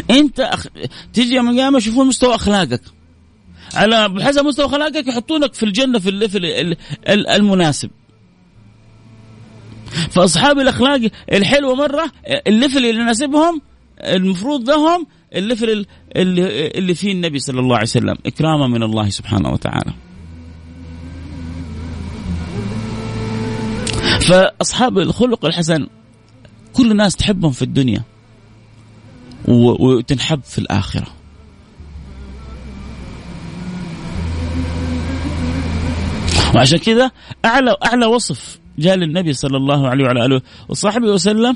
انت 0.10 0.40
أخ... 0.40 0.68
تجي 1.14 1.36
يوم 1.36 1.50
القيامه 1.50 1.78
يشوفون 1.78 2.08
مستوى 2.08 2.36
أخلاقك. 2.36 2.82
على 3.76 4.10
بحسب 4.10 4.46
مستوى 4.46 4.66
اخلاقك 4.66 5.08
يحطونك 5.08 5.54
في 5.54 5.64
الجنة 5.64 6.00
في 6.00 6.10
ال 6.10 6.21
level 6.21 6.76
المناسب. 7.08 7.90
فأصحاب 10.10 10.60
الأخلاق 10.60 11.12
الحلوة 11.34 11.76
مرة 11.76 12.12
ال 12.48 12.53
level 12.53 12.78
اللي 12.78 13.02
يناسبهم 13.02 13.62
المفروض 14.00 14.70
لهم 14.70 15.08
ال 15.36 15.44
level 15.44 15.86
اللي, 16.16 16.68
اللي 16.68 16.94
فيه 16.94 17.12
النبي 17.12 17.40
صلى 17.40 17.60
الله 17.60 17.76
عليه 17.76 17.88
وسلم 17.88 18.16
إكراما 18.26 18.68
من 18.68 18.84
الله 18.84 19.10
سبحانه 19.10 19.50
وتعالى. 19.50 19.94
فأصحاب 24.22 24.98
الخلق 24.98 25.46
الحسن 25.46 25.88
كل 26.74 26.92
الناس 26.92 27.16
تحبهم 27.16 27.52
في 27.52 27.62
الدنيا 27.62 28.04
وتنحب 29.48 30.44
في 30.44 30.58
الآخرة. 30.58 31.15
وعشان 36.56 36.78
كذا 36.80 37.12
أعلى 37.46 37.76
اعلى 37.86 38.06
وصف 38.06 38.60
جاء 38.80 38.96
للنبي 38.96 39.34
صلى 39.34 39.58
الله 39.58 39.88
عليه 39.88 40.04
وعلى 40.04 40.26
آله 40.26 40.42
وصحبه 40.70 41.08
وسلم 41.08 41.56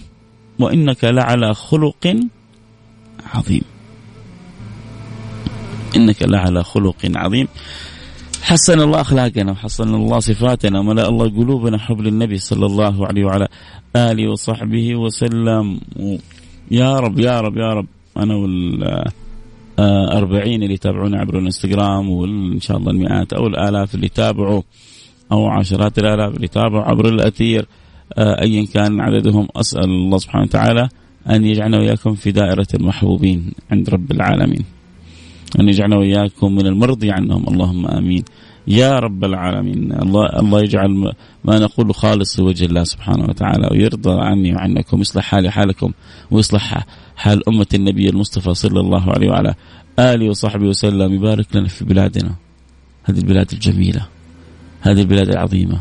وإنك 0.59 1.03
لعلى 1.03 1.53
خلق 1.53 2.15
عظيم. 3.33 3.61
إنك 5.95 6.23
لعلى 6.23 6.63
خلق 6.63 6.95
عظيم. 7.15 7.47
حسن 8.41 8.81
الله 8.81 9.01
أخلاقنا 9.01 9.51
وحسن 9.51 9.95
الله 9.95 10.19
صفاتنا 10.19 10.79
وملأ 10.79 11.07
الله 11.09 11.29
قلوبنا 11.29 11.77
حب 11.77 12.01
للنبي 12.01 12.37
صلى 12.37 12.65
الله 12.65 13.07
عليه 13.07 13.23
وعلى 13.25 13.47
آله 13.95 14.31
وصحبه 14.31 14.95
وسلم. 14.95 15.79
يا 16.71 16.99
رب 16.99 17.19
يا 17.19 17.41
رب 17.41 17.57
يا 17.57 17.73
رب. 17.73 17.87
أنا 18.17 18.35
وال 18.35 18.83
أربعين 20.11 20.63
اللي 20.63 20.73
يتابعونا 20.73 21.19
عبر 21.19 21.39
الانستغرام 21.39 22.09
وإن 22.09 22.59
شاء 22.59 22.77
الله 22.77 22.91
المئات 22.91 23.33
أو 23.33 23.47
الآلاف 23.47 23.95
اللي 23.95 24.05
يتابعوا. 24.05 24.61
أو 25.31 25.47
عشرات 25.47 25.99
الآلاف 25.99 26.35
اللي 26.35 26.45
يتابعوا 26.45 26.83
عبر 26.83 27.09
الأثير 27.09 27.65
آه، 28.17 28.41
أيا 28.41 28.65
كان 28.65 29.01
عددهم. 29.01 29.47
أسأل 29.55 29.83
الله 29.83 30.17
سبحانه 30.17 30.43
وتعالى 30.43 30.89
أن 31.29 31.45
يجعلنا 31.45 31.77
وإياكم 31.77 32.13
في 32.15 32.31
دائرة 32.31 32.67
المحبوبين 32.73 33.51
عند 33.71 33.89
رب 33.89 34.11
العالمين. 34.11 34.65
أن 35.59 35.69
يجعلنا 35.69 35.97
وإياكم 35.97 36.55
من 36.55 36.65
المرضي 36.67 37.11
عنهم. 37.11 37.47
اللهم 37.47 37.85
آمين. 37.85 38.23
يا 38.67 38.99
رب 38.99 39.23
العالمين. 39.23 39.91
الله 39.93 40.25
الله 40.39 40.61
يجعل 40.61 41.13
ما 41.45 41.59
نقول 41.59 41.95
خالص 41.95 42.39
لوجه 42.39 42.65
الله 42.65 42.83
سبحانه 42.83 43.23
وتعالى 43.23 43.67
ويرضى 43.71 44.21
عني 44.21 44.55
وعنكم 44.55 44.97
ويصلح 44.97 45.23
حالي 45.23 45.51
حالكم 45.51 45.91
ويصلح 46.31 46.85
حال 47.15 47.49
أمة 47.49 47.67
النبي 47.73 48.09
المصطفى 48.09 48.53
صلى 48.53 48.79
الله 48.79 49.11
عليه 49.11 49.29
وعلى 49.29 49.55
آله 49.99 50.29
وصحبه 50.29 50.65
وسلم. 50.65 51.13
يبارك 51.13 51.55
لنا 51.55 51.67
في 51.67 51.85
بلادنا. 51.85 52.35
هذه 53.03 53.17
البلاد 53.17 53.51
الجميلة. 53.53 54.18
هذه 54.81 55.01
البلاد 55.01 55.29
العظيمة. 55.29 55.79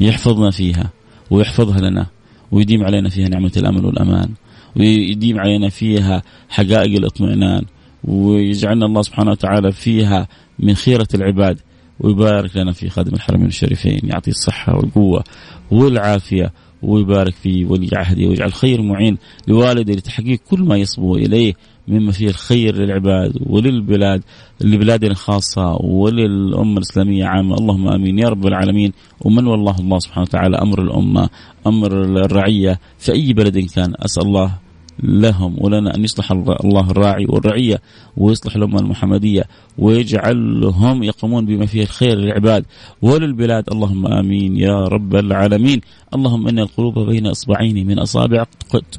يحفظنا 0.00 0.50
فيها 0.50 0.90
ويحفظها 1.30 1.80
لنا 1.80 2.06
ويديم 2.52 2.84
علينا 2.84 3.08
فيها 3.08 3.28
نعمة 3.28 3.52
الأمن 3.56 3.84
والأمان 3.84 4.28
ويديم 4.76 5.38
علينا 5.38 5.68
فيها 5.68 6.22
حقائق 6.48 6.96
الاطمئنان 6.96 7.62
ويجعلنا 8.04 8.86
الله 8.86 9.02
سبحانه 9.02 9.30
وتعالى 9.30 9.72
فيها 9.72 10.28
من 10.58 10.74
خيرة 10.74 11.08
العباد 11.14 11.60
ويبارك 12.00 12.56
لنا 12.56 12.72
في 12.72 12.88
خادم 12.88 13.14
الحرمين 13.14 13.46
الشريفين 13.46 14.00
يعطيه 14.04 14.32
الصحة 14.32 14.76
والقوة 14.76 15.24
والعافية 15.70 16.52
ويبارك 16.82 17.34
في 17.34 17.64
ولي 17.64 17.88
عهده 17.92 18.26
ويجعل 18.26 18.52
خير 18.52 18.82
معين 18.82 19.18
لوالده 19.48 19.92
لتحقيق 19.92 20.40
كل 20.50 20.60
ما 20.60 20.76
يصبو 20.76 21.16
إليه 21.16 21.54
مما 21.88 22.12
فيه 22.12 22.28
الخير 22.28 22.76
للعباد 22.76 23.32
وللبلاد 23.46 24.22
لبلادنا 24.60 25.14
خاصة 25.14 25.74
وللأمة 25.80 26.76
الإسلامية 26.76 27.24
عامة. 27.24 27.54
اللهم 27.54 27.88
آمين. 27.88 28.18
يا 28.18 28.28
رب 28.28 28.46
العالمين. 28.46 28.92
ومن 29.20 29.46
والله 29.46 29.76
الله 29.78 29.98
سبحانه 29.98 30.22
وتعالى 30.22 30.56
أمر 30.56 30.82
الأمة 30.82 31.28
أمر 31.66 32.02
الرعية 32.24 32.80
في 32.98 33.12
أي 33.12 33.32
بلد 33.32 33.58
كان. 33.58 33.94
أسأل 33.96 34.26
الله 34.26 34.67
لهم 35.02 35.56
ولنا 35.58 35.94
أن 35.94 36.04
يصلح 36.04 36.32
الله 36.32 36.90
الراعي 36.90 37.26
والرعية 37.28 37.80
ويصلح 38.16 38.56
الأمة 38.56 38.80
المحمدية 38.80 39.44
ويجعلهم 39.78 41.02
يقومون 41.02 41.46
بما 41.46 41.66
فيه 41.66 41.82
الخير 41.82 42.18
للعباد 42.18 42.64
وللبلاد. 43.02 43.64
اللهم 43.72 44.06
آمين 44.06 44.56
يا 44.56 44.84
رب 44.84 45.16
العالمين. 45.16 45.80
اللهم 46.14 46.48
إن 46.48 46.58
القلوب 46.58 46.98
بين 46.98 47.26
إصبعين 47.26 47.86
من 47.86 47.98
أصابع 47.98 48.44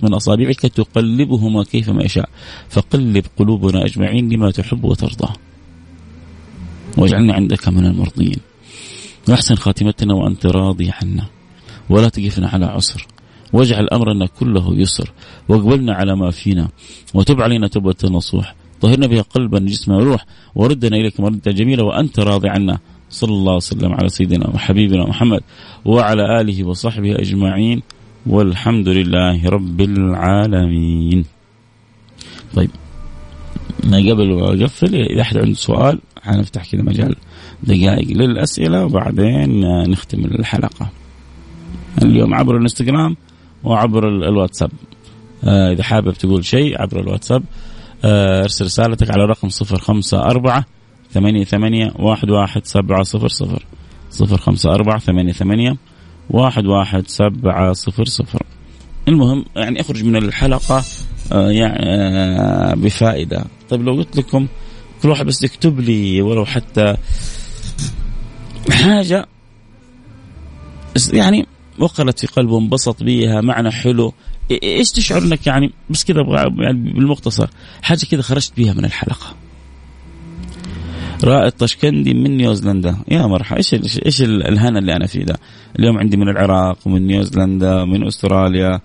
من 0.04 0.14
أصابعك 0.14 0.60
تقلبهما 0.60 1.64
كيفما 1.64 2.04
يشاء. 2.04 2.30
فقلب 2.70 3.26
قلوبنا 3.38 3.86
أجمعين 3.86 4.30
لما 4.30 4.52
تحب 4.52 4.84
وترضى. 4.84 5.34
واجعلنا 6.98 7.34
عندك 7.34 7.68
من 7.68 7.86
المرضين. 7.86 8.38
واحسن 9.30 9.56
خاتمتنا 9.56 10.14
وأنت 10.14 10.46
راضي 10.46 10.92
عنا. 11.02 11.26
ولا 11.90 12.10
تقفنا 12.10 12.48
على 12.48 12.66
عسر. 12.66 13.08
واجعل 13.54 13.88
أمرنا 13.90 14.26
كله 14.26 14.76
يسر 14.76 15.12
واقبلنا 15.48 15.94
على 15.94 16.16
ما 16.16 16.32
فينا 16.32 16.70
وتب 17.14 17.42
علينا 17.42 17.68
توبة 17.68 17.96
نصوح 18.04 18.56
طهرنا 18.82 19.08
بها 19.08 19.22
قلبا 19.22 19.60
جسما 19.60 19.96
وروح 19.98 20.26
وردنا 20.56 20.98
إليك 20.98 21.20
مردا 21.20 21.52
جميلا 21.52 21.84
وأنت 21.84 22.20
راضي 22.20 22.50
عنا 22.50 22.80
صلى 23.10 23.32
الله 23.32 23.56
وسلم 23.56 23.94
على 23.94 24.10
سيدنا 24.10 24.50
وحبيبنا 24.50 25.08
محمد 25.08 25.42
وعلى 25.86 26.42
آله 26.42 26.64
وصحبه 26.64 27.16
أجمعين 27.16 27.82
والحمد 28.28 28.88
لله 28.88 29.50
رب 29.50 29.82
العالمين. 29.82 31.26
طيب 32.56 32.70
ما 33.84 33.98
قبل 33.98 34.34
ما 34.36 34.48
اقفل 34.48 34.96
إذا 34.96 35.22
أحد 35.22 35.38
عنده 35.38 35.54
سؤال 35.54 36.00
حنفتح 36.22 36.72
كذا 36.72 36.82
مجال 36.82 37.16
دقائق 37.64 38.18
للأسئلة 38.18 38.86
وبعدين 38.86 39.62
نختم 39.90 40.26
الحلقة. 40.26 40.90
اليوم 42.04 42.34
عبر 42.34 42.58
الإنستغرام 42.58 43.16
وعبر 43.64 44.08
الواتساب. 44.08 44.72
آه 45.44 45.72
إذا 45.72 45.84
حابب 45.84 46.14
تقول 46.14 46.46
شيء 46.46 46.82
عبر 46.82 47.00
الواتساب 47.00 47.44
آه 48.06 48.44
ارسل 48.44 48.66
رسالتك 48.66 49.10
على 49.10 49.26
رقم 49.26 49.50
صفر 49.50 49.80
خمسة 49.80 50.22
أربعة 50.22 50.66
ثمانية 51.12 51.44
ثمانية 51.44 51.92
واحد 52.00 52.30
واحد 52.30 52.66
سبعة 52.66 53.04
صفر 53.04 53.28
صفر. 53.28 53.66
صفر 54.12 54.38
خمسة 54.38 54.70
أربعة 54.74 55.00
ثمانية 55.00 55.34
ثمانية 55.34 55.78
واحد 56.30 56.66
واحد 56.66 57.08
سبعة 57.08 57.74
صفر 57.74 58.06
صفر. 58.06 58.44
المهم 59.08 59.46
يعني 59.56 59.82
أخرج 59.82 60.04
من 60.04 60.16
الحلقة 60.16 60.84
آه 61.32 61.52
يعني 61.52 61.80
آه 61.80 62.74
بفائدة. 62.76 63.46
طيب 63.70 63.82
لو 63.82 63.94
قلت 63.94 64.18
لكم 64.18 64.48
كل 65.04 65.10
واحد 65.10 65.26
بس 65.26 65.44
يكتب 65.44 65.80
لي 65.80 66.22
ولو 66.22 66.46
حتى 66.46 66.96
حاجة 68.72 69.28
يعني 71.14 71.46
وقرت 71.80 72.20
في 72.20 72.28
قلبه 72.28 72.60
انبسط 72.60 73.04
بيها 73.04 73.42
معنى 73.42 73.72
حلو. 73.72 74.14
إيش 74.64 74.92
تشعر 74.92 75.22
إنك 75.22 75.48
يعني 75.48 75.72
بس 75.90 76.04
كذا 76.04 76.24
يعني 76.60 76.94
بالمختصر؟ 76.94 77.48
حاجة 77.82 78.06
كذا 78.12 78.22
خرجت 78.22 78.54
بيها 78.58 78.74
من 78.74 78.86
الحلقة. 78.86 79.36
رائد 81.24 81.52
طشكندي 81.52 82.14
من 82.14 82.38
نيوزيلندا. 82.38 82.98
يا 83.12 83.26
مرحبا. 83.26 83.58
إيش 83.58 83.74
إيش 84.06 84.22
الهنا 84.22 84.80
اللي 84.80 84.96
أنا 84.96 85.08
فيه 85.08 85.24
ده؟ 85.24 85.40
اليوم 85.80 85.98
عندي 85.98 86.18
من 86.18 86.30
العراق 86.30 86.78
ومن 86.86 87.08
نيوزيلندا 87.08 87.82
ومن 87.82 88.08
أستراليا 88.08 88.80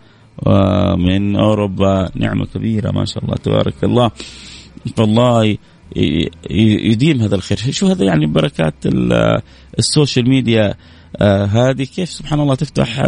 ومن 0.46 1.36
أوروبا. 1.36 2.10
نعمة 2.14 2.46
كبيرة 2.54 2.90
ما 2.90 3.04
شاء 3.04 3.24
الله 3.24 3.36
تبارك 3.36 3.84
الله. 3.84 4.10
الله 4.98 5.56
يديم 6.50 7.20
هذا 7.20 7.34
الخير. 7.34 7.58
شو 7.58 7.86
هذا 7.86 8.04
يعني 8.04 8.26
بركات 8.26 8.74
ال 9.78 9.86
social 9.86 10.28
media؟ 10.28 10.74
آه 11.16 11.44
هذه 11.44 11.84
كيف 11.84 12.08
سبحان 12.10 12.40
الله 12.40 12.54
تفتح 12.54 12.98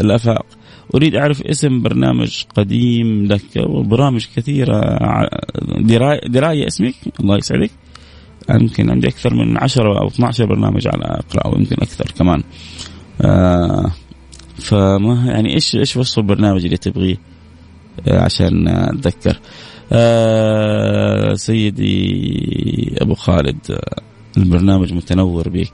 الآفاق. 0.00 0.46
أريد 0.94 1.14
أعرف 1.14 1.42
اسم 1.42 1.82
برنامج 1.82 2.44
قديم 2.56 3.26
لك 3.26 3.56
وبرامج 3.56 4.26
كثيرة. 4.36 4.80
درايه, 5.78 6.20
دراية 6.28 6.66
اسمك؟ 6.66 6.94
الله 7.20 7.36
يسعدك. 7.36 7.70
يمكن 8.50 8.90
عندي 8.90 9.08
أكثر 9.08 9.34
من 9.34 9.58
10 9.58 9.98
أو 10.02 10.08
12 10.08 10.46
برنامج 10.46 10.88
على 10.88 11.04
إقرأ 11.04 11.46
ويمكن 11.46 11.76
أكثر 11.82 12.04
كمان. 12.18 12.42
آه 13.20 13.92
فما 14.58 15.24
يعني 15.26 15.54
إيش 15.54 15.76
إيش 15.76 15.96
وصف 15.96 16.18
البرنامج 16.18 16.64
اللي 16.64 16.76
تبغيه؟ 16.76 17.16
آه 18.08 18.20
عشان 18.20 18.68
أتذكر. 18.68 19.40
آه 19.92 21.34
سيدي 21.34 22.94
أبو 23.00 23.14
خالد 23.14 23.58
آه، 23.70 24.00
البرنامج 24.36 24.92
متنور 24.92 25.48
بك. 25.48 25.72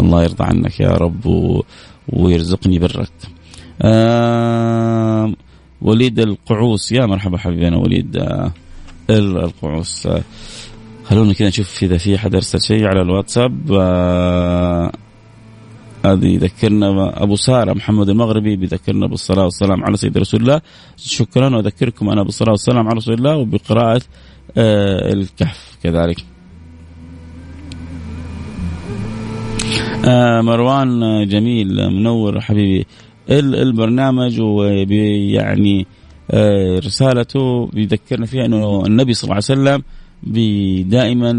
الله 0.00 0.22
يرضى 0.22 0.44
عنك 0.44 0.80
يا 0.80 0.90
رب 0.90 1.26
و... 1.26 1.62
ويرزقني 2.08 2.78
برك. 2.78 3.12
آه 3.82 5.32
وليد 5.82 6.18
القعوس 6.20 6.92
يا 6.92 7.06
مرحبا 7.06 7.38
حبيبنا 7.38 7.76
وليد. 7.76 8.16
آه 8.16 8.52
القعوس. 9.10 10.06
آه 10.06 10.22
خلونا 11.04 11.32
كذا 11.32 11.48
نشوف 11.48 11.82
إذا 11.82 11.98
في 11.98 12.16
أحد 12.16 12.34
أرسل 12.34 12.60
شيء 12.60 12.86
على 12.86 13.02
الواتساب. 13.02 13.72
آه 13.72 14.92
هذه 16.04 16.26
يذكرنا 16.26 17.22
أبو 17.22 17.36
سارة 17.36 17.72
محمد 17.72 18.08
المغربي 18.08 18.56
بيذكرنا 18.56 19.06
بالصلاة 19.06 19.44
والسلام 19.44 19.84
على 19.84 19.96
سيدنا 19.96 20.20
رسول 20.20 20.40
الله. 20.40 20.60
شكرا 20.96 21.56
واذكركم 21.56 22.08
أنا 22.08 22.22
بالصلاة 22.22 22.50
والسلام 22.50 22.88
على 22.88 22.96
رسول 22.96 23.14
الله 23.14 23.36
وبقراءة 23.36 24.02
آه 24.56 25.12
الكهف 25.12 25.78
كذلك. 25.82 26.35
آه 30.06 30.40
مروان 30.40 31.24
جميل 31.28 31.90
منور 31.90 32.40
حبيبي 32.40 32.86
البرنامج 33.30 34.40
ويعني 34.40 35.86
آه 36.30 36.78
رسالته 36.78 37.66
بيذكرنا 37.66 38.26
فيها 38.26 38.46
إنه 38.46 38.86
النبي 38.86 39.14
صلى 39.14 39.24
الله 39.24 39.34
عليه 39.34 39.44
وسلم 39.60 39.82
دائما 40.90 41.32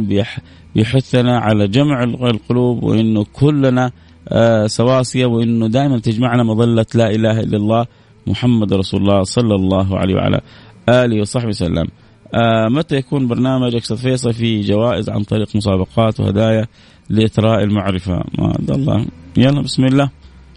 بيحثنا 0.76 1.40
على 1.40 1.68
جمع 1.68 2.04
القلوب 2.04 2.84
وإنه 2.84 3.26
كلنا 3.34 3.92
آه 4.30 4.68
سواسية 4.68 5.26
وإنه 5.26 5.68
دائما 5.68 6.00
تجمعنا 6.00 6.44
مظلة 6.44 6.86
لا 6.96 7.10
إله 7.10 7.40
إلا 7.40 7.58
الله 7.58 7.86
محمد 8.28 8.74
رسول 8.74 9.02
الله 9.02 9.24
صلى 9.24 9.56
الله 9.56 9.98
عليه 9.98 10.16
وعلى 10.16 10.42
آله 10.90 11.22
وصحبه 11.22 11.48
وسلم. 11.48 11.88
آه 12.34 12.68
متى 12.70 12.96
يكون 12.96 13.28
برنامجك 13.28 13.82
أستاذ 13.82 13.98
فيصل 13.98 14.34
في 14.34 14.62
جوائز 14.62 15.10
عن 15.10 15.24
طريق 15.24 15.56
مسابقات 15.56 16.20
وهدايا 16.20 16.68
لإثراء 17.10 17.64
المعرفة. 17.64 18.24
ما 18.38 18.56
الله. 18.70 19.06
يلا 19.38 19.62
بسم 19.62 19.86
الله. 19.86 20.10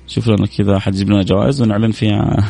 شوف 0.06 0.28
لنا 0.28 0.46
كذا 0.46 0.78
حد 0.78 0.94
يجيب 0.94 1.10
لنا 1.10 1.22
جوائز 1.22 1.62
ونعلن 1.62 1.90
فيها. 1.90 2.36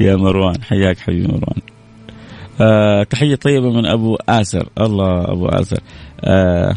يا 0.00 0.16
مروان 0.16 0.62
حياك 0.62 0.98
حبيبي 0.98 1.26
مروان. 1.28 1.60
آه 2.60 3.02
تحية 3.02 3.34
طيبة 3.34 3.70
من 3.70 3.86
أبو 3.86 4.16
آسر. 4.28 4.68
الله 4.80 5.32
أبو 5.32 5.46
آسر. 5.46 5.80
آه 6.20 6.76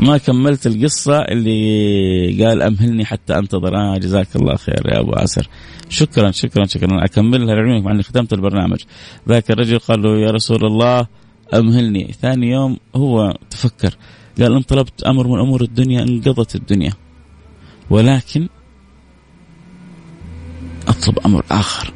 ما 0.00 0.18
كملت 0.18 0.66
القصة 0.66 1.18
اللي 1.18 2.44
قال 2.44 2.62
أمهلني 2.62 3.04
حتى 3.04 3.38
أنتظر. 3.38 3.76
آه 3.76 3.98
جزاك 3.98 4.36
الله 4.36 4.56
خير 4.56 4.82
يا 4.86 5.00
أبو 5.00 5.12
آسر. 5.12 5.48
شكرا 5.88 6.30
شكرا 6.30 6.64
شكرا. 6.64 7.04
أكملها 7.04 7.54
لعلمك 7.54 7.84
مع 7.84 7.92
أني 7.92 8.02
ختمت 8.02 8.32
البرنامج. 8.32 8.78
ذاك 9.28 9.50
الرجل 9.50 9.78
قال 9.78 10.02
له 10.02 10.18
يا 10.18 10.30
رسول 10.30 10.64
الله 10.66 11.06
أمهلني. 11.54 12.14
ثاني 12.20 12.50
يوم 12.50 12.76
هو 12.96 13.36
تفكر. 13.50 13.96
قال 14.40 14.52
إن 14.52 14.62
طلبت 14.62 15.02
أمر 15.02 15.28
من 15.28 15.40
أمور 15.40 15.62
الدنيا 15.62 16.02
انقضت 16.02 16.54
الدنيا. 16.54 16.92
ولكن 17.90 18.48
أطلب 20.88 21.18
أمر 21.26 21.44
آخر. 21.50 21.92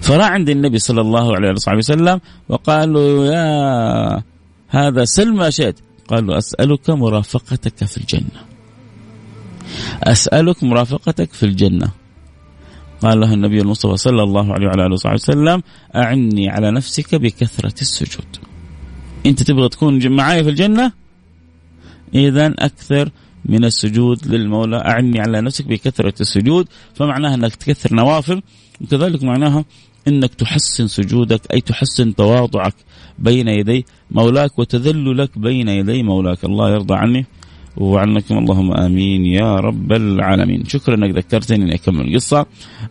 فراح 0.00 0.30
عند 0.30 0.50
النبي 0.50 0.78
صلى 0.78 1.00
الله 1.00 1.36
عليه 1.36 1.50
وصحبه 1.50 1.78
وسلم 1.78 2.20
وقال 2.48 2.92
له 2.92 3.26
يا 3.26 4.22
هذا 4.68 5.04
سل 5.04 5.34
ما 5.34 5.50
شئت 5.50 5.80
قال 6.08 6.26
له 6.26 6.38
أسألك 6.38 6.90
مرافقتك 6.90 7.84
في 7.84 7.96
الجنة. 7.96 8.40
أسألك 10.02 10.64
مرافقتك 10.64 11.32
في 11.32 11.46
الجنة. 11.46 11.90
قال 13.02 13.20
له 13.20 13.34
النبي 13.34 13.60
المصطفى 13.60 13.96
صلى 13.96 14.22
الله 14.22 14.52
عليه 14.52 14.66
وعلى 14.66 14.86
آله 14.86 14.92
وصحبه 14.92 15.14
وسلم 15.14 15.62
أعني 15.96 16.50
على 16.50 16.70
نفسك 16.70 17.14
بكثرة 17.14 17.80
السجود. 17.80 18.36
انت 19.26 19.42
تبغى 19.42 19.68
تكون 19.68 20.08
معايا 20.08 20.42
في 20.42 20.48
الجنة؟ 20.48 20.92
اذا 22.14 22.54
أكثر 22.58 23.10
من 23.44 23.64
السجود 23.64 24.26
للمولى. 24.26 24.76
أعني 24.76 25.20
على 25.20 25.40
نفسك 25.40 25.66
بكثرة 25.66 26.14
السجود 26.20 26.68
فمعناها 26.94 27.34
أنك 27.34 27.54
تكثر 27.54 27.94
نوافل 27.94 28.42
وكذلك 28.80 29.22
معناها 29.22 29.64
أنك 30.08 30.34
تحسن 30.34 30.86
سجودك 30.86 31.40
أي 31.52 31.60
تحسن 31.60 32.14
تواضعك 32.14 32.74
بين 33.18 33.48
يدي 33.48 33.86
مولاك 34.10 34.58
وتذللك 34.58 35.38
بين 35.38 35.68
يدي 35.68 36.02
مولاك. 36.02 36.44
الله 36.44 36.70
يرضى 36.70 36.94
عني 36.94 37.26
وعنكم. 37.76 38.38
اللهم 38.38 38.72
آمين 38.72 39.26
يا 39.26 39.56
رب 39.56 39.92
العالمين. 39.92 40.64
شكرا 40.64 40.94
إنك 40.94 41.16
ذكرتني 41.16 41.64
إني 41.64 41.74
أكمل 41.74 42.08
القصة 42.08 42.46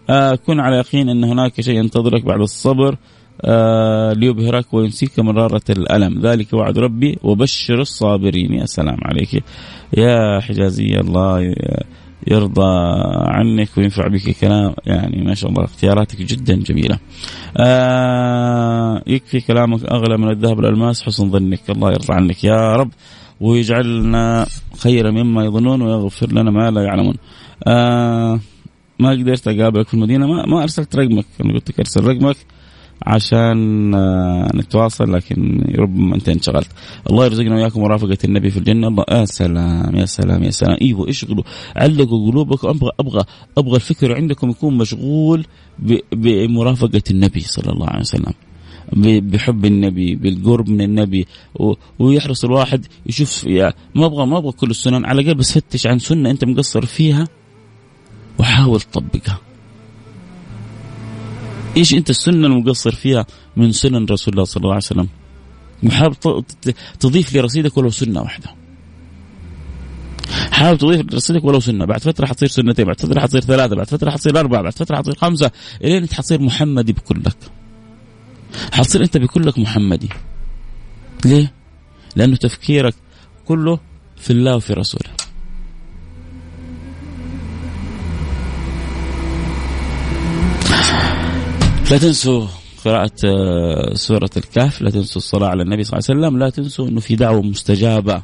آه 0.09 0.35
كن 0.35 0.59
على 0.59 0.75
يقين 0.77 1.09
إن 1.09 1.23
هناك 1.23 1.61
شيء 1.61 1.75
ينتظرك 1.75 2.25
بعد 2.25 2.39
الصبر. 2.39 2.97
ليبهرك 4.13 4.73
وينسيك 4.73 5.19
مرارة 5.19 5.61
الألم. 5.69 6.19
ذلك 6.19 6.53
وعد 6.53 6.77
ربي 6.77 7.17
وبشر 7.23 7.81
الصابرين. 7.81 8.53
يا 8.53 8.65
سلام 8.65 8.97
عليك. 9.01 9.43
يا 9.97 10.39
حجازية 10.39 10.99
الله 10.99 11.55
يرضى 12.27 12.73
عنك 13.25 13.69
وينفع 13.77 14.07
بك 14.07 14.29
كلام 14.41 14.73
يعني 14.85 15.23
ما 15.23 15.33
شاء 15.33 15.49
الله 15.49 15.63
اختياراتك 15.63 16.21
جدا 16.21 16.55
جميلة. 16.55 16.99
آه 17.57 19.01
يكفي 19.07 19.39
كلامك 19.41 19.83
أغلى 19.85 20.17
من 20.17 20.29
الذهب 20.31 20.57
والألماس 20.57 21.03
حسن 21.03 21.31
ظنك. 21.31 21.69
الله 21.69 21.91
يرضى 21.91 22.13
عنك. 22.13 22.43
يا 22.43 22.75
رب 22.75 22.91
ويجعلنا 23.39 24.45
خيرا 24.79 25.11
مما 25.11 25.45
يظنون 25.45 25.81
ويغفر 25.81 26.31
لنا 26.31 26.51
ما 26.51 26.71
لا 26.71 26.81
يعلمون. 26.83 27.15
آه 27.67 28.39
ما 28.99 29.09
قدرت 29.09 29.47
أقابلك 29.47 29.87
في 29.87 29.93
المدينة 29.93 30.27
ما, 30.27 30.45
ما 30.45 30.63
أرسلت 30.63 30.95
رقمك. 30.95 31.25
أنا 31.43 31.53
قلت 31.53 31.69
لك 31.69 31.79
أرسل 31.79 32.03
رقمك. 32.03 32.37
عشان 33.07 33.93
آه، 33.95 34.51
نتواصل 34.55 35.13
لكن 35.13 35.65
ربما 35.79 36.15
أنت 36.15 36.29
انشغلت. 36.29 36.67
الله 37.09 37.25
يرزقنا 37.25 37.55
وياكم 37.55 37.81
مرافقه 37.81 38.17
النبي 38.25 38.49
في 38.49 38.57
الجنة. 38.57 38.87
الله 38.87 39.05
يا 39.11 39.25
سلام 39.25 39.95
يا 39.95 40.05
سلام 40.05 40.43
يا 40.43 40.49
سلام. 40.49 40.77
إيوه 40.81 41.09
اشغلوا 41.09 41.43
علقوا 41.75 42.31
قلوبكم. 42.31 42.67
أبغى 42.67 42.91
أبغى 42.99 43.23
أبغى 43.57 43.75
الفكر 43.75 44.15
عندكم 44.15 44.49
يكون 44.49 44.77
مشغول 44.77 45.45
بمرافقة 46.11 47.01
النبي 47.11 47.39
صلى 47.39 47.73
الله 47.73 47.87
عليه 47.87 47.99
وسلم. 47.99 48.33
بحب 49.29 49.65
النبي 49.65 50.15
بالقرب 50.15 50.69
من 50.69 50.81
النبي. 50.81 51.27
ويحرص 51.99 52.45
الواحد 52.45 52.85
يشوف 53.05 53.47
ما 53.95 54.05
أبغى 54.05 54.25
ما 54.25 54.37
أبغى 54.37 54.51
كل 54.51 54.69
السنن. 54.69 55.05
على 55.05 55.21
الأقل 55.21 55.37
بس 55.37 55.51
فتش 55.51 55.87
عن 55.87 55.99
سنة 55.99 56.29
أنت 56.29 56.45
مقصر 56.45 56.85
فيها 56.85 57.27
وحاول 58.39 58.81
تطبقها. 58.81 59.39
إيش 61.77 61.93
أنت 61.93 62.09
السنة 62.09 62.47
المقصر 62.47 62.91
فيها 62.91 63.25
من 63.55 63.71
سنن 63.71 64.05
رسول 64.05 64.33
الله 64.33 64.43
صلى 64.43 64.61
الله 64.61 64.73
عليه 64.73 64.77
وسلم؟ 64.77 65.07
وحاول 65.83 66.43
تضيف 66.99 67.35
لرصيدك 67.35 67.77
ولو 67.77 67.89
سنة 67.89 68.21
واحدة. 68.21 68.55
حاول 70.51 70.77
تضيف 70.77 71.13
لرصيدك 71.13 71.43
ولو 71.43 71.59
سنة. 71.59 71.85
بعد 71.85 72.01
فترة 72.01 72.25
حتصير 72.25 72.49
سنتين 72.49 72.85
بعد 72.85 72.99
فترة 72.99 73.19
حتصير 73.19 73.41
ثلاثة 73.41 73.75
بعد 73.75 73.87
فترة 73.87 74.11
حتصير 74.11 74.39
أربعة 74.39 74.61
بعد 74.61 74.73
فترة 74.73 74.97
حتصير 74.97 75.15
خمسة 75.15 75.51
إلين 75.83 76.01
انت 76.01 76.13
حتصير 76.13 76.41
محمدي 76.41 76.93
بكلك. 76.93 77.37
حتصير 78.73 79.03
أنت 79.03 79.17
بكلك 79.17 79.59
محمدي. 79.59 80.09
ليه؟ 81.25 81.53
لأنه 82.15 82.35
تفكيرك 82.35 82.93
كله 83.45 83.79
في 84.17 84.33
الله 84.33 84.55
وفي 84.55 84.73
رسوله. 84.73 85.20
لا 91.91 91.97
تنسوا 91.97 92.47
قراءة 92.85 93.11
آه، 93.25 93.93
سورة 93.93 94.29
الكهف 94.37 94.81
لا 94.81 94.89
تنسوا 94.89 95.21
الصلاة 95.21 95.47
على 95.47 95.63
النبي 95.63 95.83
صلى 95.83 95.99
الله 95.99 96.07
عليه 96.09 96.19
وسلم 96.19 96.39
لا 96.39 96.49
تنسوا 96.49 96.87
أنه 96.87 96.99
في 96.99 97.15
دعوة 97.15 97.41
مستجابة 97.41 98.23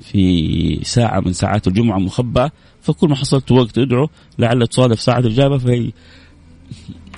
في 0.00 0.80
ساعة 0.82 1.20
من 1.20 1.32
ساعات 1.32 1.66
الجمعة 1.66 1.98
مخبأة 1.98 2.50
فكل 2.82 3.08
ما 3.08 3.16
حصلت 3.16 3.52
وقت 3.52 3.78
ادعوا 3.78 4.06
لعل 4.38 4.66
تصادف 4.66 5.00
ساعة 5.00 5.18
الإجابة 5.18 5.58
في 5.58 5.92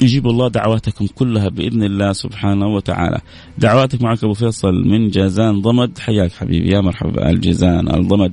يجيب 0.01 0.27
الله 0.27 0.49
دعواتكم 0.49 1.07
كلها 1.07 1.49
بإذن 1.49 1.83
الله 1.83 2.13
سبحانه 2.13 2.67
وتعالى. 2.67 3.21
دعواتك 3.59 4.03
معك 4.03 4.25
أبو 4.25 4.35
فيصل 4.35 4.75
من 4.75 5.09
جازان 5.09 5.61
ضمد 5.61 5.99
حياك 5.99 6.33
حبيبي 6.33 6.71
يا 6.71 6.81
مرحبا 6.81 7.31
الجيزان 7.31 7.95
الضمد. 7.95 8.33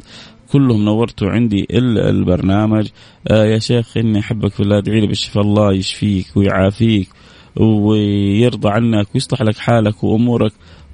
كلهم 0.52 0.86
نورتوا 0.86 1.30
عندي 1.30 1.68
الا 1.72 2.10
البرنامج. 2.10 2.88
آه 3.28 3.46
يا 3.46 3.60
شيخ 3.60 3.98
إني 3.98 4.20
أحبك 4.20 4.52
في 4.54 4.60
الله 4.60 4.78
ادعي 4.78 5.00
لي 5.00 5.08
بالشفاء. 5.08 5.44
الله 5.44 5.74
يشفيك 5.74 6.26
ويعافيك 6.36 7.10
ويرضى 7.56 8.70
عنك 8.70 9.08
ويصلح 9.14 9.42
لك 9.42 9.58
حالك 9.58 10.04
وأمورك 10.04 10.52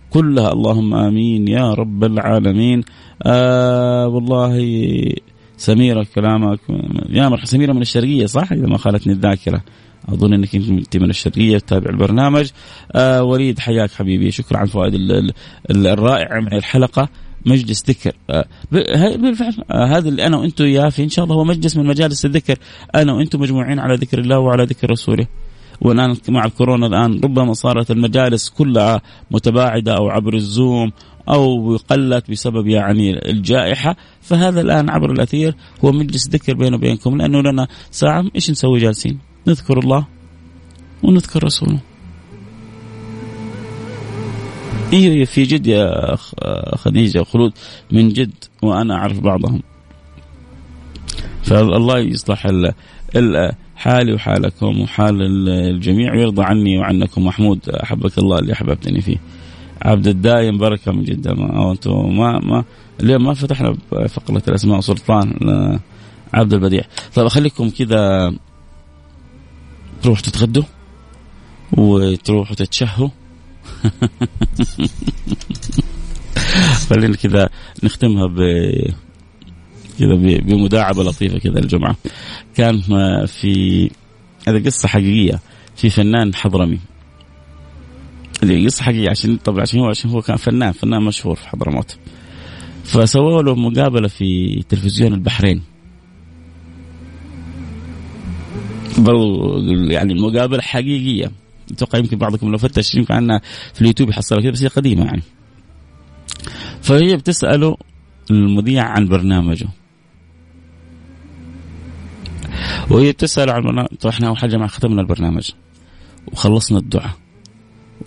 كلها. 0.10 0.52
اللهم 0.52 0.94
آمين 0.94 1.48
يا 1.48 1.74
رب 1.74 2.04
العالمين. 2.04 2.84
آه 3.24 4.08
والله 4.08 4.56
سميرة 5.58 6.06
كلامك 6.16 6.60
يا 7.10 7.30
مرحبا. 7.30 7.46
سميرة 7.46 7.74
من 7.74 7.82
الشرقية 7.82 8.26
صح؟ 8.26 8.52
إذا 8.52 8.68
ما 8.68 8.78
خالتني 8.78 9.14
الذاكرة. 9.14 9.62
أظن 10.10 10.34
إنك 10.34 10.56
أنت 10.56 10.98
من 10.98 11.10
الشرقية 11.10 11.58
تتابع 11.58 11.90
البرنامج. 11.90 12.50
آه 12.92 13.24
وليد 13.24 13.60
حياك 13.60 13.92
حبيبي. 13.92 14.32
شكرا 14.32 14.58
على 14.58 14.66
الفوائد 14.66 14.94
الرائعة 15.70 16.40
من 16.40 16.54
الحلقة. 16.54 17.10
مجلس 17.46 17.90
ذكر. 17.90 18.16
آه، 18.30 18.46
بالفعل 19.18 19.54
آه، 19.72 19.86
هذا 19.86 20.10
اللي 20.10 20.28
أنا 20.28 20.38
وأنتم 20.38 20.66
إياه 20.66 20.90
في 20.90 21.04
إن 21.04 21.10
شاء 21.10 21.26
الله 21.26 21.36
هو 21.36 21.44
مجلس 21.44 21.78
من 21.78 21.86
مجالس 21.86 22.26
الذكر. 22.26 22.58
أنا 22.96 23.14
وأنتم 23.14 23.42
مجموعين 23.42 23.80
على 23.80 23.96
ذكر 23.96 24.20
الله 24.20 24.40
وعلى 24.40 24.64
ذكر 24.64 24.92
رسوله. 24.92 25.28
والآن 25.82 26.16
مع 26.30 26.46
الكورونا 26.46 26.88
الآن 26.88 27.20
ربما 27.24 27.54
صارت 27.54 27.92
المجالس 27.92 28.50
كلها 28.50 29.02
متباعدة 29.32 29.98
أو 29.98 30.10
عبر 30.10 30.34
الزوم 30.34 30.92
أو 31.30 31.76
قلت 31.76 32.32
بسبب 32.32 32.68
يعني 32.68 33.30
الجائحة. 33.30 33.96
فهذا 34.22 34.62
الآن 34.62 34.90
عبر 34.90 35.12
الأثير 35.12 35.56
هو 35.86 35.92
مجلس 35.92 36.30
ذكر 36.30 36.54
بيني 36.54 36.76
وبينكم 36.76 37.18
لأنه 37.18 37.42
لنا 37.42 37.68
ساعة. 37.92 38.26
إيش 38.36 38.52
نسوي 38.52 38.80
جالسين؟ 38.80 39.20
نذكر 39.48 39.80
الله 39.80 40.08
ونذكر 41.04 41.44
رسوله. 41.44 41.95
أيوه 44.94 45.26
في 45.26 45.44
جد 45.44 45.68
يا 45.68 46.16
خديجة 46.76 47.24
خلود؟ 47.24 47.54
من 47.92 48.10
جد 48.10 48.34
وأنا 48.62 48.96
أعرف 48.96 49.20
بعضهم. 49.20 49.62
فالله 51.44 52.00
يصلح 52.00 52.48
حالي 53.76 54.14
وحالكم 54.14 54.82
وحال 54.82 55.22
الجميع 55.50 56.14
ويرضى 56.14 56.44
عني 56.44 56.78
وعنكم. 56.78 57.26
محمود 57.26 57.70
أحبك 57.70 58.18
الله 58.18 58.40
اللي 58.40 58.54
أحببتني 58.54 59.02
فيه. 59.02 59.18
عبد 59.82 60.08
الدايم 60.08 60.58
بركة 60.58 60.92
من 60.92 61.04
جدة. 61.04 61.34
ما 61.34 61.76
ما 61.88 62.40
ما 62.40 62.64
اليوم 63.00 63.24
ما 63.24 63.34
فتحنا 63.34 63.78
فقرة 64.10 64.44
الأسماء 64.48 64.80
سلطان 64.80 65.34
عبد 66.34 66.54
البديع. 66.54 66.84
طيب 67.16 67.26
أخليكم 67.26 67.70
كذا 67.70 68.34
تروحوا 70.02 70.24
تتغدوا 70.24 70.64
وتروحوا 71.78 72.56
تتشهوا. 72.56 73.10
خلينا 76.90 77.16
كذا 77.16 77.50
نختمها 77.84 78.28
ب 78.28 78.40
كذا 80.00 80.16
بمداعبة 80.16 81.04
لطيفة 81.04 81.40
كذا 81.40 81.60
الجمعة. 81.60 81.96
كان 82.56 82.82
في 83.26 83.90
هذه 84.48 84.66
قصة 84.66 84.88
حقيقية 84.88 85.40
في 85.76 85.90
فنان 85.90 86.36
حضرمي. 86.36 86.80
هذه 88.44 88.66
قصة 88.66 88.84
حقيقية 88.84 89.10
عشان 89.10 89.38
طبعا 89.38 89.62
عشان 89.62 89.80
هو 89.80 89.90
عشان 89.90 90.10
هو 90.10 90.22
كان 90.22 90.38
فنان 90.38 90.72
فنان 90.72 91.04
مشهور 91.04 91.36
في 91.36 91.48
حضرموت. 91.48 91.98
فسووا 92.84 93.44
له 93.44 93.56
مقابلة 93.56 94.08
في 94.08 94.64
تلفزيون 94.70 95.14
البحرين. 95.14 95.62
برضو 98.98 99.58
يعني 99.90 100.14
المقابله 100.14 100.62
حقيقية. 100.62 101.32
أتوقع 101.72 102.00
يمكن 102.00 102.18
بعضكم 102.18 102.52
لو 102.52 102.58
فتش 102.58 102.96
يمكن 102.96 103.14
عنها 103.14 103.42
في 103.74 103.82
اليوتيوب 103.82 104.10
يحصلها 104.10 104.42
كذا 104.42 104.52
بس 104.52 104.64
هي 104.64 104.68
قديمة 104.68 105.06
يعني. 105.06 105.22
فهي 106.82 107.18
بتسأله 107.18 107.78
المذيع 108.32 108.84
عن 108.84 109.08
برنامجه. 109.08 109.68
وهي 112.90 113.12
بتسأل 113.12 113.50
عن 113.50 113.62
برنامج 113.62 113.88
إحنا 114.08 114.28
أول 114.28 114.38
حاجة 114.38 114.58
ما 114.58 114.68
ختمنا 114.68 115.02
البرنامج. 115.02 115.52
وخلصنا 116.32 116.78
الدعاء. 116.78 117.12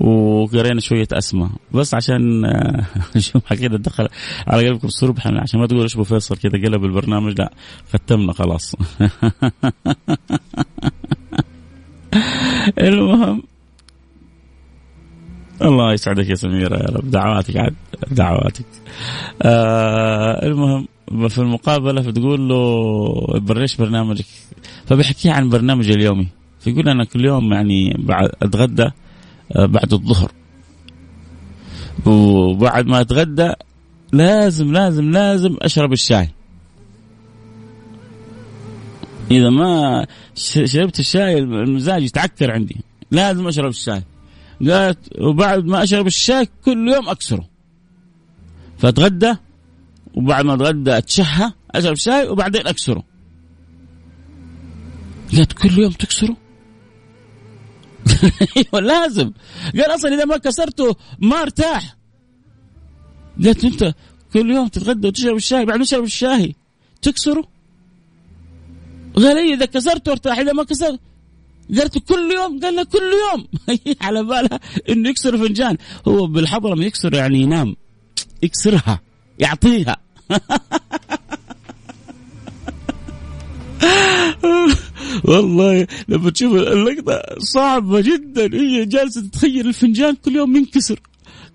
وقرينا 0.01 0.81
شوية 0.81 1.09
أسماء. 1.13 1.51
بس 1.75 1.95
عشان 1.95 2.45
الجمعة 3.17 3.55
كده 3.55 3.79
دخل 3.79 4.09
على 4.47 4.69
قلبكم 4.69 4.87
الصرب 4.87 5.19
عشان 5.25 5.61
ما 5.61 5.67
تقولوا 5.67 5.85
إيش 5.85 5.97
فيصل 5.97 6.37
كده 6.37 6.59
قلب 6.59 6.85
البرنامج 6.85 7.35
لا 7.39 7.53
ختمنا 7.93 8.33
خلاص. 8.33 8.75
المهم. 12.79 13.43
الله 15.63 15.93
يسعدك 15.93 16.29
يا 16.31 16.35
سميرة 16.35 16.77
يا 16.77 16.87
رب. 16.97 17.11
دعواتك 17.11 17.57
عاد. 17.57 17.75
دعواتك. 18.11 18.65
آه 19.43 20.47
المهم 20.47 20.87
في 21.29 21.39
المقابلة 21.39 22.03
فتقول 22.03 22.49
له 22.49 23.41
بريش 23.41 23.77
برنامجك. 23.77 24.25
فبيحكي 24.87 25.31
عن 25.31 25.49
برنامج 25.49 25.91
اليومي. 25.91 26.29
فيقول 26.61 26.89
أنا 26.89 27.05
كل 27.05 27.25
يوم 27.25 27.53
يعني 27.53 27.97
بعد 27.99 28.31
أتغدى 28.43 28.91
آه 29.57 29.67
بعد 29.67 29.93
الظهر. 29.93 30.31
وبعد 32.07 32.87
ما 32.87 33.01
أتغدى 33.01 33.53
لازم 34.13 34.73
لازم 34.73 35.11
لازم 35.11 35.57
أشرب 35.63 35.93
الشاي. 35.93 36.29
إذا 39.31 39.51
ما 39.51 40.07
شربت 40.39 41.01
الشاي 41.01 41.39
المزاج 41.39 42.03
يتعكر 42.03 42.51
عندي. 42.51 42.77
لازم 43.11 43.49
أشرب 43.49 43.71
الشاي. 43.71 44.03
قالت 44.69 44.99
وبعد 45.21 45.65
ما 45.65 45.83
أشرب 45.83 46.07
الشاي 46.07 46.49
كل 46.65 46.89
يوم 46.89 47.09
أكسره. 47.09 47.49
فأتغدى 48.79 49.35
وبعد 50.15 50.45
ما 50.45 50.55
أتغدى 50.55 50.99
أتشهى 50.99 51.53
أشرب 51.71 51.95
شاي 51.95 52.29
وبعدين 52.29 52.67
أكسره. 52.67 53.05
قالت 55.33 55.53
كل 55.53 55.79
يوم 55.79 55.93
تكسره؟ 55.93 56.37
أيوه 58.57 58.81
لازم. 58.81 59.33
قال 59.75 59.95
أصلا 59.95 60.15
إذا 60.15 60.25
ما 60.25 60.37
كسرته 60.37 60.97
ما 61.19 61.43
أرتاح. 61.43 61.97
قالت 63.45 63.65
أنت 63.65 63.95
كل 64.33 64.51
يوم 64.51 64.69
تتغدى 64.69 65.09
وتشرب 65.09 65.37
الشاي 65.37 65.65
بعد 65.65 65.79
ما 65.79 65.85
تشرب 65.85 66.05
الشاي 66.05 66.57
تكسره؟ 67.03 67.58
قال 69.19 69.37
لي 69.37 69.55
اذا 69.55 69.67
كسرته 69.67 70.13
ارتاح 70.13 70.39
إذا 70.39 70.53
ما 70.53 70.63
كسرت 70.63 71.01
قالت 71.77 71.99
كل 71.99 72.33
يوم 72.33 72.61
قال 72.61 72.77
له 72.77 72.85
كل 72.85 73.13
يوم. 73.25 73.47
على 74.07 74.25
بالها 74.25 74.61
إنه 74.89 75.09
يكسر 75.09 75.39
فنجان. 75.39 75.77
هو 76.09 76.27
بالحضرة 76.27 76.75
لما 76.75 76.85
يكسر 76.85 77.15
يعني 77.15 77.41
ينام. 77.41 77.77
يكسرها 78.43 79.01
يعطيها. 79.39 79.97
والله 85.25 85.87
لما 86.09 86.31
تشوف 86.31 86.55
اللقطة 86.55 87.23
صعبة 87.39 88.01
جدا. 88.01 88.55
هي 88.55 88.85
جالسة 88.85 89.21
تتخيل 89.21 89.67
الفنجان 89.67 90.15
كل 90.15 90.37
يوم 90.37 90.57
ينكسر. 90.57 91.01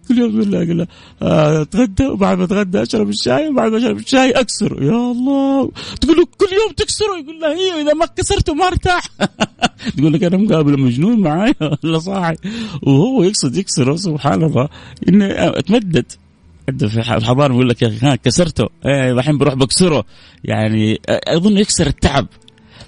كل 0.08 0.18
يوم 0.18 0.42
يقول 0.42 0.52
لها 0.52 0.64
لها 0.64 0.88
آه، 1.22 1.62
اتغدى 1.62 2.06
وبعد 2.06 2.38
ما 2.38 2.44
اتغدى 2.44 2.82
أشرب 2.82 3.10
الشاي 3.10 3.50
وبعد 3.50 3.72
ما 3.72 3.78
أشرب 3.78 3.98
الشاي 3.98 4.32
أكسره. 4.32 4.84
يا 4.84 5.12
الله. 5.12 5.72
تقول 6.02 6.18
له 6.18 6.26
كل 6.38 6.54
يوم 6.54 6.74
تكسره. 6.78 7.18
يقول 7.24 7.40
لها 7.40 7.50
أيوه 7.50 7.82
إذا 7.82 7.94
ما 7.94 8.06
كسرته 8.06 8.54
ما 8.54 8.68
ارتاح. 8.68 9.10
تقول 9.98 10.14
لك 10.14 10.24
أنا 10.24 10.38
مقابل 10.38 10.80
مجنون 10.80 11.20
معايا 11.20 11.56
ولا 11.84 12.00
صاحي. 12.00 12.36
وهو 12.82 13.24
يقصد 13.24 13.58
يكسره 13.58 13.96
سبحان 13.96 14.44
الله. 14.44 14.70
إنه 15.10 15.26
اتمدد 15.32 16.06
في 16.78 16.98
الحضاره 16.98 17.54
يقول 17.54 17.70
لك 17.70 17.82
يا 17.82 17.88
أخي 17.88 18.06
ها 18.06 18.16
كسرته. 18.16 18.70
إيه 18.86 19.12
الحين 19.12 19.38
بروح 19.38 19.54
بكسره. 19.54 20.06
يعني 20.44 21.00
أظن 21.08 21.58
يكسر 21.58 21.88
التعب. 21.88 22.28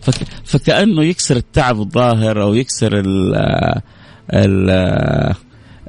فك 0.01 0.13
فكأنه 0.45 1.03
يكسر 1.03 1.35
التعب 1.35 1.79
الظاهر 1.79 2.41
أو 2.41 2.53
يكسر 2.53 2.99
ال 2.99 3.35
ال 4.33 4.69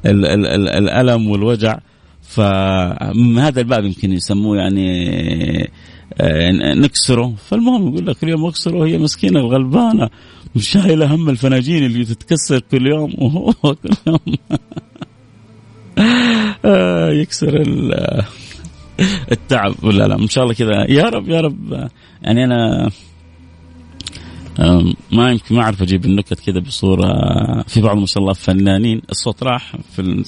ال 0.06 0.26
ال 0.26 0.46
ال 0.46 0.68
الألم 0.68 1.30
والوجع 1.30 1.78
فمن 2.22 3.38
هذا 3.38 3.60
الباب 3.60 3.84
يمكن 3.84 4.12
يسموه 4.12 4.56
يعني 4.56 5.70
نكسره 6.74 7.34
فالمهم 7.36 7.88
يقول 7.88 8.06
لك 8.06 8.24
اليوم 8.24 8.46
اكسره 8.46 8.86
هي 8.86 8.98
مسكينة 8.98 9.40
الغلبانة 9.40 10.08
وشايله 10.56 11.14
هم 11.14 11.28
الفناجين 11.28 11.86
اللي 11.86 12.04
تتكسر 12.04 12.60
كل 12.70 12.86
يوم. 12.86 13.14
وهو 13.18 13.52
كل 13.52 13.90
يوم. 14.06 14.18
آه، 16.64 17.10
يكسر 17.10 17.62
التعب. 19.32 19.74
ولا 19.82 20.08
لا 20.08 20.14
إن 20.14 20.28
شاء 20.28 20.44
الله 20.44 20.54
كذا. 20.54 20.90
يا 20.90 21.02
رب 21.02 21.28
يا 21.28 21.40
رب. 21.40 21.88
يعني 22.22 22.44
أنا 22.44 22.90
ما 25.12 25.30
يمكن 25.30 25.54
ما 25.54 25.62
أعرف 25.62 25.82
أجيب 25.82 26.04
النكت 26.04 26.40
كذا 26.40 26.60
بصورة. 26.60 27.12
في 27.62 27.80
بعض 27.80 27.96
ما 27.96 28.06
شاء 28.06 28.22
الله 28.22 28.32
فنانين 28.32 29.02
الصوت 29.10 29.42
راح 29.42 29.76
في 29.92 29.98
ال... 30.02 30.24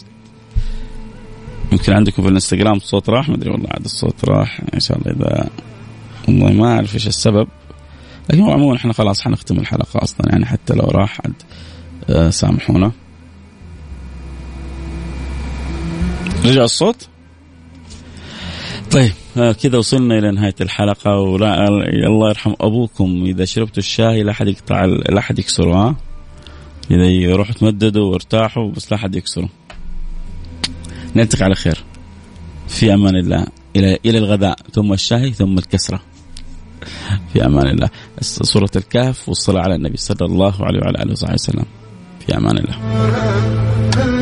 يمكن 1.73 1.93
عندكم 1.93 2.23
في 2.23 2.29
الإنستغرام 2.29 2.77
الصوت 2.77 3.11
راح؟ 3.11 3.29
ما 3.29 3.35
أدري 3.35 3.51
والله 3.51 3.69
عاد 3.71 3.85
الصوت 3.85 4.25
راح. 4.25 4.61
إن 4.75 4.81
شاء 4.81 4.99
الله 4.99 5.13
اذا 5.13 5.51
والله 6.29 6.53
ما 6.53 6.75
أعرف 6.75 6.95
إيش 6.95 7.07
السبب. 7.07 7.49
لكن 8.31 8.41
هو 8.41 8.51
عموما 8.51 8.77
إحنا 8.77 8.93
خلاص 8.93 9.23
حنختم 9.23 9.59
الحلقة 9.59 10.03
أصلا. 10.03 10.29
يعني 10.31 10.47
حتى 10.47 10.75
لو 10.75 10.85
راح 10.85 11.21
عاد 11.25 11.35
آه، 12.11 12.31
سامحونا. 12.31 12.93
رجع 16.45 16.65
الصوت؟ 16.65 17.09
طيب. 18.93 19.13
كذا 19.53 19.79
وصلنا 19.79 20.19
إلى 20.19 20.31
نهاية 20.31 20.55
الحلقة 20.61 21.19
ولا 21.19 21.69
الله 21.69 22.29
يرحم 22.29 22.53
أبوكم. 22.61 23.25
إذا 23.27 23.45
شربتوا 23.45 23.79
الشاي 23.79 24.23
لا 24.23 24.31
أحد 24.31 24.49
يقطع 24.49 24.85
لا 24.85 25.19
أحد 25.19 25.39
يكسره 25.39 25.75
ها؟ 25.75 25.97
إذا 26.91 27.05
يروحوا 27.05 27.55
تمددوا 27.55 28.13
وارتاحوا 28.13 28.71
بس 28.71 28.93
لا 28.93 28.99
أحد 28.99 29.15
يكسره. 29.15 29.49
نلتقي 31.17 31.45
على 31.45 31.55
خير. 31.55 31.85
في 32.69 32.95
أمان 32.95 33.17
الله. 33.17 33.47
إلى 33.77 33.99
إلى 34.07 34.19
الغداء 34.19 34.57
ثم 34.73 34.93
الشاي 34.93 35.33
ثم 35.33 35.59
الكسرة. 35.59 36.01
في 37.33 37.47
أمان 37.47 37.67
الله. 37.67 37.91
سورة 38.21 38.71
الكهف 38.77 39.29
والصلاة 39.29 39.63
على 39.63 39.75
النبي 39.75 39.97
صلى 39.97 40.27
الله 40.27 40.65
عليه 40.65 40.81
وعلى 40.81 41.03
آله 41.03 41.13
وصحبه 41.13 41.35
وسلم. 41.35 41.65
في 42.27 42.37
أمان 42.37 42.59
الله. 42.59 44.18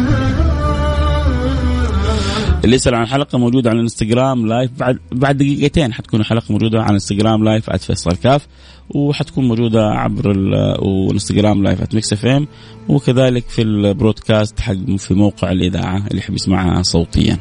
اللي 2.67 2.77
يسأل 2.77 2.95
عن 2.95 3.03
الحلقة 3.03 3.39
موجودة 3.39 3.71
على 3.71 3.77
الانستغرام 3.77 4.47
live 4.47 4.71
بعد 4.79 4.99
بعد 5.13 5.37
دقيقتين 5.37 5.93
حتكون 5.93 6.21
الحلقة 6.21 6.45
موجودة 6.51 6.79
على 6.79 6.89
الانستغرام 6.89 7.45
live 7.45 7.71
@فيصل 7.71 8.17
كاف 8.17 8.47
وحتكون 8.91 9.49
موجودة 9.49 9.87
عبر 9.87 10.31
الانستغرام 10.31 11.63
live 11.63 11.95
@Mix 11.95 12.13
FM 12.13 12.47
وكذلك 12.89 13.49
في 13.49 13.63
ال 13.63 13.73
broadcast 13.73 14.61
حق 14.61 14.97
في 14.99 15.15
موقع 15.15 15.53
الإذاعة 15.53 16.07
اللي 16.07 16.19
يحب 16.19 16.35
يسمعها 16.35 16.83
صوتيا. 16.83 17.39